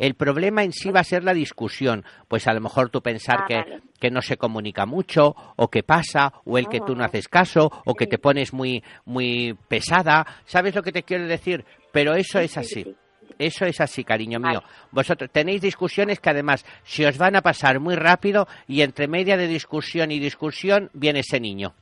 El 0.00 0.14
problema 0.14 0.64
en 0.64 0.72
sí 0.72 0.90
va 0.90 1.00
a 1.00 1.04
ser 1.04 1.22
la 1.22 1.34
discusión. 1.34 2.04
Pues 2.26 2.48
a 2.48 2.54
lo 2.54 2.60
mejor 2.62 2.88
tú 2.88 3.02
pensar 3.02 3.40
Ah, 3.42 3.44
que, 3.46 3.56
vale. 3.56 3.80
que 4.00 4.10
no 4.10 4.22
se 4.22 4.38
comunica 4.38 4.86
mucho, 4.86 5.36
o 5.56 5.68
que 5.68 5.82
pasa, 5.82 6.32
o 6.46 6.56
el 6.56 6.68
que 6.68 6.80
tú 6.80 6.96
no 6.96 7.04
haces 7.04 7.28
caso, 7.28 7.70
o 7.84 7.94
que 7.94 8.06
te 8.06 8.16
pones 8.18 8.54
muy, 8.54 8.82
muy 9.04 9.54
pesada. 9.68 10.26
¿Sabes 10.46 10.74
lo 10.74 10.82
que 10.82 10.90
te 10.90 11.02
quiero 11.02 11.26
decir? 11.26 11.66
Pero 11.92 12.14
eso 12.14 12.38
es 12.38 12.56
así. 12.56 12.96
Eso 13.38 13.66
es 13.66 13.78
así, 13.80 14.02
cariño 14.02 14.40
mío. 14.40 14.62
Vosotros 14.90 15.30
tenéis 15.30 15.60
discusiones 15.60 16.18
que 16.18 16.30
además 16.30 16.64
se 16.82 17.06
os 17.06 17.18
van 17.18 17.36
a 17.36 17.42
pasar 17.42 17.78
muy 17.78 17.94
rápido 17.94 18.48
y 18.66 18.80
entre 18.80 19.06
media 19.06 19.36
de 19.36 19.48
discusión 19.48 20.10
y 20.10 20.18
discusión 20.18 20.88
viene 20.94 21.20
ese 21.20 21.40
niño. 21.40 21.74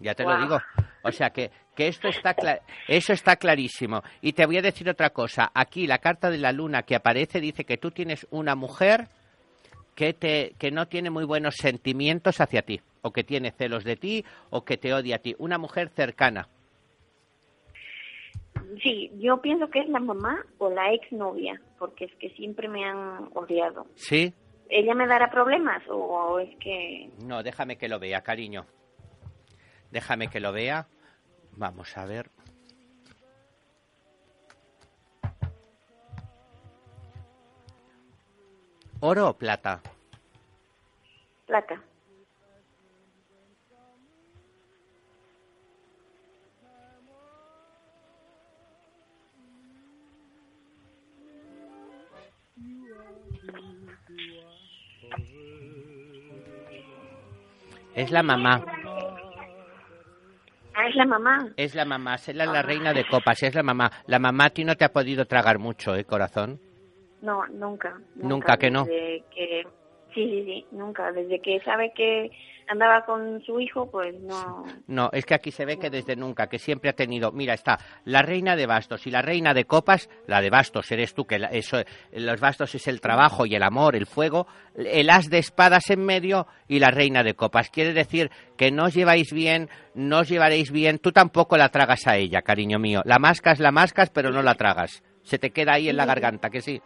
Ya 0.00 0.14
te 0.14 0.24
lo 0.24 0.38
digo. 0.40 0.58
O 1.02 1.12
sea 1.12 1.30
que, 1.30 1.50
que 1.76 1.86
esto 1.88 2.08
está 2.08 2.34
cla- 2.34 2.60
eso 2.88 3.12
está 3.12 3.36
clarísimo. 3.36 4.02
Y 4.22 4.32
te 4.32 4.46
voy 4.46 4.58
a 4.58 4.62
decir 4.62 4.88
otra 4.88 5.10
cosa. 5.10 5.50
Aquí 5.54 5.86
la 5.86 5.98
carta 5.98 6.30
de 6.30 6.38
la 6.38 6.50
luna 6.52 6.82
que 6.82 6.96
aparece 6.96 7.40
dice 7.40 7.64
que 7.64 7.76
tú 7.76 7.90
tienes 7.92 8.26
una 8.30 8.54
mujer 8.56 9.08
que, 9.94 10.12
te, 10.14 10.54
que 10.58 10.70
no 10.70 10.86
tiene 10.88 11.10
muy 11.10 11.24
buenos 11.24 11.54
sentimientos 11.56 12.40
hacia 12.40 12.62
ti, 12.62 12.80
o 13.02 13.12
que 13.12 13.22
tiene 13.24 13.52
celos 13.52 13.84
de 13.84 13.96
ti, 13.96 14.24
o 14.50 14.64
que 14.64 14.76
te 14.76 14.92
odia 14.92 15.16
a 15.16 15.18
ti. 15.20 15.34
Una 15.38 15.58
mujer 15.58 15.90
cercana. 15.90 16.48
Sí, 18.82 19.10
yo 19.18 19.40
pienso 19.40 19.68
que 19.70 19.80
es 19.80 19.88
la 19.88 20.00
mamá 20.00 20.44
o 20.58 20.70
la 20.70 20.92
exnovia, 20.92 21.60
porque 21.78 22.06
es 22.06 22.14
que 22.16 22.30
siempre 22.30 22.68
me 22.68 22.84
han 22.84 23.28
odiado. 23.34 23.86
¿Sí? 23.94 24.32
¿Ella 24.68 24.94
me 24.94 25.06
dará 25.06 25.30
problemas 25.30 25.82
o, 25.88 25.94
o 25.96 26.38
es 26.40 26.54
que...? 26.58 27.08
No, 27.24 27.42
déjame 27.42 27.76
que 27.76 27.88
lo 27.88 27.98
vea, 28.00 28.22
cariño. 28.22 28.66
Déjame 29.92 30.28
que 30.28 30.40
lo 30.40 30.52
vea. 30.52 30.86
Vamos 31.56 31.96
a 31.96 32.04
ver. 32.04 32.30
¿Oro 39.00 39.28
o 39.30 39.34
plata? 39.34 39.80
Plata. 41.46 41.80
Es 57.94 58.10
la 58.10 58.22
mamá. 58.22 58.75
Ah, 60.78 60.88
es 60.88 60.94
la 60.94 61.06
mamá. 61.06 61.48
Es 61.56 61.74
la 61.74 61.84
mamá. 61.86 62.16
Es 62.16 62.34
la, 62.34 62.44
la 62.44 62.60
reina 62.60 62.92
de 62.92 63.06
copas. 63.06 63.42
Es 63.42 63.54
la 63.54 63.62
mamá. 63.62 63.90
La 64.06 64.18
mamá 64.18 64.44
a 64.46 64.50
ti 64.50 64.62
no 64.62 64.74
te 64.76 64.84
ha 64.84 64.92
podido 64.92 65.24
tragar 65.24 65.58
mucho, 65.58 65.94
¿eh, 65.94 66.04
corazón? 66.04 66.60
No, 67.22 67.46
nunca. 67.46 67.98
Nunca 68.14 68.58
que 68.58 68.70
no. 68.70 68.84
Que... 68.84 69.64
Sí, 70.14 70.24
sí, 70.24 70.44
sí, 70.44 70.66
nunca. 70.70 71.12
Desde 71.12 71.40
que 71.40 71.60
sabe 71.60 71.92
que 71.94 72.30
andaba 72.68 73.04
con 73.04 73.40
su 73.42 73.60
hijo, 73.60 73.88
pues 73.90 74.18
no... 74.22 74.64
No, 74.88 75.10
es 75.12 75.24
que 75.26 75.34
aquí 75.34 75.50
se 75.50 75.64
ve 75.66 75.78
que 75.78 75.90
desde 75.90 76.16
nunca, 76.16 76.48
que 76.48 76.58
siempre 76.58 76.88
ha 76.90 76.94
tenido. 76.94 77.30
Mira, 77.32 77.52
está 77.54 77.78
la 78.06 78.22
reina 78.22 78.56
de 78.56 78.66
bastos 78.66 79.06
y 79.06 79.10
la 79.10 79.20
reina 79.22 79.52
de 79.52 79.66
copas. 79.66 80.08
La 80.26 80.40
de 80.40 80.48
bastos 80.50 80.90
eres 80.90 81.14
tú, 81.14 81.26
que 81.26 81.38
la- 81.38 81.48
eso, 81.48 81.76
los 82.12 82.40
bastos 82.40 82.74
es 82.74 82.88
el 82.88 83.00
trabajo 83.02 83.44
y 83.46 83.54
el 83.54 83.62
amor, 83.62 83.94
el 83.94 84.06
fuego. 84.06 84.46
El 84.74 85.10
as 85.10 85.28
de 85.28 85.38
espadas 85.38 85.90
en 85.90 86.02
medio 86.04 86.46
y 86.66 86.78
la 86.78 86.90
reina 86.90 87.22
de 87.22 87.34
copas. 87.34 87.68
Quiere 87.70 87.92
decir 87.92 88.30
que 88.56 88.70
no 88.70 88.84
os 88.86 88.94
lleváis 88.94 89.32
bien, 89.32 89.68
no 89.94 90.20
os 90.20 90.28
llevaréis 90.28 90.72
bien. 90.72 90.98
Tú 90.98 91.12
tampoco 91.12 91.56
la 91.58 91.68
tragas 91.68 92.06
a 92.06 92.16
ella, 92.16 92.40
cariño 92.42 92.78
mío. 92.78 93.02
La 93.04 93.18
mascas, 93.18 93.60
la 93.60 93.70
mascas, 93.70 94.08
pero 94.10 94.30
no 94.30 94.42
la 94.42 94.54
tragas. 94.54 95.02
Se 95.22 95.38
te 95.38 95.50
queda 95.50 95.74
ahí 95.74 95.88
en 95.90 95.96
la 95.96 96.06
garganta, 96.06 96.48
que 96.50 96.62
sí. 96.62 96.80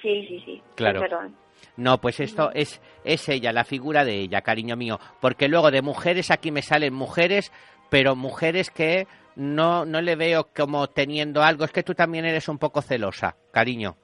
Sí, 0.00 0.26
sí, 0.28 0.42
sí. 0.44 0.62
Claro. 0.76 1.00
Verdad. 1.00 1.28
No, 1.76 1.98
pues 2.00 2.20
esto 2.20 2.50
es, 2.54 2.80
es 3.04 3.28
ella, 3.28 3.52
la 3.52 3.64
figura 3.64 4.04
de 4.04 4.20
ella, 4.20 4.40
cariño 4.40 4.76
mío. 4.76 4.98
Porque 5.20 5.48
luego 5.48 5.70
de 5.70 5.82
mujeres 5.82 6.30
aquí 6.30 6.50
me 6.50 6.62
salen 6.62 6.94
mujeres, 6.94 7.52
pero 7.90 8.16
mujeres 8.16 8.70
que 8.70 9.06
no, 9.36 9.84
no 9.84 10.00
le 10.00 10.16
veo 10.16 10.48
como 10.54 10.88
teniendo 10.88 11.42
algo. 11.42 11.64
Es 11.64 11.72
que 11.72 11.82
tú 11.82 11.94
también 11.94 12.24
eres 12.24 12.48
un 12.48 12.58
poco 12.58 12.82
celosa, 12.82 13.36
cariño. 13.52 13.96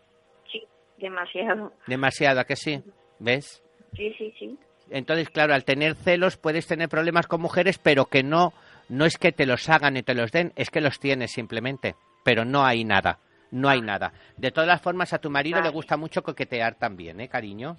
Sí, 0.50 0.62
demasiado. 0.98 1.72
Demasiado, 1.86 2.40
¿a 2.40 2.44
que 2.44 2.56
sí? 2.56 2.82
¿Ves? 3.18 3.62
Sí, 3.96 4.12
sí, 4.18 4.32
sí. 4.38 4.58
Entonces, 4.90 5.30
claro, 5.30 5.54
al 5.54 5.64
tener 5.64 5.94
celos 5.94 6.36
puedes 6.36 6.66
tener 6.66 6.88
problemas 6.88 7.26
con 7.26 7.40
mujeres, 7.40 7.78
pero 7.78 8.06
que 8.06 8.22
no, 8.22 8.52
no 8.88 9.06
es 9.06 9.16
que 9.16 9.32
te 9.32 9.46
los 9.46 9.68
hagan 9.68 9.96
y 9.96 10.02
te 10.02 10.14
los 10.14 10.30
den, 10.32 10.52
es 10.56 10.70
que 10.70 10.80
los 10.80 10.98
tienes 10.98 11.32
simplemente. 11.32 11.94
Pero 12.24 12.44
no 12.44 12.64
hay 12.64 12.84
nada, 12.84 13.18
no 13.52 13.68
hay 13.68 13.80
nada. 13.80 14.12
De 14.36 14.50
todas 14.50 14.80
formas, 14.80 15.12
a 15.12 15.18
tu 15.18 15.30
marido 15.30 15.60
le 15.60 15.68
gusta 15.68 15.96
mucho 15.96 16.22
coquetear 16.22 16.74
también, 16.74 17.20
¿eh, 17.20 17.28
cariño? 17.28 17.76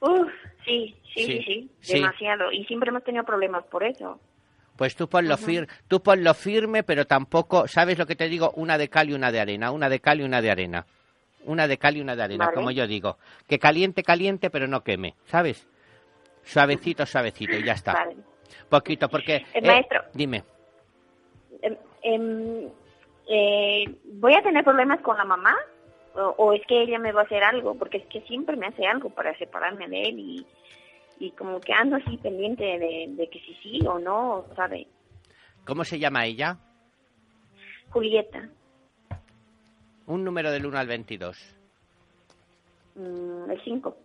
Uf, 0.00 0.30
sí, 0.64 0.94
sí, 1.14 1.24
Sí, 1.44 1.70
sí, 1.80 1.92
demasiado. 1.94 2.52
Y 2.52 2.64
siempre 2.66 2.90
hemos 2.90 3.02
tenido 3.02 3.24
problemas 3.24 3.64
por 3.64 3.82
eso. 3.82 4.20
Pues 4.76 4.96
tú 4.96 5.08
ponlo, 5.08 5.34
Ujú. 5.34 5.44
fir 5.44 5.68
tú 5.88 6.02
ponlo 6.02 6.34
firme, 6.34 6.82
pero 6.82 7.06
tampoco, 7.06 7.66
¿sabes 7.68 7.98
lo 7.98 8.06
que 8.06 8.16
te 8.16 8.28
digo? 8.28 8.52
Una 8.56 8.76
de 8.76 8.88
cal 8.88 9.08
y 9.08 9.14
una 9.14 9.32
de 9.32 9.40
arena, 9.40 9.70
una 9.70 9.88
de 9.88 10.00
cal 10.00 10.20
y 10.20 10.24
una 10.24 10.42
de 10.42 10.50
arena. 10.50 10.84
Una 11.46 11.68
de 11.68 11.78
cal 11.78 11.96
y 11.96 12.00
una 12.00 12.16
de 12.16 12.22
arena, 12.22 12.46
Vale. 12.46 12.54
como 12.54 12.70
yo 12.70 12.86
digo. 12.86 13.18
Que 13.46 13.58
caliente, 13.58 14.02
caliente, 14.02 14.50
pero 14.50 14.66
no 14.66 14.82
queme, 14.82 15.14
¿sabes? 15.26 15.66
Suavecito, 16.42 17.06
suavecito, 17.06 17.56
y 17.56 17.62
ya 17.64 17.72
está. 17.72 17.92
Vale. 17.92 18.16
Poquito, 18.68 19.08
porque... 19.08 19.44
Eh, 19.54 19.62
maestro. 19.62 20.04
Dime. 20.12 20.44
Em, 22.02 22.68
eh, 23.28 23.84
¿Voy 24.04 24.34
a 24.34 24.42
tener 24.42 24.64
problemas 24.64 25.00
con 25.00 25.16
la 25.16 25.24
mamá? 25.24 25.54
O, 26.14 26.34
o 26.38 26.52
es 26.52 26.62
que 26.66 26.82
ella 26.82 26.98
me 26.98 27.12
va 27.12 27.22
a 27.22 27.24
hacer 27.24 27.42
algo? 27.42 27.74
Porque 27.76 27.98
es 27.98 28.06
que 28.06 28.20
siempre 28.22 28.56
me 28.56 28.66
hace 28.66 28.86
algo 28.86 29.10
para 29.10 29.36
separarme 29.38 29.88
de 29.88 30.02
él 30.02 30.18
y, 30.18 30.46
y 31.18 31.30
como 31.32 31.60
que 31.60 31.72
ando 31.72 31.96
así 31.96 32.16
pendiente 32.18 32.62
de, 32.64 33.06
de 33.08 33.28
que 33.28 33.40
si 33.40 33.54
sí 33.62 33.80
o 33.86 33.98
no, 33.98 34.44
¿sabe? 34.54 34.86
¿Cómo 35.66 35.84
se 35.84 35.98
llama 35.98 36.26
ella? 36.26 36.58
Julieta, 37.90 38.48
Un 40.06 40.24
número 40.24 40.50
del 40.50 40.66
1 40.66 40.78
al 40.78 40.86
22. 40.86 41.56
mm, 42.96 43.50
el 43.50 43.60
5. 43.64 43.96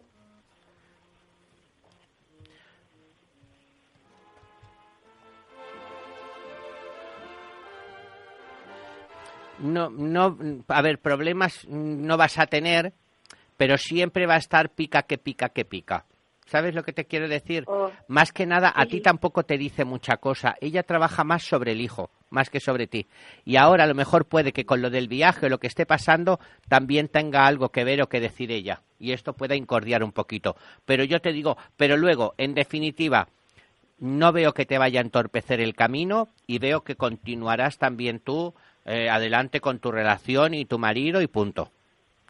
No, 9.61 9.89
no, 9.89 10.37
a 10.67 10.81
ver, 10.81 10.99
problemas 10.99 11.67
no 11.67 12.17
vas 12.17 12.39
a 12.39 12.47
tener, 12.47 12.93
pero 13.57 13.77
siempre 13.77 14.25
va 14.25 14.35
a 14.35 14.39
estar 14.39 14.69
pica 14.69 15.03
que 15.03 15.17
pica 15.17 15.49
que 15.49 15.65
pica. 15.65 16.05
¿Sabes 16.45 16.73
lo 16.73 16.83
que 16.83 16.93
te 16.93 17.05
quiero 17.05 17.27
decir? 17.27 17.63
Oh. 17.67 17.91
Más 18.07 18.31
que 18.31 18.47
nada, 18.47 18.69
a 18.69 18.83
Sí, 18.85 18.89
ti 18.89 19.01
tampoco 19.01 19.43
te 19.43 19.57
dice 19.57 19.85
mucha 19.85 20.17
cosa. 20.17 20.55
Ella 20.61 20.81
trabaja 20.81 21.23
más 21.23 21.43
sobre 21.43 21.73
el 21.73 21.81
hijo, 21.81 22.09
más 22.31 22.49
que 22.49 22.59
sobre 22.59 22.87
ti. 22.87 23.05
Y 23.45 23.57
ahora 23.57 23.83
a 23.83 23.87
lo 23.87 23.93
mejor 23.93 24.25
puede 24.25 24.51
que 24.51 24.65
con 24.65 24.81
lo 24.81 24.89
del 24.89 25.07
viaje 25.07 25.45
o 25.45 25.49
lo 25.49 25.59
que 25.59 25.67
esté 25.67 25.85
pasando 25.85 26.39
también 26.67 27.07
tenga 27.07 27.45
algo 27.45 27.69
que 27.69 27.83
ver 27.83 28.01
o 28.01 28.09
que 28.09 28.19
decir 28.19 28.51
ella. 28.51 28.81
Y 28.97 29.11
esto 29.11 29.33
pueda 29.33 29.55
incordiar 29.55 30.03
un 30.03 30.11
poquito. 30.11 30.55
Pero 30.85 31.03
yo 31.03 31.19
te 31.19 31.33
digo, 31.33 31.55
pero 31.77 31.97
luego, 31.97 32.33
en 32.39 32.55
definitiva, 32.55 33.27
no 33.99 34.31
veo 34.31 34.53
que 34.53 34.65
te 34.65 34.79
vaya 34.79 35.01
a 35.01 35.03
entorpecer 35.03 35.59
el 35.61 35.75
camino 35.75 36.29
y 36.47 36.57
veo 36.57 36.81
que 36.81 36.95
continuarás 36.95 37.77
también 37.77 38.19
tú 38.19 38.55
eh, 38.89 39.09
adelante 39.09 39.61
con 39.61 39.79
tu 39.79 39.91
relación 39.91 40.53
y 40.53 40.65
tu 40.65 40.79
marido 40.79 41.21
y 41.21 41.27
punto. 41.27 41.71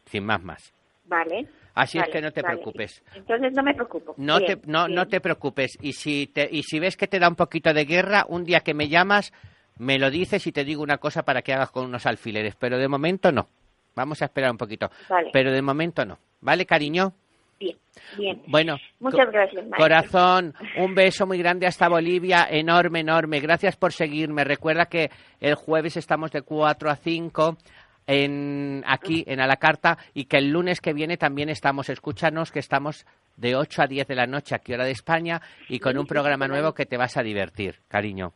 Sin 0.04 0.24
más 0.24 0.42
más. 0.42 0.72
Vale. 1.06 1.48
Así 1.74 1.98
vale, 1.98 2.10
es 2.10 2.14
que 2.14 2.20
no 2.20 2.30
te 2.32 2.42
vale. 2.42 2.54
preocupes. 2.56 3.02
Entonces 3.14 3.52
no 3.54 3.62
me 3.62 3.74
preocupo. 3.74 4.14
No 4.18 4.38
Bien, 4.38 4.60
te, 4.60 4.66
no, 4.70 4.86
bien. 4.86 4.96
no 4.96 5.08
te 5.08 5.20
preocupes. 5.20 5.78
Y 5.80 5.92
si, 5.94 6.26
te, 6.26 6.48
y 6.50 6.62
si 6.62 6.78
ves 6.78 6.96
que 6.96 7.06
te 7.06 7.18
da 7.18 7.28
un 7.28 7.36
poquito 7.36 7.72
de 7.72 7.84
guerra, 7.84 8.26
un 8.28 8.44
día 8.44 8.60
que 8.60 8.74
me 8.74 8.88
llamas, 8.88 9.32
me 9.78 9.98
lo 9.98 10.10
dices 10.10 10.46
y 10.46 10.52
te 10.52 10.64
digo 10.64 10.82
una 10.82 10.98
cosa 10.98 11.22
para 11.22 11.42
que 11.42 11.52
hagas 11.52 11.70
con 11.70 11.86
unos 11.86 12.06
alfileres. 12.06 12.56
Pero 12.56 12.76
de 12.78 12.88
momento 12.88 13.32
no. 13.32 13.48
Vamos 13.96 14.20
a 14.22 14.26
esperar 14.26 14.50
un 14.50 14.58
poquito. 14.58 14.90
Vale. 15.08 15.30
Pero 15.32 15.52
de 15.52 15.62
momento 15.62 16.04
no. 16.04 16.18
¿Vale, 16.40 16.66
cariño? 16.66 17.14
Bien, 17.60 17.76
bien. 18.16 18.42
Bueno. 18.46 18.78
Muchas 18.98 19.30
gracias, 19.30 19.62
maestro. 19.62 19.78
Corazón, 19.78 20.54
un 20.78 20.94
beso 20.94 21.26
muy 21.26 21.38
grande 21.38 21.66
hasta 21.66 21.88
Bolivia, 21.88 22.48
enorme, 22.50 23.00
enorme. 23.00 23.38
Gracias 23.38 23.76
por 23.76 23.92
seguirme. 23.92 24.44
Recuerda 24.44 24.86
que 24.86 25.10
el 25.40 25.54
jueves 25.54 25.98
estamos 25.98 26.32
de 26.32 26.40
4 26.40 26.90
a 26.90 26.96
5 26.96 27.58
en, 28.06 28.82
aquí 28.86 29.24
en 29.26 29.40
A 29.40 29.46
la 29.46 29.56
Carta 29.56 29.98
y 30.14 30.24
que 30.24 30.38
el 30.38 30.50
lunes 30.50 30.80
que 30.80 30.94
viene 30.94 31.18
también 31.18 31.50
estamos. 31.50 31.90
Escúchanos 31.90 32.50
que 32.50 32.60
estamos 32.60 33.06
de 33.36 33.54
8 33.54 33.82
a 33.82 33.86
10 33.86 34.08
de 34.08 34.14
la 34.14 34.26
noche 34.26 34.54
aquí 34.54 34.72
hora 34.72 34.84
de 34.84 34.92
España 34.92 35.40
y 35.68 35.78
con 35.78 35.98
un 35.98 36.06
programa 36.06 36.48
nuevo 36.48 36.72
que 36.72 36.86
te 36.86 36.96
vas 36.96 37.16
a 37.16 37.22
divertir, 37.22 37.80
cariño. 37.88 38.32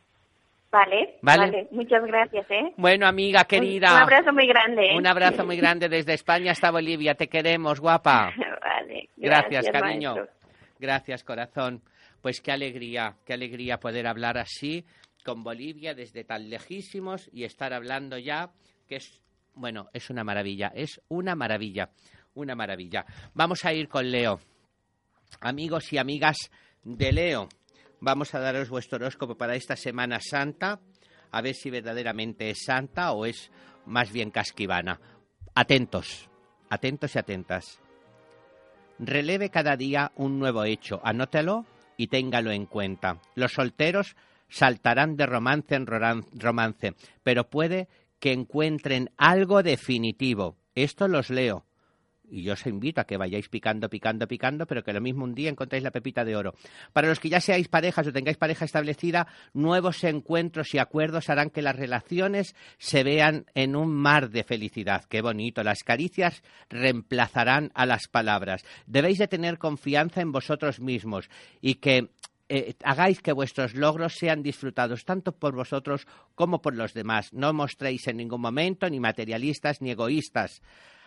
Vale, 0.75 1.19
Vale. 1.21 1.45
vale, 1.45 1.67
Muchas 1.71 2.03
gracias, 2.03 2.45
¿eh? 2.51 2.73
Bueno, 2.75 3.07
amiga 3.07 3.45
querida. 3.45 3.93
Un, 3.93 4.01
abrazo 4.01 4.33
muy 4.33 4.45
grande. 4.45 4.91
¿eh? 4.91 4.97
Un 4.97 5.07
abrazo 5.07 5.45
muy 5.45 5.55
grande 5.55 5.87
desde 5.87 6.13
España 6.13 6.51
hasta 6.51 6.69
Bolivia. 6.69 7.15
Te 7.15 7.29
queremos, 7.29 7.79
guapa. 7.79 8.33
vale. 8.61 9.07
Gracias, 9.15 9.69
cariño. 9.69 10.15
maestro. 10.15 10.35
Gracias, 10.77 11.23
corazón. 11.23 11.81
Pues 12.21 12.41
qué 12.41 12.51
alegría, 12.51 13.15
qué 13.25 13.31
alegría 13.31 13.79
poder 13.79 14.05
hablar 14.05 14.37
así 14.37 14.85
con 15.23 15.45
Bolivia 15.45 15.95
desde 15.95 16.25
tan 16.25 16.49
lejísimos 16.49 17.29
y 17.31 17.45
estar 17.45 17.71
hablando 17.71 18.17
ya, 18.17 18.49
que 18.85 18.97
es, 18.97 19.21
bueno, 19.53 19.87
es 19.93 20.09
una 20.09 20.25
maravilla, 20.25 20.73
es 20.75 20.99
una 21.07 21.35
maravilla, 21.35 21.89
una 22.33 22.53
maravilla. 22.53 23.05
Vamos 23.33 23.63
a 23.63 23.71
ir 23.71 23.87
con 23.87 24.11
Leo. 24.11 24.41
Amigos 25.39 25.93
y 25.93 25.99
amigas 25.99 26.35
de 26.83 27.13
Leo, 27.13 27.47
vamos 28.05 28.35
a 28.35 28.39
daros 28.39 28.69
vuestro 28.69 28.97
horóscopo 28.97 29.35
para 29.35 29.55
esta 29.55 29.75
Semana 29.75 30.19
Santa, 30.21 30.79
a 31.31 31.41
ver 31.41 31.55
si 31.55 31.71
verdaderamente 31.71 32.51
es 32.51 32.63
santa 32.63 33.11
o 33.13 33.25
es 33.25 33.51
más 33.87 34.13
bien 34.13 34.29
casquivana. 34.29 35.01
Atentos, 35.55 36.29
atentos 36.69 37.15
y 37.15 37.19
atentas. 37.19 37.79
Releve 38.99 39.49
cada 39.49 39.75
día 39.75 40.11
un 40.17 40.37
nuevo 40.37 40.65
hecho, 40.65 41.01
anótelo 41.03 41.65
y 41.97 42.07
téngalo 42.07 42.51
en 42.51 42.67
cuenta. 42.67 43.19
Los 43.33 43.53
solteros 43.53 44.15
saltarán 44.49 45.17
de 45.17 45.25
romance 45.25 45.73
en 45.73 45.87
romance, 45.87 46.93
pero 47.23 47.49
puede 47.49 47.87
que 48.19 48.33
encuentren 48.33 49.09
algo 49.17 49.63
definitivo. 49.63 50.57
Esto 50.75 51.07
los 51.07 51.31
leo. 51.31 51.65
Y 52.29 52.43
yo 52.43 52.53
os 52.53 52.65
invito 52.65 53.01
a 53.01 53.05
que 53.05 53.17
vayáis 53.17 53.49
picando, 53.49 53.89
picando, 53.89 54.27
picando, 54.27 54.65
pero 54.65 54.83
que 54.83 54.93
lo 54.93 55.01
mismo 55.01 55.23
un 55.23 55.35
día 55.35 55.49
encontréis 55.49 55.83
la 55.83 55.91
pepita 55.91 56.25
de 56.25 56.35
oro. 56.35 56.53
Para 56.93 57.07
los 57.07 57.19
que 57.19 57.29
ya 57.29 57.39
seáis 57.39 57.67
parejas 57.67 58.07
o 58.07 58.13
tengáis 58.13 58.37
pareja 58.37 58.65
establecida, 58.65 59.27
nuevos 59.53 60.03
encuentros 60.03 60.73
y 60.73 60.79
acuerdos 60.79 61.29
harán 61.29 61.49
que 61.49 61.61
las 61.61 61.75
relaciones 61.75 62.55
se 62.77 63.03
vean 63.03 63.45
en 63.53 63.75
un 63.75 63.93
mar 63.93 64.29
de 64.29 64.43
felicidad. 64.43 65.05
Qué 65.05 65.21
bonito. 65.21 65.63
Las 65.63 65.83
caricias 65.83 66.41
reemplazarán 66.69 67.71
a 67.75 67.85
las 67.85 68.07
palabras. 68.07 68.63
Debéis 68.85 69.17
de 69.17 69.27
tener 69.27 69.57
confianza 69.57 70.21
en 70.21 70.31
vosotros 70.31 70.79
mismos 70.79 71.29
y 71.61 71.75
que 71.75 72.09
eh, 72.47 72.75
hagáis 72.83 73.21
que 73.21 73.33
vuestros 73.33 73.73
logros 73.73 74.13
sean 74.13 74.43
disfrutados 74.43 75.03
tanto 75.03 75.31
por 75.31 75.55
vosotros 75.55 76.05
como 76.35 76.61
por 76.61 76.75
los 76.75 76.93
demás. 76.93 77.33
No 77.33 77.53
mostréis 77.53 78.07
en 78.07 78.17
ningún 78.17 78.41
momento 78.41 78.87
ni 78.87 78.99
materialistas 78.99 79.81
ni 79.81 79.91
egoístas. 79.91 80.61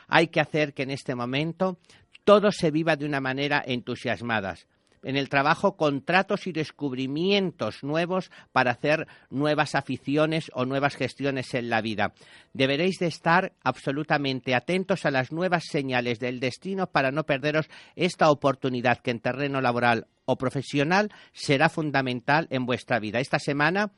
Hay 0.09 0.29
que 0.29 0.41
hacer 0.41 0.75
que 0.75 0.83
en 0.83 0.91
este 0.91 1.15
momento 1.15 1.79
todo 2.25 2.51
se 2.51 2.71
viva 2.71 2.97
de 2.97 3.07
una 3.07 3.21
manera 3.21 3.63
entusiasmada. 3.65 4.57
En 5.05 5.17
el 5.17 5.29
trabajo, 5.29 5.77
contratos 5.77 6.47
y 6.47 6.53
descubrimientos 6.53 7.85
nuevos 7.85 8.31
para 8.53 8.73
hacer 8.73 9.07
nuevas 9.31 9.75
aficiones 9.75 10.51
o 10.55 10.65
nuevas 10.65 10.97
gestiones 10.97 11.55
en 11.55 11.71
la 11.71 11.81
vida. 11.81 12.13
Deberéis 12.53 12.99
de 12.99 13.07
estar 13.07 13.53
absolutamente 13.63 14.55
atentos 14.55 15.07
a 15.07 15.11
las 15.11 15.31
nuevas 15.31 15.65
señales 15.71 16.19
del 16.19 16.41
destino 16.41 16.89
para 16.89 17.13
no 17.13 17.25
perderos 17.25 17.69
esta 17.95 18.31
oportunidad 18.31 18.99
que 18.99 19.13
en 19.13 19.21
terreno 19.21 19.61
laboral 19.61 20.09
o 20.25 20.37
profesional 20.37 21.11
será 21.33 21.69
fundamental 21.69 22.49
en 22.51 22.67
vuestra 22.67 22.99
vida. 22.99 23.21
Esta 23.21 23.39
semana 23.39 23.93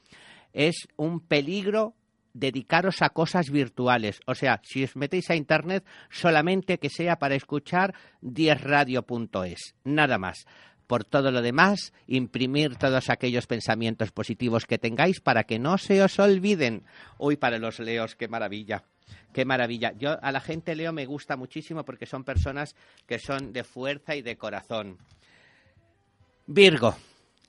es 0.52 0.86
un 0.96 1.20
peligro 1.20 1.94
dedicaros 2.34 3.02
a 3.02 3.10
cosas 3.10 3.50
virtuales. 3.50 4.20
O 4.26 4.34
sea, 4.34 4.60
si 4.64 4.84
os 4.84 4.96
metéis 4.96 5.30
a 5.30 5.36
Internet, 5.36 5.84
solamente 6.10 6.78
que 6.78 6.90
sea 6.90 7.16
para 7.16 7.34
escuchar 7.34 7.94
10radio.es. 8.22 9.74
Nada 9.84 10.18
más. 10.18 10.46
Por 10.86 11.04
todo 11.04 11.30
lo 11.30 11.40
demás, 11.40 11.92
imprimir 12.08 12.74
todos 12.74 13.10
aquellos 13.10 13.46
pensamientos 13.46 14.10
positivos 14.10 14.66
que 14.66 14.78
tengáis 14.78 15.20
para 15.20 15.44
que 15.44 15.60
no 15.60 15.78
se 15.78 16.02
os 16.02 16.18
olviden. 16.18 16.82
Uy, 17.16 17.36
para 17.36 17.58
los 17.58 17.78
leos, 17.78 18.16
qué 18.16 18.26
maravilla. 18.26 18.82
Qué 19.32 19.44
maravilla. 19.44 19.92
Yo 19.96 20.18
a 20.20 20.32
la 20.32 20.40
gente 20.40 20.74
leo 20.74 20.92
me 20.92 21.06
gusta 21.06 21.36
muchísimo 21.36 21.84
porque 21.84 22.06
son 22.06 22.24
personas 22.24 22.74
que 23.06 23.20
son 23.20 23.52
de 23.52 23.62
fuerza 23.62 24.16
y 24.16 24.22
de 24.22 24.36
corazón. 24.36 24.98
Virgo, 26.46 26.96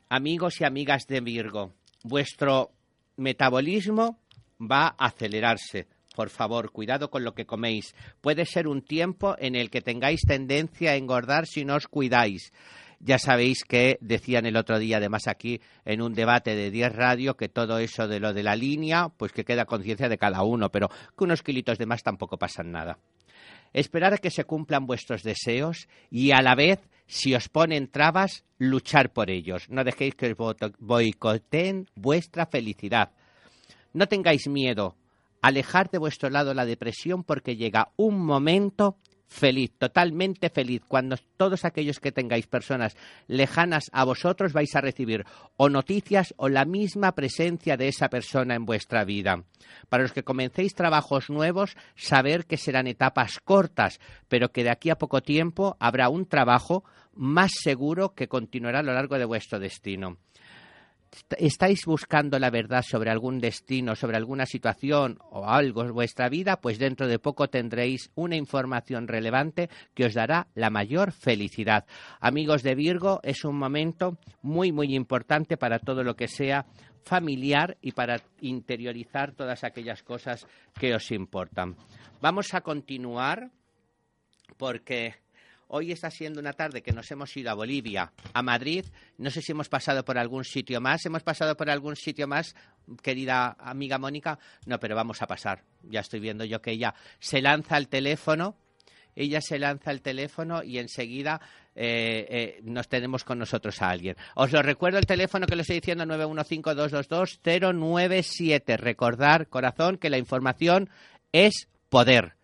amigos 0.09 0.61
y 0.61 0.63
amigas 0.63 1.07
de 1.07 1.21
Virgo, 1.21 1.73
vuestro 2.03 2.71
metabolismo 3.17 4.19
va 4.61 4.95
a 4.97 5.07
acelerarse. 5.07 5.87
Por 6.15 6.29
favor, 6.29 6.71
cuidado 6.71 7.09
con 7.09 7.23
lo 7.23 7.33
que 7.33 7.45
coméis. 7.45 7.95
Puede 8.19 8.45
ser 8.45 8.67
un 8.67 8.81
tiempo 8.81 9.35
en 9.39 9.55
el 9.55 9.69
que 9.69 9.81
tengáis 9.81 10.21
tendencia 10.21 10.91
a 10.91 10.95
engordar 10.95 11.47
si 11.47 11.63
no 11.63 11.75
os 11.75 11.87
cuidáis. 11.87 12.51
Ya 12.99 13.17
sabéis 13.17 13.63
que 13.63 13.97
decían 14.01 14.45
el 14.45 14.57
otro 14.57 14.77
día, 14.77 14.97
además 14.97 15.27
aquí 15.27 15.59
en 15.85 16.01
un 16.03 16.13
debate 16.13 16.55
de 16.55 16.69
10 16.69 16.93
radio, 16.93 17.35
que 17.35 17.49
todo 17.49 17.79
eso 17.79 18.07
de 18.07 18.19
lo 18.19 18.31
de 18.33 18.43
la 18.43 18.55
línea, 18.55 19.09
pues 19.09 19.31
que 19.31 19.43
queda 19.43 19.65
conciencia 19.65 20.07
de 20.07 20.19
cada 20.19 20.43
uno, 20.43 20.69
pero 20.69 20.89
que 20.89 21.23
unos 21.23 21.41
kilitos 21.41 21.79
de 21.79 21.87
más 21.87 22.03
tampoco 22.03 22.37
pasan 22.37 22.71
nada. 22.71 22.99
Esperar 23.73 24.13
a 24.13 24.17
que 24.17 24.29
se 24.29 24.43
cumplan 24.43 24.85
vuestros 24.85 25.23
deseos 25.23 25.87
y 26.11 26.31
a 26.31 26.41
la 26.41 26.53
vez, 26.53 26.79
si 27.07 27.33
os 27.33 27.49
ponen 27.49 27.87
trabas, 27.87 28.43
luchar 28.59 29.13
por 29.13 29.31
ellos. 29.31 29.69
No 29.69 29.83
dejéis 29.83 30.13
que 30.13 30.33
os 30.33 30.57
boicoteen 30.77 31.87
vuestra 31.95 32.45
felicidad. 32.45 33.11
No 33.93 34.07
tengáis 34.07 34.47
miedo. 34.47 34.95
Alejar 35.41 35.89
de 35.89 35.97
vuestro 35.97 36.29
lado 36.29 36.53
la 36.53 36.65
depresión 36.65 37.23
porque 37.23 37.55
llega 37.55 37.91
un 37.97 38.23
momento 38.23 38.97
feliz, 39.31 39.71
totalmente 39.77 40.49
feliz, 40.49 40.81
cuando 40.87 41.15
todos 41.37 41.63
aquellos 41.63 41.99
que 41.99 42.11
tengáis 42.11 42.47
personas 42.47 42.97
lejanas 43.27 43.89
a 43.93 44.03
vosotros 44.03 44.51
vais 44.51 44.75
a 44.75 44.81
recibir 44.81 45.25
o 45.55 45.69
noticias 45.69 46.33
o 46.37 46.49
la 46.49 46.65
misma 46.65 47.13
presencia 47.13 47.77
de 47.77 47.87
esa 47.87 48.09
persona 48.09 48.55
en 48.55 48.65
vuestra 48.65 49.05
vida. 49.05 49.43
Para 49.89 50.03
los 50.03 50.11
que 50.11 50.23
comencéis 50.23 50.75
trabajos 50.75 51.29
nuevos, 51.29 51.75
saber 51.95 52.45
que 52.45 52.57
serán 52.57 52.87
etapas 52.87 53.39
cortas, 53.39 53.99
pero 54.27 54.51
que 54.51 54.63
de 54.63 54.71
aquí 54.71 54.89
a 54.89 54.97
poco 54.97 55.21
tiempo 55.21 55.77
habrá 55.79 56.09
un 56.09 56.25
trabajo 56.25 56.83
más 57.13 57.51
seguro 57.61 58.13
que 58.13 58.27
continuará 58.27 58.79
a 58.79 58.83
lo 58.83 58.93
largo 58.93 59.17
de 59.17 59.25
vuestro 59.25 59.59
destino 59.59 60.17
estáis 61.37 61.85
buscando 61.85 62.39
la 62.39 62.49
verdad 62.49 62.83
sobre 62.83 63.11
algún 63.11 63.39
destino, 63.39 63.95
sobre 63.95 64.17
alguna 64.17 64.45
situación 64.45 65.19
o 65.29 65.47
algo 65.47 65.83
en 65.83 65.93
vuestra 65.93 66.29
vida, 66.29 66.59
pues 66.59 66.79
dentro 66.79 67.07
de 67.07 67.19
poco 67.19 67.49
tendréis 67.49 68.11
una 68.15 68.35
información 68.35 69.07
relevante 69.07 69.69
que 69.93 70.05
os 70.05 70.13
dará 70.13 70.47
la 70.55 70.69
mayor 70.69 71.11
felicidad. 71.11 71.85
Amigos 72.19 72.63
de 72.63 72.75
Virgo, 72.75 73.19
es 73.23 73.43
un 73.43 73.57
momento 73.57 74.17
muy, 74.41 74.71
muy 74.71 74.95
importante 74.95 75.57
para 75.57 75.79
todo 75.79 76.03
lo 76.03 76.15
que 76.15 76.27
sea 76.27 76.65
familiar 77.03 77.77
y 77.81 77.93
para 77.93 78.21
interiorizar 78.41 79.33
todas 79.33 79.63
aquellas 79.63 80.03
cosas 80.03 80.45
que 80.79 80.93
os 80.93 81.11
importan. 81.11 81.75
Vamos 82.21 82.53
a 82.53 82.61
continuar 82.61 83.49
porque 84.57 85.15
Hoy 85.73 85.93
está 85.93 86.11
siendo 86.11 86.41
una 86.41 86.51
tarde 86.51 86.81
que 86.81 86.91
nos 86.91 87.09
hemos 87.11 87.37
ido 87.37 87.49
a 87.49 87.53
Bolivia, 87.53 88.11
a 88.33 88.41
Madrid. 88.41 88.83
No 89.17 89.31
sé 89.31 89.41
si 89.41 89.53
hemos 89.53 89.69
pasado 89.69 90.03
por 90.03 90.17
algún 90.17 90.43
sitio 90.43 90.81
más. 90.81 91.05
¿Hemos 91.05 91.23
pasado 91.23 91.55
por 91.55 91.69
algún 91.69 91.95
sitio 91.95 92.27
más, 92.27 92.57
querida 93.01 93.55
amiga 93.57 93.97
Mónica? 93.97 94.37
No, 94.65 94.81
pero 94.81 94.97
vamos 94.97 95.21
a 95.21 95.27
pasar. 95.27 95.63
Ya 95.83 96.01
estoy 96.01 96.19
viendo 96.19 96.43
yo 96.43 96.61
que 96.61 96.71
ella 96.71 96.93
se 97.19 97.41
lanza 97.41 97.77
al 97.77 97.87
teléfono 97.87 98.57
ella 99.15 99.41
se 99.41 99.57
lanza 99.59 99.91
el 99.91 100.01
teléfono 100.01 100.63
y 100.63 100.77
enseguida 100.77 101.41
eh, 101.75 102.25
eh, 102.29 102.61
nos 102.63 102.87
tenemos 102.87 103.25
con 103.25 103.39
nosotros 103.39 103.81
a 103.81 103.89
alguien. 103.89 104.15
Os 104.35 104.53
lo 104.53 104.61
recuerdo 104.61 104.99
el 104.99 105.05
teléfono 105.05 105.47
que 105.47 105.57
le 105.57 105.63
estoy 105.63 105.81
diciendo 105.81 106.05
915-222-097. 106.05 108.77
Recordar, 108.77 109.49
corazón, 109.49 109.97
que 109.97 110.09
la 110.09 110.17
información 110.17 110.89
es 111.33 111.67
poder. 111.89 112.37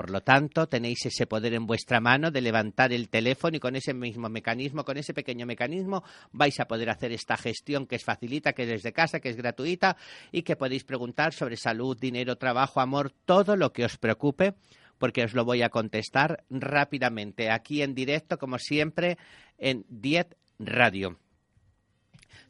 Por 0.00 0.08
lo 0.08 0.22
tanto, 0.22 0.66
tenéis 0.66 1.04
ese 1.04 1.26
poder 1.26 1.52
en 1.52 1.66
vuestra 1.66 2.00
mano 2.00 2.30
de 2.30 2.40
levantar 2.40 2.90
el 2.90 3.10
teléfono 3.10 3.58
y 3.58 3.60
con 3.60 3.76
ese 3.76 3.92
mismo 3.92 4.30
mecanismo, 4.30 4.82
con 4.82 4.96
ese 4.96 5.12
pequeño 5.12 5.44
mecanismo, 5.44 6.02
vais 6.32 6.58
a 6.58 6.64
poder 6.64 6.88
hacer 6.88 7.12
esta 7.12 7.36
gestión 7.36 7.86
que 7.86 7.96
es 7.96 8.04
facilita, 8.04 8.54
que 8.54 8.62
es 8.62 8.70
desde 8.70 8.94
casa, 8.94 9.20
que 9.20 9.28
es 9.28 9.36
gratuita 9.36 9.98
y 10.32 10.40
que 10.40 10.56
podéis 10.56 10.84
preguntar 10.84 11.34
sobre 11.34 11.58
salud, 11.58 11.98
dinero, 12.00 12.36
trabajo, 12.36 12.80
amor, 12.80 13.12
todo 13.26 13.56
lo 13.56 13.74
que 13.74 13.84
os 13.84 13.98
preocupe 13.98 14.54
porque 14.96 15.22
os 15.22 15.34
lo 15.34 15.44
voy 15.44 15.60
a 15.60 15.68
contestar 15.68 16.44
rápidamente 16.48 17.50
aquí 17.50 17.82
en 17.82 17.94
directo, 17.94 18.38
como 18.38 18.58
siempre, 18.58 19.18
en 19.58 19.84
10 19.90 20.28
Radio. 20.60 21.18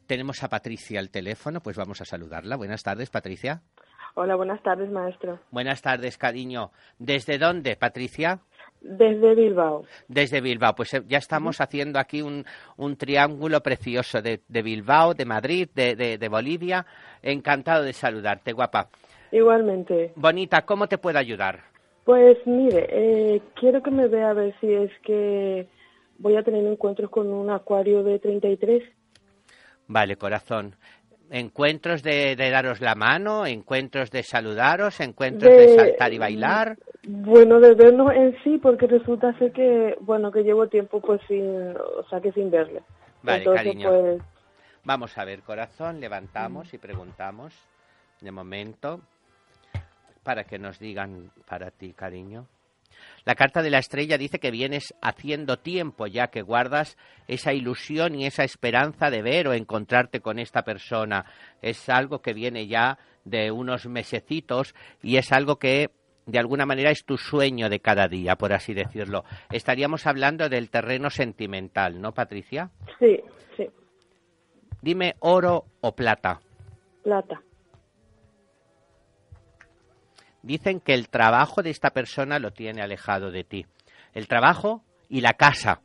Tenemos 0.07 0.41
a 0.41 0.47
Patricia 0.47 1.01
al 1.01 1.09
teléfono, 1.09 1.61
pues 1.61 1.75
vamos 1.75 1.99
a 1.99 2.05
saludarla. 2.05 2.55
Buenas 2.55 2.83
tardes, 2.83 3.09
Patricia. 3.09 3.61
Hola, 4.13 4.35
buenas 4.35 4.61
tardes, 4.61 4.91
maestro. 4.91 5.39
Buenas 5.51 5.81
tardes, 5.81 6.17
cariño. 6.17 6.71
¿Desde 6.99 7.37
dónde, 7.37 7.77
Patricia? 7.77 8.39
Desde 8.81 9.35
Bilbao. 9.35 9.85
Desde 10.09 10.41
Bilbao. 10.41 10.75
Pues 10.75 10.93
eh, 10.93 11.03
ya 11.07 11.17
estamos 11.17 11.61
haciendo 11.61 11.97
aquí 11.97 12.21
un, 12.21 12.43
un 12.77 12.97
triángulo 12.97 13.61
precioso 13.61 14.21
de, 14.21 14.41
de, 14.47 14.61
Bilbao, 14.61 15.13
de 15.13 15.25
Madrid, 15.25 15.69
de, 15.73 15.95
de, 15.95 16.17
de, 16.17 16.29
Bolivia. 16.29 16.85
Encantado 17.21 17.83
de 17.83 17.93
saludarte, 17.93 18.51
guapa. 18.51 18.89
Igualmente. 19.31 20.11
Bonita, 20.15 20.63
¿cómo 20.63 20.87
te 20.87 20.97
puedo 20.97 21.17
ayudar? 21.17 21.61
Pues 22.03 22.37
mire, 22.45 22.87
eh, 22.89 23.41
quiero 23.55 23.81
que 23.81 23.91
me 23.91 24.07
vea 24.07 24.31
a 24.31 24.33
ver 24.33 24.53
si 24.59 24.73
es 24.73 24.91
que 25.05 25.67
voy 26.17 26.35
a 26.35 26.43
tener 26.43 26.65
encuentros 26.65 27.09
con 27.09 27.31
un 27.31 27.49
acuario 27.49 28.03
de 28.03 28.19
33. 28.19 28.83
Vale, 29.87 30.17
corazón 30.17 30.75
encuentros 31.31 32.03
de, 32.03 32.35
de, 32.35 32.49
daros 32.51 32.81
la 32.81 32.93
mano, 32.93 33.45
encuentros 33.45 34.11
de 34.11 34.21
saludaros, 34.21 34.99
encuentros 34.99 35.49
de, 35.51 35.67
de, 35.67 35.75
saltar 35.75 36.13
y 36.13 36.17
bailar. 36.17 36.77
Bueno, 37.07 37.59
de 37.59 37.73
vernos 37.73 38.13
en 38.13 38.35
sí, 38.43 38.59
porque 38.61 38.85
resulta 38.85 39.35
ser 39.39 39.51
que, 39.53 39.95
bueno, 40.01 40.31
que 40.31 40.43
llevo 40.43 40.67
tiempo 40.67 40.99
pues 41.01 41.21
sin, 41.27 41.75
o 41.75 42.03
sea, 42.09 42.19
que 42.21 42.31
sin 42.33 42.51
verle. 42.51 42.83
Vale, 43.23 43.39
Entonces, 43.39 43.63
cariño. 43.63 43.89
Pues, 43.89 44.21
Vamos 44.83 45.17
a 45.17 45.25
ver, 45.25 45.41
corazón, 45.41 45.99
levantamos 45.99 46.73
y 46.73 46.79
preguntamos, 46.79 47.53
de 48.19 48.31
momento, 48.31 48.99
para 50.23 50.43
que 50.43 50.57
nos 50.57 50.79
digan 50.79 51.31
para 51.47 51.69
ti, 51.69 51.93
cariño. 51.93 52.47
La 53.25 53.35
carta 53.35 53.61
de 53.61 53.69
la 53.69 53.77
estrella 53.77 54.17
dice 54.17 54.39
que 54.39 54.51
vienes 54.51 54.93
haciendo 55.01 55.59
tiempo 55.59 56.07
ya 56.07 56.27
que 56.27 56.41
guardas 56.41 56.97
esa 57.27 57.53
ilusión 57.53 58.15
y 58.15 58.25
esa 58.25 58.43
esperanza 58.43 59.09
de 59.09 59.21
ver 59.21 59.47
o 59.47 59.53
encontrarte 59.53 60.21
con 60.21 60.39
esta 60.39 60.63
persona. 60.63 61.25
Es 61.61 61.89
algo 61.89 62.21
que 62.21 62.33
viene 62.33 62.67
ya 62.67 62.97
de 63.25 63.51
unos 63.51 63.85
mesecitos 63.85 64.73
y 65.03 65.17
es 65.17 65.31
algo 65.31 65.57
que 65.57 65.91
de 66.25 66.39
alguna 66.39 66.65
manera 66.65 66.91
es 66.91 67.03
tu 67.03 67.17
sueño 67.17 67.69
de 67.69 67.79
cada 67.79 68.07
día, 68.07 68.35
por 68.35 68.53
así 68.53 68.73
decirlo. 68.73 69.23
Estaríamos 69.51 70.07
hablando 70.07 70.49
del 70.49 70.69
terreno 70.69 71.09
sentimental, 71.09 71.99
¿no, 71.99 72.13
Patricia? 72.13 72.71
Sí, 72.99 73.19
sí. 73.57 73.69
Dime 74.81 75.15
oro 75.19 75.65
o 75.81 75.95
plata. 75.95 76.39
Plata. 77.03 77.41
Dicen 80.43 80.79
que 80.79 80.93
el 80.93 81.09
trabajo 81.09 81.61
de 81.61 81.69
esta 81.69 81.91
persona 81.91 82.39
lo 82.39 82.51
tiene 82.51 82.81
alejado 82.81 83.31
de 83.31 83.43
ti. 83.43 83.65
El 84.13 84.27
trabajo 84.27 84.83
y 85.09 85.21
la 85.21 85.33
casa. 85.33 85.81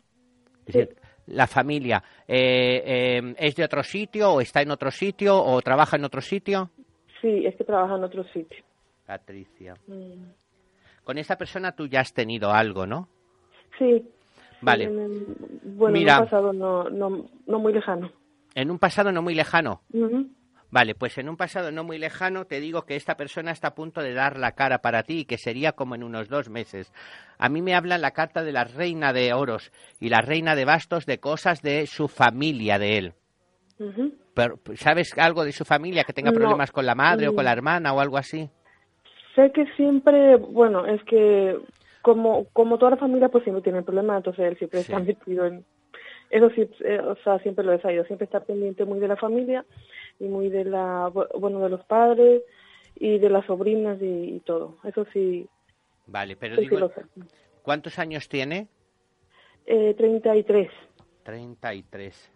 Es 0.67 0.73
Sí. 0.73 0.79
decir, 0.81 0.97
la 1.27 1.47
familia. 1.47 2.03
Eh, 2.27 2.83
eh, 3.19 3.35
¿Es 3.39 3.57
de 3.57 3.65
otro 3.65 3.83
sitio 3.83 4.33
o 4.33 4.41
está 4.41 4.63
en 4.63 4.71
otro 4.71 4.91
sitio 4.91 5.37
o 5.43 5.61
trabaja 5.63 5.97
en 5.97 6.05
otro 6.05 6.21
sitio? 6.21 6.71
Sí, 7.21 7.45
es 7.47 7.55
que 7.57 7.65
trabaja 7.65 7.97
en 7.97 8.05
otro 8.05 8.25
sitio. 8.33 8.65
Patricia. 9.07 9.75
Mm. 9.87 10.31
Con 11.05 11.19
esta 11.19 11.37
persona 11.37 11.73
tú 11.73 11.87
ya 11.87 12.01
has 12.01 12.13
tenido 12.13 12.51
algo, 12.53 12.87
¿no? 12.87 13.09
Sí. 13.79 14.09
Vale. 14.61 14.85
En- 14.85 15.37
bueno, 15.77 15.93
Mira. 15.99 16.15
en 16.15 16.19
un 16.21 16.25
pasado 16.25 16.53
no, 16.53 16.89
no, 16.91 17.27
no 17.47 17.59
muy 17.59 17.73
lejano. 17.73 18.11
En 18.55 18.71
un 18.71 18.79
pasado 18.79 19.13
no 19.13 19.21
muy 19.23 19.35
lejano. 19.35 19.83
Ujú. 19.93 20.29
Vale, 20.71 20.95
pues 20.95 21.17
en 21.19 21.29
un 21.29 21.37
pasado 21.37 21.71
no 21.71 21.85
muy 21.85 21.99
lejano 21.99 22.45
te 22.45 22.61
digo 22.61 22.83
que 22.83 22.97
esta 22.97 23.17
persona 23.17 23.53
está 23.53 23.69
a 23.69 23.75
punto 23.75 24.03
de 24.03 24.15
dar 24.15 24.37
la 24.39 24.53
cara 24.53 24.79
para 24.79 25.05
ti 25.05 25.21
y 25.21 25.25
que 25.25 25.39
sería 25.39 25.73
como 25.73 25.95
en 25.95 26.03
unos 26.03 26.29
dos 26.29 26.49
meses. 26.51 26.93
A 27.39 27.49
mí 27.49 27.63
me 27.63 27.75
habla 27.75 27.99
la 27.99 28.11
carta 28.11 28.43
de 28.43 28.53
la 28.53 28.65
reina 28.65 29.13
de 29.13 29.33
oros 29.33 29.71
y 30.01 30.09
la 30.09 30.21
reina 30.23 30.55
de 30.57 30.65
bastos 30.65 31.07
de 31.07 31.19
cosas 31.19 31.63
de 31.63 31.87
su 31.87 32.09
familia 32.09 32.79
de 32.79 32.99
él. 32.99 33.13
Pero, 34.35 34.59
¿Sabes 34.75 35.17
algo 35.17 35.45
de 35.45 35.53
su 35.53 35.65
familia 35.65 36.05
que 36.05 36.13
tenga 36.13 36.31
No. 36.31 36.39
problemas 36.39 36.71
con 36.73 36.85
la 36.85 36.95
madre 36.95 37.29
o 37.29 37.35
con 37.35 37.45
Mm. 37.45 37.47
la 37.47 37.53
hermana 37.53 37.93
o 37.95 38.01
algo 38.01 38.19
así? 38.19 38.51
Sé 39.35 39.53
que 39.53 39.67
siempre, 39.77 40.37
bueno, 40.37 40.85
es 40.87 41.03
que 41.05 41.59
como 42.03 42.47
como 42.53 42.79
toda 42.79 42.93
la 42.93 42.97
familia 42.97 43.29
pues 43.29 43.45
siempre 43.45 43.63
tiene 43.63 43.83
problemas, 43.83 44.19
entonces 44.19 44.45
él 44.47 44.59
siempre 44.59 44.81
Sí. 44.83 44.93
está 44.93 44.99
metido 45.03 45.47
en 45.47 45.65
eso 46.31 46.51
sí, 46.51 46.69
eh, 46.85 46.99
o 47.01 47.17
sea, 47.17 47.39
siempre 47.41 47.65
lo 47.65 47.73
he 47.73 47.81
sabido, 47.81 48.05
siempre 48.05 48.25
está 48.25 48.41
pendiente 48.41 48.85
muy 48.85 48.99
de 49.01 49.09
la 49.09 49.17
familia 49.17 49.65
y 50.19 50.25
muy 50.25 50.49
de 50.49 50.65
la 50.65 51.09
bu- 51.09 51.29
bueno, 51.39 51.61
de 51.61 51.69
los 51.71 51.85
padres 51.85 52.43
y 52.95 53.19
de 53.19 53.31
las 53.31 53.45
sobrinas 53.47 54.01
y, 54.01 54.37
y 54.37 54.41
todo. 54.41 54.77
Eso 54.85 55.07
sí, 55.13 55.49
Vale, 56.07 56.37
pero 56.37 56.57
digo. 56.57 56.91
¿cuántos 57.63 57.99
años 57.99 58.29
tiene? 58.29 58.69
Eh, 59.67 59.95
33. 59.99 60.71
33. 61.25 62.33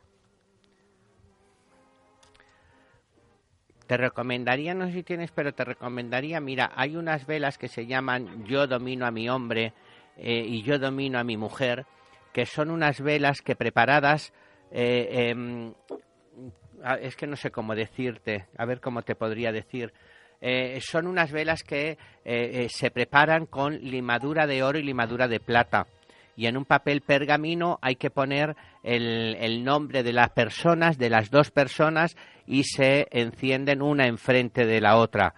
Te 3.86 3.96
recomendaría, 3.96 4.72
no 4.74 4.86
sé 4.86 4.92
si 4.92 5.02
tienes, 5.02 5.32
pero 5.32 5.52
te 5.52 5.64
recomendaría, 5.64 6.40
mira, 6.40 6.70
hay 6.76 6.96
unas 6.96 7.26
velas 7.26 7.58
que 7.58 7.66
se 7.68 7.86
llaman 7.86 8.44
Yo 8.46 8.66
domino 8.68 9.04
a 9.06 9.10
mi 9.10 9.28
hombre 9.28 9.72
eh, 10.16 10.44
y 10.46 10.62
Yo 10.62 10.78
domino 10.78 11.18
a 11.18 11.24
mi 11.24 11.36
mujer, 11.36 11.86
que 12.32 12.46
son 12.46 12.70
unas 12.70 13.00
velas 13.00 13.42
que 13.42 13.56
preparadas, 13.56 14.32
eh, 14.70 15.30
em, 15.30 15.72
ah, 16.84 16.96
es 17.00 17.16
que 17.16 17.26
no 17.26 17.36
sé 17.36 17.50
cómo 17.50 17.74
decirte, 17.74 18.46
a 18.56 18.64
ver 18.64 18.80
cómo 18.80 19.02
te 19.02 19.14
podría 19.14 19.52
decir. 19.52 19.92
Eh, 20.40 20.78
son 20.80 21.06
unas 21.06 21.32
velas 21.32 21.62
que 21.62 21.90
eh, 21.90 21.96
eh, 22.24 22.66
se 22.70 22.90
preparan 22.90 23.46
con 23.46 23.74
limadura 23.74 24.46
de 24.46 24.62
oro 24.62 24.78
y 24.78 24.82
limadura 24.82 25.28
de 25.28 25.38
plata 25.38 25.86
y 26.40 26.46
en 26.46 26.56
un 26.56 26.64
papel 26.64 27.02
pergamino 27.02 27.78
hay 27.82 27.96
que 27.96 28.08
poner 28.08 28.56
el, 28.82 29.36
el 29.38 29.62
nombre 29.62 30.02
de 30.02 30.14
las 30.14 30.30
personas, 30.30 30.96
de 30.96 31.10
las 31.10 31.30
dos 31.30 31.50
personas, 31.50 32.16
y 32.46 32.64
se 32.64 33.08
encienden 33.10 33.82
una 33.82 34.06
enfrente 34.06 34.64
de 34.64 34.80
la 34.80 34.96
otra. 34.96 35.34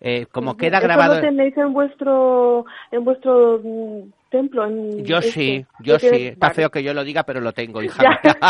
Eh, 0.00 0.26
como 0.26 0.56
queda 0.56 0.78
¿Eso 0.78 0.86
grabado. 0.88 1.14
lo 1.14 1.20
tenéis 1.20 1.56
en 1.56 1.72
vuestro 1.72 2.64
en 2.90 3.04
vuestro 3.04 3.60
mm, 3.62 4.00
templo? 4.32 4.66
En 4.66 5.04
Yo 5.04 5.18
esto? 5.18 5.30
sí, 5.30 5.64
yo 5.84 5.92
¿Lo 5.94 5.98
sí. 6.00 6.26
Está 6.28 6.46
Vale. 6.48 6.54
feo 6.54 6.70
que 6.70 6.82
yo 6.82 6.92
lo 6.92 7.04
diga, 7.04 7.22
pero 7.22 7.40
lo 7.40 7.52
tengo, 7.52 7.80
hija. 7.84 8.02
Ya, 8.24 8.40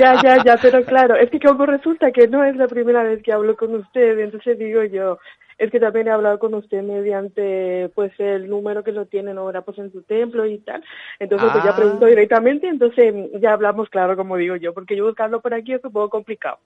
ya, 0.00 0.22
ya, 0.22 0.44
ya, 0.44 0.56
pero 0.60 0.84
claro, 0.84 1.16
es 1.16 1.30
que 1.30 1.40
como 1.40 1.64
resulta 1.64 2.12
que 2.12 2.28
no 2.28 2.44
es 2.44 2.56
la 2.56 2.66
primera 2.68 3.02
vez 3.04 3.22
que 3.22 3.32
hablo 3.32 3.56
con 3.56 3.74
usted, 3.74 4.18
entonces 4.18 4.58
digo 4.58 4.84
yo, 4.84 5.18
es 5.56 5.70
que 5.72 5.80
también 5.80 6.06
he 6.08 6.10
hablado 6.10 6.38
con 6.38 6.54
usted 6.54 6.82
mediante 6.82 7.90
pues 7.94 8.12
el 8.18 8.48
número 8.48 8.84
que 8.84 8.92
lo 8.92 9.06
tienen 9.06 9.38
ahora 9.38 9.62
pues 9.62 9.78
en 9.78 9.90
su 9.90 10.02
templo 10.02 10.44
y 10.46 10.58
tal, 10.58 10.84
entonces 11.18 11.48
pues 11.52 11.64
ya 11.64 11.70
Ah. 11.70 11.76
pregunto 11.76 12.06
directamente, 12.06 12.68
entonces 12.68 13.14
ya 13.40 13.54
hablamos 13.54 13.88
claro 13.88 14.16
como 14.16 14.36
digo 14.36 14.56
yo, 14.56 14.74
porque 14.74 14.96
yo 14.96 15.06
buscarlo 15.06 15.40
por 15.40 15.54
aquí 15.54 15.72
es 15.72 15.84
un 15.84 15.92
poco 15.92 16.10
complicado. 16.10 16.58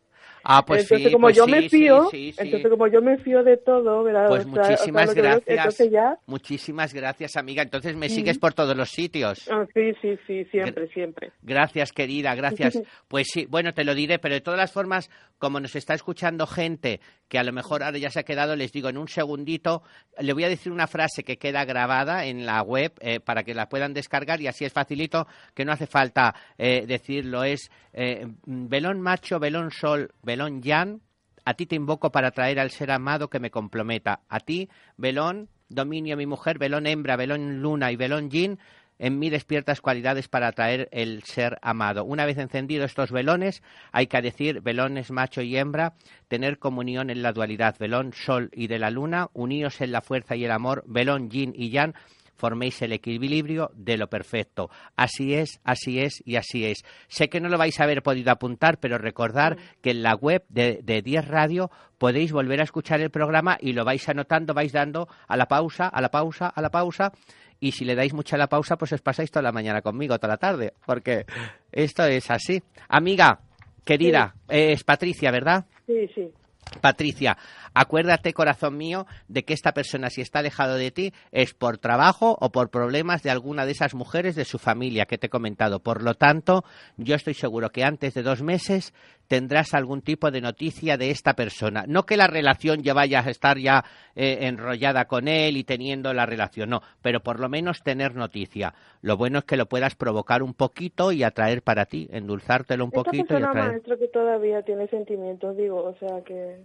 Ah, 0.44 0.64
pues 0.64 0.82
entonces 0.82 1.06
sí, 1.08 1.12
como 1.12 1.26
pues 1.26 1.36
yo 1.36 1.44
sí, 1.44 1.50
me 1.50 1.68
fío, 1.68 2.08
sí, 2.10 2.34
entonces 2.36 2.70
como 2.70 2.86
yo 2.88 3.00
me 3.02 3.16
fío 3.18 3.42
de 3.44 3.56
todo, 3.56 4.02
¿verdad? 4.02 4.28
Pues 4.28 4.46
O 4.46 4.50
sea, 4.52 4.62
o 4.62 4.64
sea, 4.64 4.70
muchísimas 4.72 5.14
veo- 5.14 5.22
gracias. 5.22 5.56
Entonces 5.58 5.90
ya, 5.90 6.18
Muchísimas 6.26 6.94
gracias, 6.94 7.36
amiga. 7.36 7.62
Entonces 7.62 7.96
me 7.96 8.08
sigues 8.08 8.38
por 8.38 8.52
todos 8.54 8.76
los 8.76 8.90
sitios. 8.90 9.48
ah, 9.50 9.64
sí, 9.72 9.92
sí, 10.02 10.18
sí, 10.26 10.44
siempre, 10.46 10.88
siempre. 10.88 11.32
Gracias, 11.42 11.92
querida, 11.92 12.34
gracias. 12.34 12.80
Pues 13.08 13.28
sí, 13.30 13.46
bueno, 13.48 13.72
te 13.74 13.84
lo 13.84 13.94
diré, 13.94 14.18
pero 14.18 14.34
de 14.34 14.40
todas 14.40 14.58
las 14.58 14.72
formas, 14.72 15.10
como 15.38 15.60
nos 15.60 15.76
está 15.76 15.92
escuchando 15.94 16.46
gente 16.46 17.00
que 17.28 17.38
a 17.38 17.44
lo 17.44 17.52
mejor 17.52 17.82
ahora 17.82 17.98
ya 17.98 18.10
se 18.10 18.20
ha 18.20 18.22
quedado, 18.24 18.56
les 18.56 18.72
digo 18.72 18.88
en 18.88 18.96
un 18.98 19.08
segundito, 19.08 19.82
le 20.18 20.32
voy 20.32 20.44
a 20.44 20.48
decir 20.48 20.72
una 20.72 20.86
frase 20.86 21.24
que 21.24 21.36
queda 21.38 21.64
grabada 21.64 22.24
en 22.26 22.44
la 22.46 22.62
web 22.62 22.92
eh, 23.00 23.20
para 23.20 23.42
que 23.42 23.54
la 23.54 23.68
puedan 23.68 23.92
descargar 23.94 24.40
y 24.40 24.46
así 24.46 24.64
es 24.64 24.72
facilito, 24.72 25.26
que 25.54 25.64
no 25.64 25.72
hace 25.72 25.86
falta 25.86 26.34
eh, 26.58 26.84
decirlo. 26.86 27.44
Es 27.44 27.70
eh, 27.92 28.26
velón 28.46 29.00
macho, 29.00 29.38
velón 29.38 29.70
sol, 29.70 30.10
velón 30.22 30.31
yan. 30.62 31.00
A 31.44 31.54
ti 31.54 31.66
te 31.66 31.74
invoco 31.74 32.12
para 32.12 32.30
traer 32.30 32.60
al 32.60 32.70
ser 32.70 32.90
amado 32.90 33.28
que 33.28 33.40
me 33.40 33.50
comprometa. 33.50 34.20
A 34.28 34.40
ti, 34.40 34.68
velón, 34.96 35.48
dominio 35.68 36.16
mi 36.16 36.26
mujer, 36.26 36.58
velón 36.58 36.86
hembra, 36.86 37.16
velón 37.16 37.60
luna 37.60 37.90
y 37.90 37.96
velón 37.96 38.30
yin, 38.30 38.58
en 38.98 39.18
mí 39.18 39.30
despiertas 39.30 39.80
cualidades 39.80 40.28
para 40.28 40.46
atraer 40.46 40.88
el 40.92 41.24
ser 41.24 41.58
amado. 41.62 42.04
Una 42.04 42.24
vez 42.24 42.38
encendidos 42.38 42.90
estos 42.90 43.10
velones, 43.10 43.62
hay 43.90 44.06
que 44.06 44.22
decir 44.22 44.60
velones 44.60 45.10
macho 45.10 45.42
y 45.42 45.56
hembra, 45.56 45.94
tener 46.28 46.58
comunión 46.58 47.10
en 47.10 47.22
la 47.22 47.32
dualidad, 47.32 47.74
velón 47.80 48.12
sol 48.12 48.50
y 48.52 48.68
de 48.68 48.78
la 48.78 48.90
luna, 48.90 49.28
uníos 49.32 49.80
en 49.80 49.90
la 49.90 50.02
fuerza 50.02 50.36
y 50.36 50.44
el 50.44 50.52
amor, 50.52 50.84
velón 50.86 51.30
yin 51.30 51.52
y 51.56 51.70
yang, 51.70 51.94
forméis 52.42 52.82
el 52.82 52.92
equilibrio 52.92 53.70
de 53.72 53.96
lo 53.96 54.08
perfecto. 54.08 54.68
Así 54.96 55.32
es, 55.32 55.60
así 55.62 56.00
es 56.00 56.20
y 56.26 56.34
así 56.34 56.64
es. 56.64 56.82
Sé 57.06 57.28
que 57.28 57.40
no 57.40 57.48
lo 57.48 57.56
vais 57.56 57.78
a 57.78 57.84
haber 57.84 58.02
podido 58.02 58.32
apuntar, 58.32 58.78
pero 58.80 58.98
recordar 58.98 59.58
que 59.80 59.92
en 59.92 60.02
la 60.02 60.16
web 60.16 60.42
de, 60.48 60.80
de 60.82 61.02
10 61.02 61.28
Radio 61.28 61.70
podéis 61.98 62.32
volver 62.32 62.58
a 62.58 62.64
escuchar 62.64 63.00
el 63.00 63.10
programa 63.10 63.58
y 63.60 63.74
lo 63.74 63.84
vais 63.84 64.08
anotando, 64.08 64.54
vais 64.54 64.72
dando 64.72 65.06
a 65.28 65.36
la 65.36 65.46
pausa, 65.46 65.86
a 65.86 66.00
la 66.00 66.10
pausa, 66.10 66.48
a 66.48 66.60
la 66.60 66.70
pausa. 66.70 67.12
Y 67.60 67.70
si 67.70 67.84
le 67.84 67.94
dais 67.94 68.12
mucha 68.12 68.36
la 68.36 68.48
pausa, 68.48 68.76
pues 68.76 68.92
os 68.92 69.02
pasáis 69.02 69.30
toda 69.30 69.44
la 69.44 69.52
mañana 69.52 69.80
conmigo, 69.80 70.18
toda 70.18 70.32
la 70.32 70.36
tarde, 70.36 70.72
porque 70.84 71.26
esto 71.70 72.04
es 72.06 72.28
así. 72.28 72.60
Amiga, 72.88 73.38
querida, 73.84 74.34
es 74.48 74.82
Patricia, 74.82 75.30
¿verdad? 75.30 75.64
Sí, 75.86 76.08
sí. 76.12 76.32
Patricia, 76.80 77.36
acuérdate, 77.74 78.32
corazón 78.32 78.76
mío, 78.76 79.06
de 79.28 79.44
que 79.44 79.52
esta 79.52 79.72
persona, 79.72 80.10
si 80.10 80.20
está 80.20 80.38
alejado 80.38 80.76
de 80.76 80.90
ti, 80.90 81.12
es 81.30 81.54
por 81.54 81.78
trabajo 81.78 82.36
o 82.40 82.50
por 82.50 82.70
problemas 82.70 83.22
de 83.22 83.30
alguna 83.30 83.66
de 83.66 83.72
esas 83.72 83.94
mujeres 83.94 84.34
de 84.36 84.44
su 84.44 84.58
familia 84.58 85.06
que 85.06 85.18
te 85.18 85.26
he 85.26 85.30
comentado. 85.30 85.80
Por 85.80 86.02
lo 86.02 86.14
tanto, 86.14 86.64
yo 86.96 87.14
estoy 87.14 87.34
seguro 87.34 87.70
que 87.70 87.84
antes 87.84 88.14
de 88.14 88.22
dos 88.22 88.42
meses 88.42 88.94
tendrás 89.32 89.72
algún 89.72 90.02
tipo 90.02 90.30
de 90.30 90.42
noticia 90.42 90.98
de 90.98 91.08
esta 91.08 91.32
persona. 91.32 91.86
No 91.88 92.04
que 92.04 92.18
la 92.18 92.26
relación 92.26 92.82
ya 92.82 92.92
vaya 92.92 93.20
a 93.20 93.30
estar 93.30 93.56
ya 93.56 93.82
eh, 94.14 94.40
enrollada 94.42 95.06
con 95.06 95.26
él 95.26 95.56
y 95.56 95.64
teniendo 95.64 96.12
la 96.12 96.26
relación, 96.26 96.68
no, 96.68 96.82
pero 97.00 97.20
por 97.20 97.40
lo 97.40 97.48
menos 97.48 97.82
tener 97.82 98.14
noticia. 98.14 98.74
Lo 99.00 99.16
bueno 99.16 99.38
es 99.38 99.44
que 99.44 99.56
lo 99.56 99.64
puedas 99.64 99.94
provocar 99.94 100.42
un 100.42 100.52
poquito 100.52 101.12
y 101.12 101.22
atraer 101.22 101.62
para 101.62 101.86
ti, 101.86 102.10
endulzártelo 102.12 102.84
un 102.84 102.90
Esta 102.90 103.04
poquito 103.04 103.38
y 103.38 103.42
atraer. 103.42 103.68
maestro, 103.70 103.98
que 103.98 104.08
todavía 104.08 104.60
tiene 104.64 104.86
sentimientos, 104.88 105.56
digo, 105.56 105.82
o 105.82 105.94
sea 105.94 106.20
que... 106.26 106.58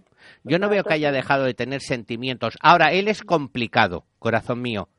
Yo 0.44 0.58
no 0.58 0.68
veo 0.68 0.84
que 0.84 0.92
haya 0.92 1.10
dejado 1.10 1.44
de 1.44 1.54
tener 1.54 1.80
sentimientos. 1.80 2.58
Ahora, 2.60 2.92
él 2.92 3.08
es 3.08 3.22
complicado, 3.22 4.04
corazón 4.18 4.60
mío. 4.60 4.90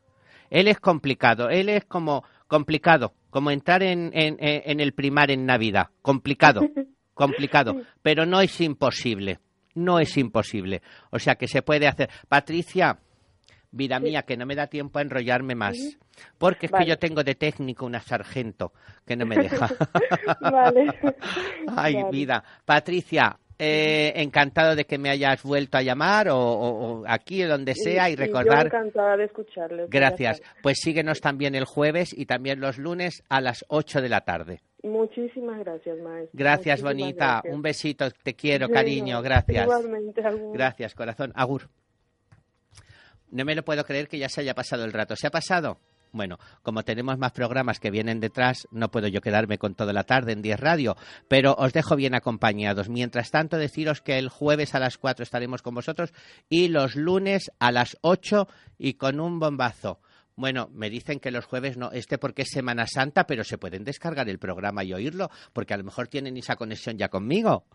Él 0.49 0.67
es 0.67 0.79
complicado. 0.79 1.51
Él 1.51 1.69
es 1.69 1.85
como 1.85 2.23
complicado, 2.47 3.13
como 3.29 3.51
entrar 3.51 3.83
en, 3.83 4.09
en, 4.15 4.37
en 4.39 4.79
el 4.79 4.93
primar 4.93 5.29
en 5.29 5.45
Navidad. 5.45 5.89
Complicado, 6.01 6.61
complicado. 7.19 7.81
Pero 8.01 8.25
no 8.25 8.39
es 8.39 8.59
imposible. 8.61 9.39
No 9.75 9.99
es 9.99 10.17
imposible. 10.17 10.81
O 11.11 11.19
sea 11.19 11.35
que 11.35 11.47
se 11.47 11.61
puede 11.61 11.87
hacer. 11.87 12.09
Patricia, 12.27 12.97
vida 13.71 13.99
mía, 13.99 14.23
que 14.23 14.37
no 14.37 14.45
me 14.45 14.55
da 14.55 14.67
tiempo 14.67 14.99
a 14.99 15.01
enrollarme 15.01 15.53
más. 15.53 15.77
Porque 16.37 16.65
es 16.65 16.71
que 16.71 16.85
yo 16.85 16.97
tengo 16.97 17.23
de 17.23 17.35
técnico 17.35 17.85
una 17.85 17.99
sargento 18.01 18.73
que 19.05 19.15
no 19.15 19.25
me 19.25 19.35
deja. 19.43 19.69
Vale. 20.41 20.87
Ay, 21.75 21.95
Vale. 21.95 22.09
vida. 22.11 22.43
Patricia, 22.65 23.37
eh, 23.59 24.13
encantado 24.15 24.75
de 24.75 24.85
que 24.85 24.97
me 24.97 25.09
hayas 25.09 25.43
vuelto 25.43 25.77
a 25.77 25.81
llamar 25.81 26.29
o, 26.29 26.37
o- 26.39 27.01
o 27.01 27.03
aquí 27.07 27.43
o 27.43 27.47
donde 27.49 27.75
sea 27.75 28.09
y, 28.09 28.15
yo 28.15 28.19
recordar. 28.21 28.67
encantada 28.67 29.17
de 29.17 29.25
escucharle. 29.25 29.83
ya 29.83 29.87
Gracias. 29.89 30.41
Pues 30.63 30.79
síguenos 30.81 31.19
también 31.19 31.55
el 31.55 31.65
jueves 31.65 32.17
y 32.17 32.25
también 32.25 32.59
los 32.61 32.77
lunes 32.77 33.21
a 33.29 33.41
las 33.41 33.65
8 33.67 34.01
de 34.01 34.09
la 34.09 34.21
tarde. 34.21 34.61
Muchísimas 34.81 35.59
gracias, 35.59 35.97
maestro. 35.99 36.29
Gracias, 36.31 36.81
Muchísimas 36.81 36.93
bonita. 36.93 37.25
gracias. 37.25 37.53
Un 37.53 37.61
besito. 37.61 38.11
Te 38.23 38.33
quiero, 38.33 38.69
cariño. 38.69 39.21
Gracias. 39.21 39.63
Igualmente, 39.65 40.25
agur. 40.25 40.53
Gracias, 40.53 40.95
corazón. 40.95 41.33
Agur. 41.35 41.67
No 43.31 43.43
me 43.45 43.55
lo 43.55 43.63
puedo 43.63 43.83
creer 43.83 44.07
que 44.07 44.17
ya 44.17 44.29
se 44.29 44.41
haya 44.41 44.55
pasado 44.55 44.85
el 44.85 44.93
rato. 44.93 45.15
¿Se 45.17 45.27
ha 45.27 45.31
pasado? 45.31 45.77
Bueno, 46.11 46.39
como 46.63 46.83
tenemos 46.83 47.17
más 47.19 47.31
programas 47.33 47.79
que 47.79 47.91
vienen 47.91 48.19
detrás, 48.19 48.67
no 48.71 48.89
puedo 48.89 49.07
yo 49.07 49.21
quedarme 49.21 49.59
con 49.59 49.75
toda 49.75 49.93
la 49.93 50.03
tarde 50.03 50.31
en 50.31 50.41
10 50.41 50.59
Radio, 50.59 50.97
pero 51.27 51.53
os 51.53 51.71
dejo 51.71 51.95
bien 51.95 52.15
acompañados. 52.15 52.89
Mientras 52.89 53.29
tanto, 53.29 53.57
deciros 53.57 54.01
que 54.01 54.17
el 54.17 54.29
jueves 54.29 54.73
a 54.73 54.79
las 54.79 54.97
4 54.97 55.21
estaremos 55.23 55.61
con 55.61 55.75
vosotros 55.75 56.11
y 56.49 56.69
los 56.69 56.95
lunes 56.95 57.51
a 57.59 57.71
las 57.71 57.97
8 58.01 58.47
y 58.79 58.95
con 58.95 59.19
un 59.19 59.39
bombazo. 59.39 59.99
Bueno, 60.35 60.69
me 60.73 60.89
dicen 60.89 61.19
que 61.19 61.31
los 61.31 61.45
jueves 61.45 61.77
no, 61.77 61.91
este 61.91 62.17
porque 62.17 62.43
es 62.43 62.49
Semana 62.49 62.87
Santa, 62.87 63.27
pero 63.27 63.43
se 63.43 63.57
pueden 63.57 63.83
descargar 63.83 64.29
el 64.29 64.39
programa 64.39 64.83
y 64.83 64.93
oírlo, 64.93 65.29
porque 65.53 65.73
a 65.73 65.77
lo 65.77 65.83
mejor 65.83 66.07
tienen 66.07 66.37
esa 66.37 66.55
conexión 66.55 66.97
ya 66.97 67.09
conmigo 67.09 67.65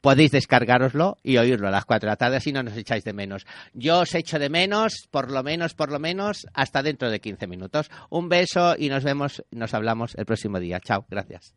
podéis 0.00 0.30
descargaroslo 0.30 1.18
y 1.22 1.36
oírlo 1.36 1.68
a 1.68 1.70
las 1.70 1.84
4 1.84 2.06
de 2.06 2.12
la 2.12 2.16
tarde, 2.16 2.36
así 2.36 2.52
no 2.52 2.62
nos 2.62 2.76
echáis 2.76 3.04
de 3.04 3.12
menos. 3.12 3.46
Yo 3.74 4.00
os 4.00 4.14
echo 4.14 4.38
de 4.38 4.48
menos, 4.48 5.08
por 5.10 5.30
lo 5.30 5.42
menos, 5.42 5.74
por 5.74 5.90
lo 5.90 5.98
menos, 5.98 6.46
hasta 6.54 6.82
dentro 6.82 7.10
de 7.10 7.20
15 7.20 7.46
minutos. 7.46 7.90
Un 8.08 8.28
beso 8.28 8.74
y 8.78 8.88
nos 8.88 9.04
vemos, 9.04 9.42
nos 9.50 9.74
hablamos 9.74 10.14
el 10.16 10.26
próximo 10.26 10.58
día. 10.60 10.80
Chao, 10.80 11.06
gracias. 11.08 11.54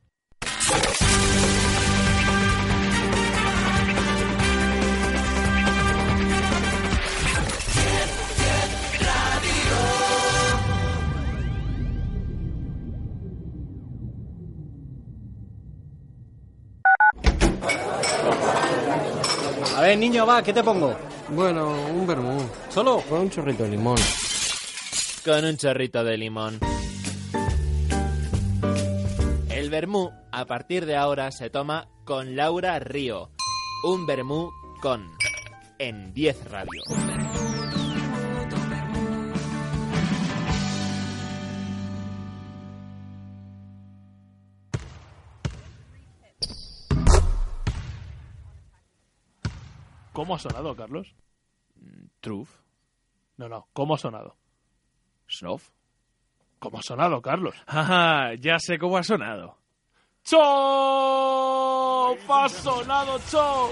Ver, 19.94 20.00
niño, 20.00 20.26
va, 20.26 20.42
¿qué 20.42 20.52
te 20.52 20.64
pongo? 20.64 20.96
Bueno, 21.30 21.72
un 21.94 22.08
vermú. 22.08 22.40
¿Solo? 22.70 23.04
Con 23.08 23.22
un 23.22 23.30
chorrito 23.30 23.64
de 23.64 23.70
limón. 23.70 23.98
Con 25.24 25.46
un 25.46 25.56
chorrito 25.56 26.04
de 26.04 26.18
limón. 26.18 26.60
El 29.50 29.70
vermú, 29.70 30.10
a 30.32 30.46
partir 30.46 30.88
de 30.88 30.96
ahora, 30.96 31.32
se 31.32 31.50
toma 31.50 31.88
con 32.06 32.36
Laura 32.36 32.80
Río. 32.80 33.30
Un 33.84 34.08
vermú 34.08 34.50
con. 34.82 35.12
En 35.78 36.14
10 36.14 36.50
Radio. 36.50 37.63
¿Cómo 50.14 50.36
ha 50.36 50.40
sonado, 50.40 50.76
Carlos? 50.76 51.16
Truth. 52.22 52.50
No, 53.38 53.50
no, 53.50 53.68
¿cómo 53.74 53.96
ha 53.96 53.98
sonado? 53.98 54.38
Snuff. 55.30 55.70
¿Cómo 56.60 56.78
ha 56.78 56.82
sonado, 56.84 57.22
Carlos? 57.22 57.56
Ajá, 57.66 58.36
ya 58.36 58.60
sé 58.60 58.78
cómo 58.78 58.98
ha 58.98 59.04
sonado. 59.04 59.58
¡Chop! 60.24 60.40
¡Ha 62.30 62.48
sonado 62.48 63.20
Chop! 63.30 63.72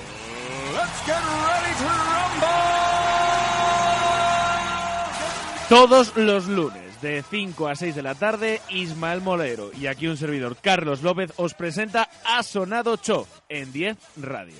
Let's 0.73 1.05
get 1.05 1.15
ready 1.15 1.73
to 1.79 1.85
Todos 5.69 6.17
los 6.17 6.47
lunes, 6.47 7.01
de 7.01 7.23
5 7.23 7.69
a 7.69 7.75
6 7.75 7.95
de 7.95 8.01
la 8.01 8.15
tarde, 8.15 8.61
Ismael 8.69 9.21
Molero 9.21 9.71
y 9.79 9.87
aquí 9.87 10.07
un 10.07 10.17
servidor, 10.17 10.57
Carlos 10.57 11.01
López, 11.01 11.31
os 11.37 11.53
presenta 11.53 12.09
Ha 12.25 12.43
Sonado 12.43 12.97
Cho 12.97 13.25
en 13.47 13.71
10 13.71 13.97
Radio. 14.17 14.59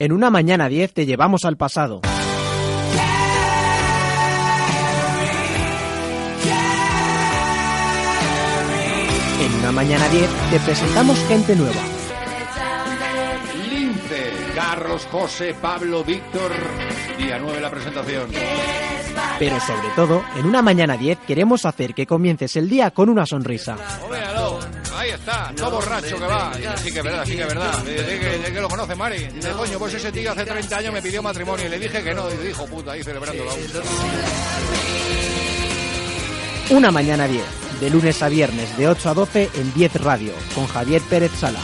En 0.00 0.12
una 0.12 0.30
mañana 0.30 0.66
10 0.66 0.94
te 0.94 1.04
llevamos 1.04 1.44
al 1.44 1.58
pasado. 1.58 2.00
En 9.42 9.54
una 9.60 9.72
mañana 9.72 10.08
10 10.08 10.30
te 10.52 10.60
presentamos 10.60 11.22
gente 11.28 11.54
nueva. 11.54 11.82
Lince, 13.68 14.32
Carlos, 14.54 15.06
José, 15.12 15.54
Pablo, 15.60 16.02
Víctor. 16.02 16.50
Día 17.18 17.38
9 17.38 17.60
la 17.60 17.70
presentación. 17.70 18.30
Pero 19.38 19.60
sobre 19.60 19.88
todo, 19.94 20.24
en 20.38 20.46
una 20.46 20.62
mañana 20.62 20.96
10 20.96 21.18
queremos 21.26 21.66
hacer 21.66 21.92
que 21.92 22.06
comiences 22.06 22.56
el 22.56 22.70
día 22.70 22.90
con 22.92 23.10
una 23.10 23.26
sonrisa. 23.26 23.76
Está, 25.20 25.52
todo 25.54 25.70
borracho 25.72 26.18
que 26.18 26.26
va. 26.26 26.52
Sí 26.82 26.90
que 26.90 26.98
es 26.98 27.04
verdad, 27.04 27.24
sí 27.26 27.36
que 27.36 27.42
es 27.42 27.48
verdad. 27.48 27.78
De, 27.84 28.02
de 28.02 28.18
que, 28.18 28.38
de 28.38 28.52
que 28.52 28.60
lo 28.60 28.68
conoce 28.68 28.94
Mari. 28.94 29.18
Dice, 29.34 29.50
coño, 29.52 29.78
pues 29.78 29.94
ese 29.94 30.10
tío 30.10 30.32
hace 30.32 30.44
30 30.44 30.76
años 30.78 30.92
me 30.94 31.02
pidió 31.02 31.22
matrimonio 31.22 31.66
y 31.66 31.68
le 31.68 31.78
dije 31.78 32.02
que 32.02 32.14
no. 32.14 32.30
Y 32.32 32.36
dijo, 32.38 32.66
puta, 32.66 32.92
ahí 32.92 33.02
celebrándolo. 33.02 33.50
Una 36.70 36.90
mañana 36.90 37.26
10, 37.28 37.44
de 37.80 37.90
lunes 37.90 38.22
a 38.22 38.28
viernes 38.28 38.76
de 38.78 38.88
8 38.88 39.10
a 39.10 39.14
12 39.14 39.50
en 39.54 39.74
10 39.74 39.94
Radio, 40.02 40.32
con 40.54 40.66
Javier 40.66 41.02
Pérez 41.02 41.32
Sala. 41.32 41.60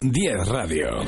Diez 0.00 0.48
Radio. 0.48 1.04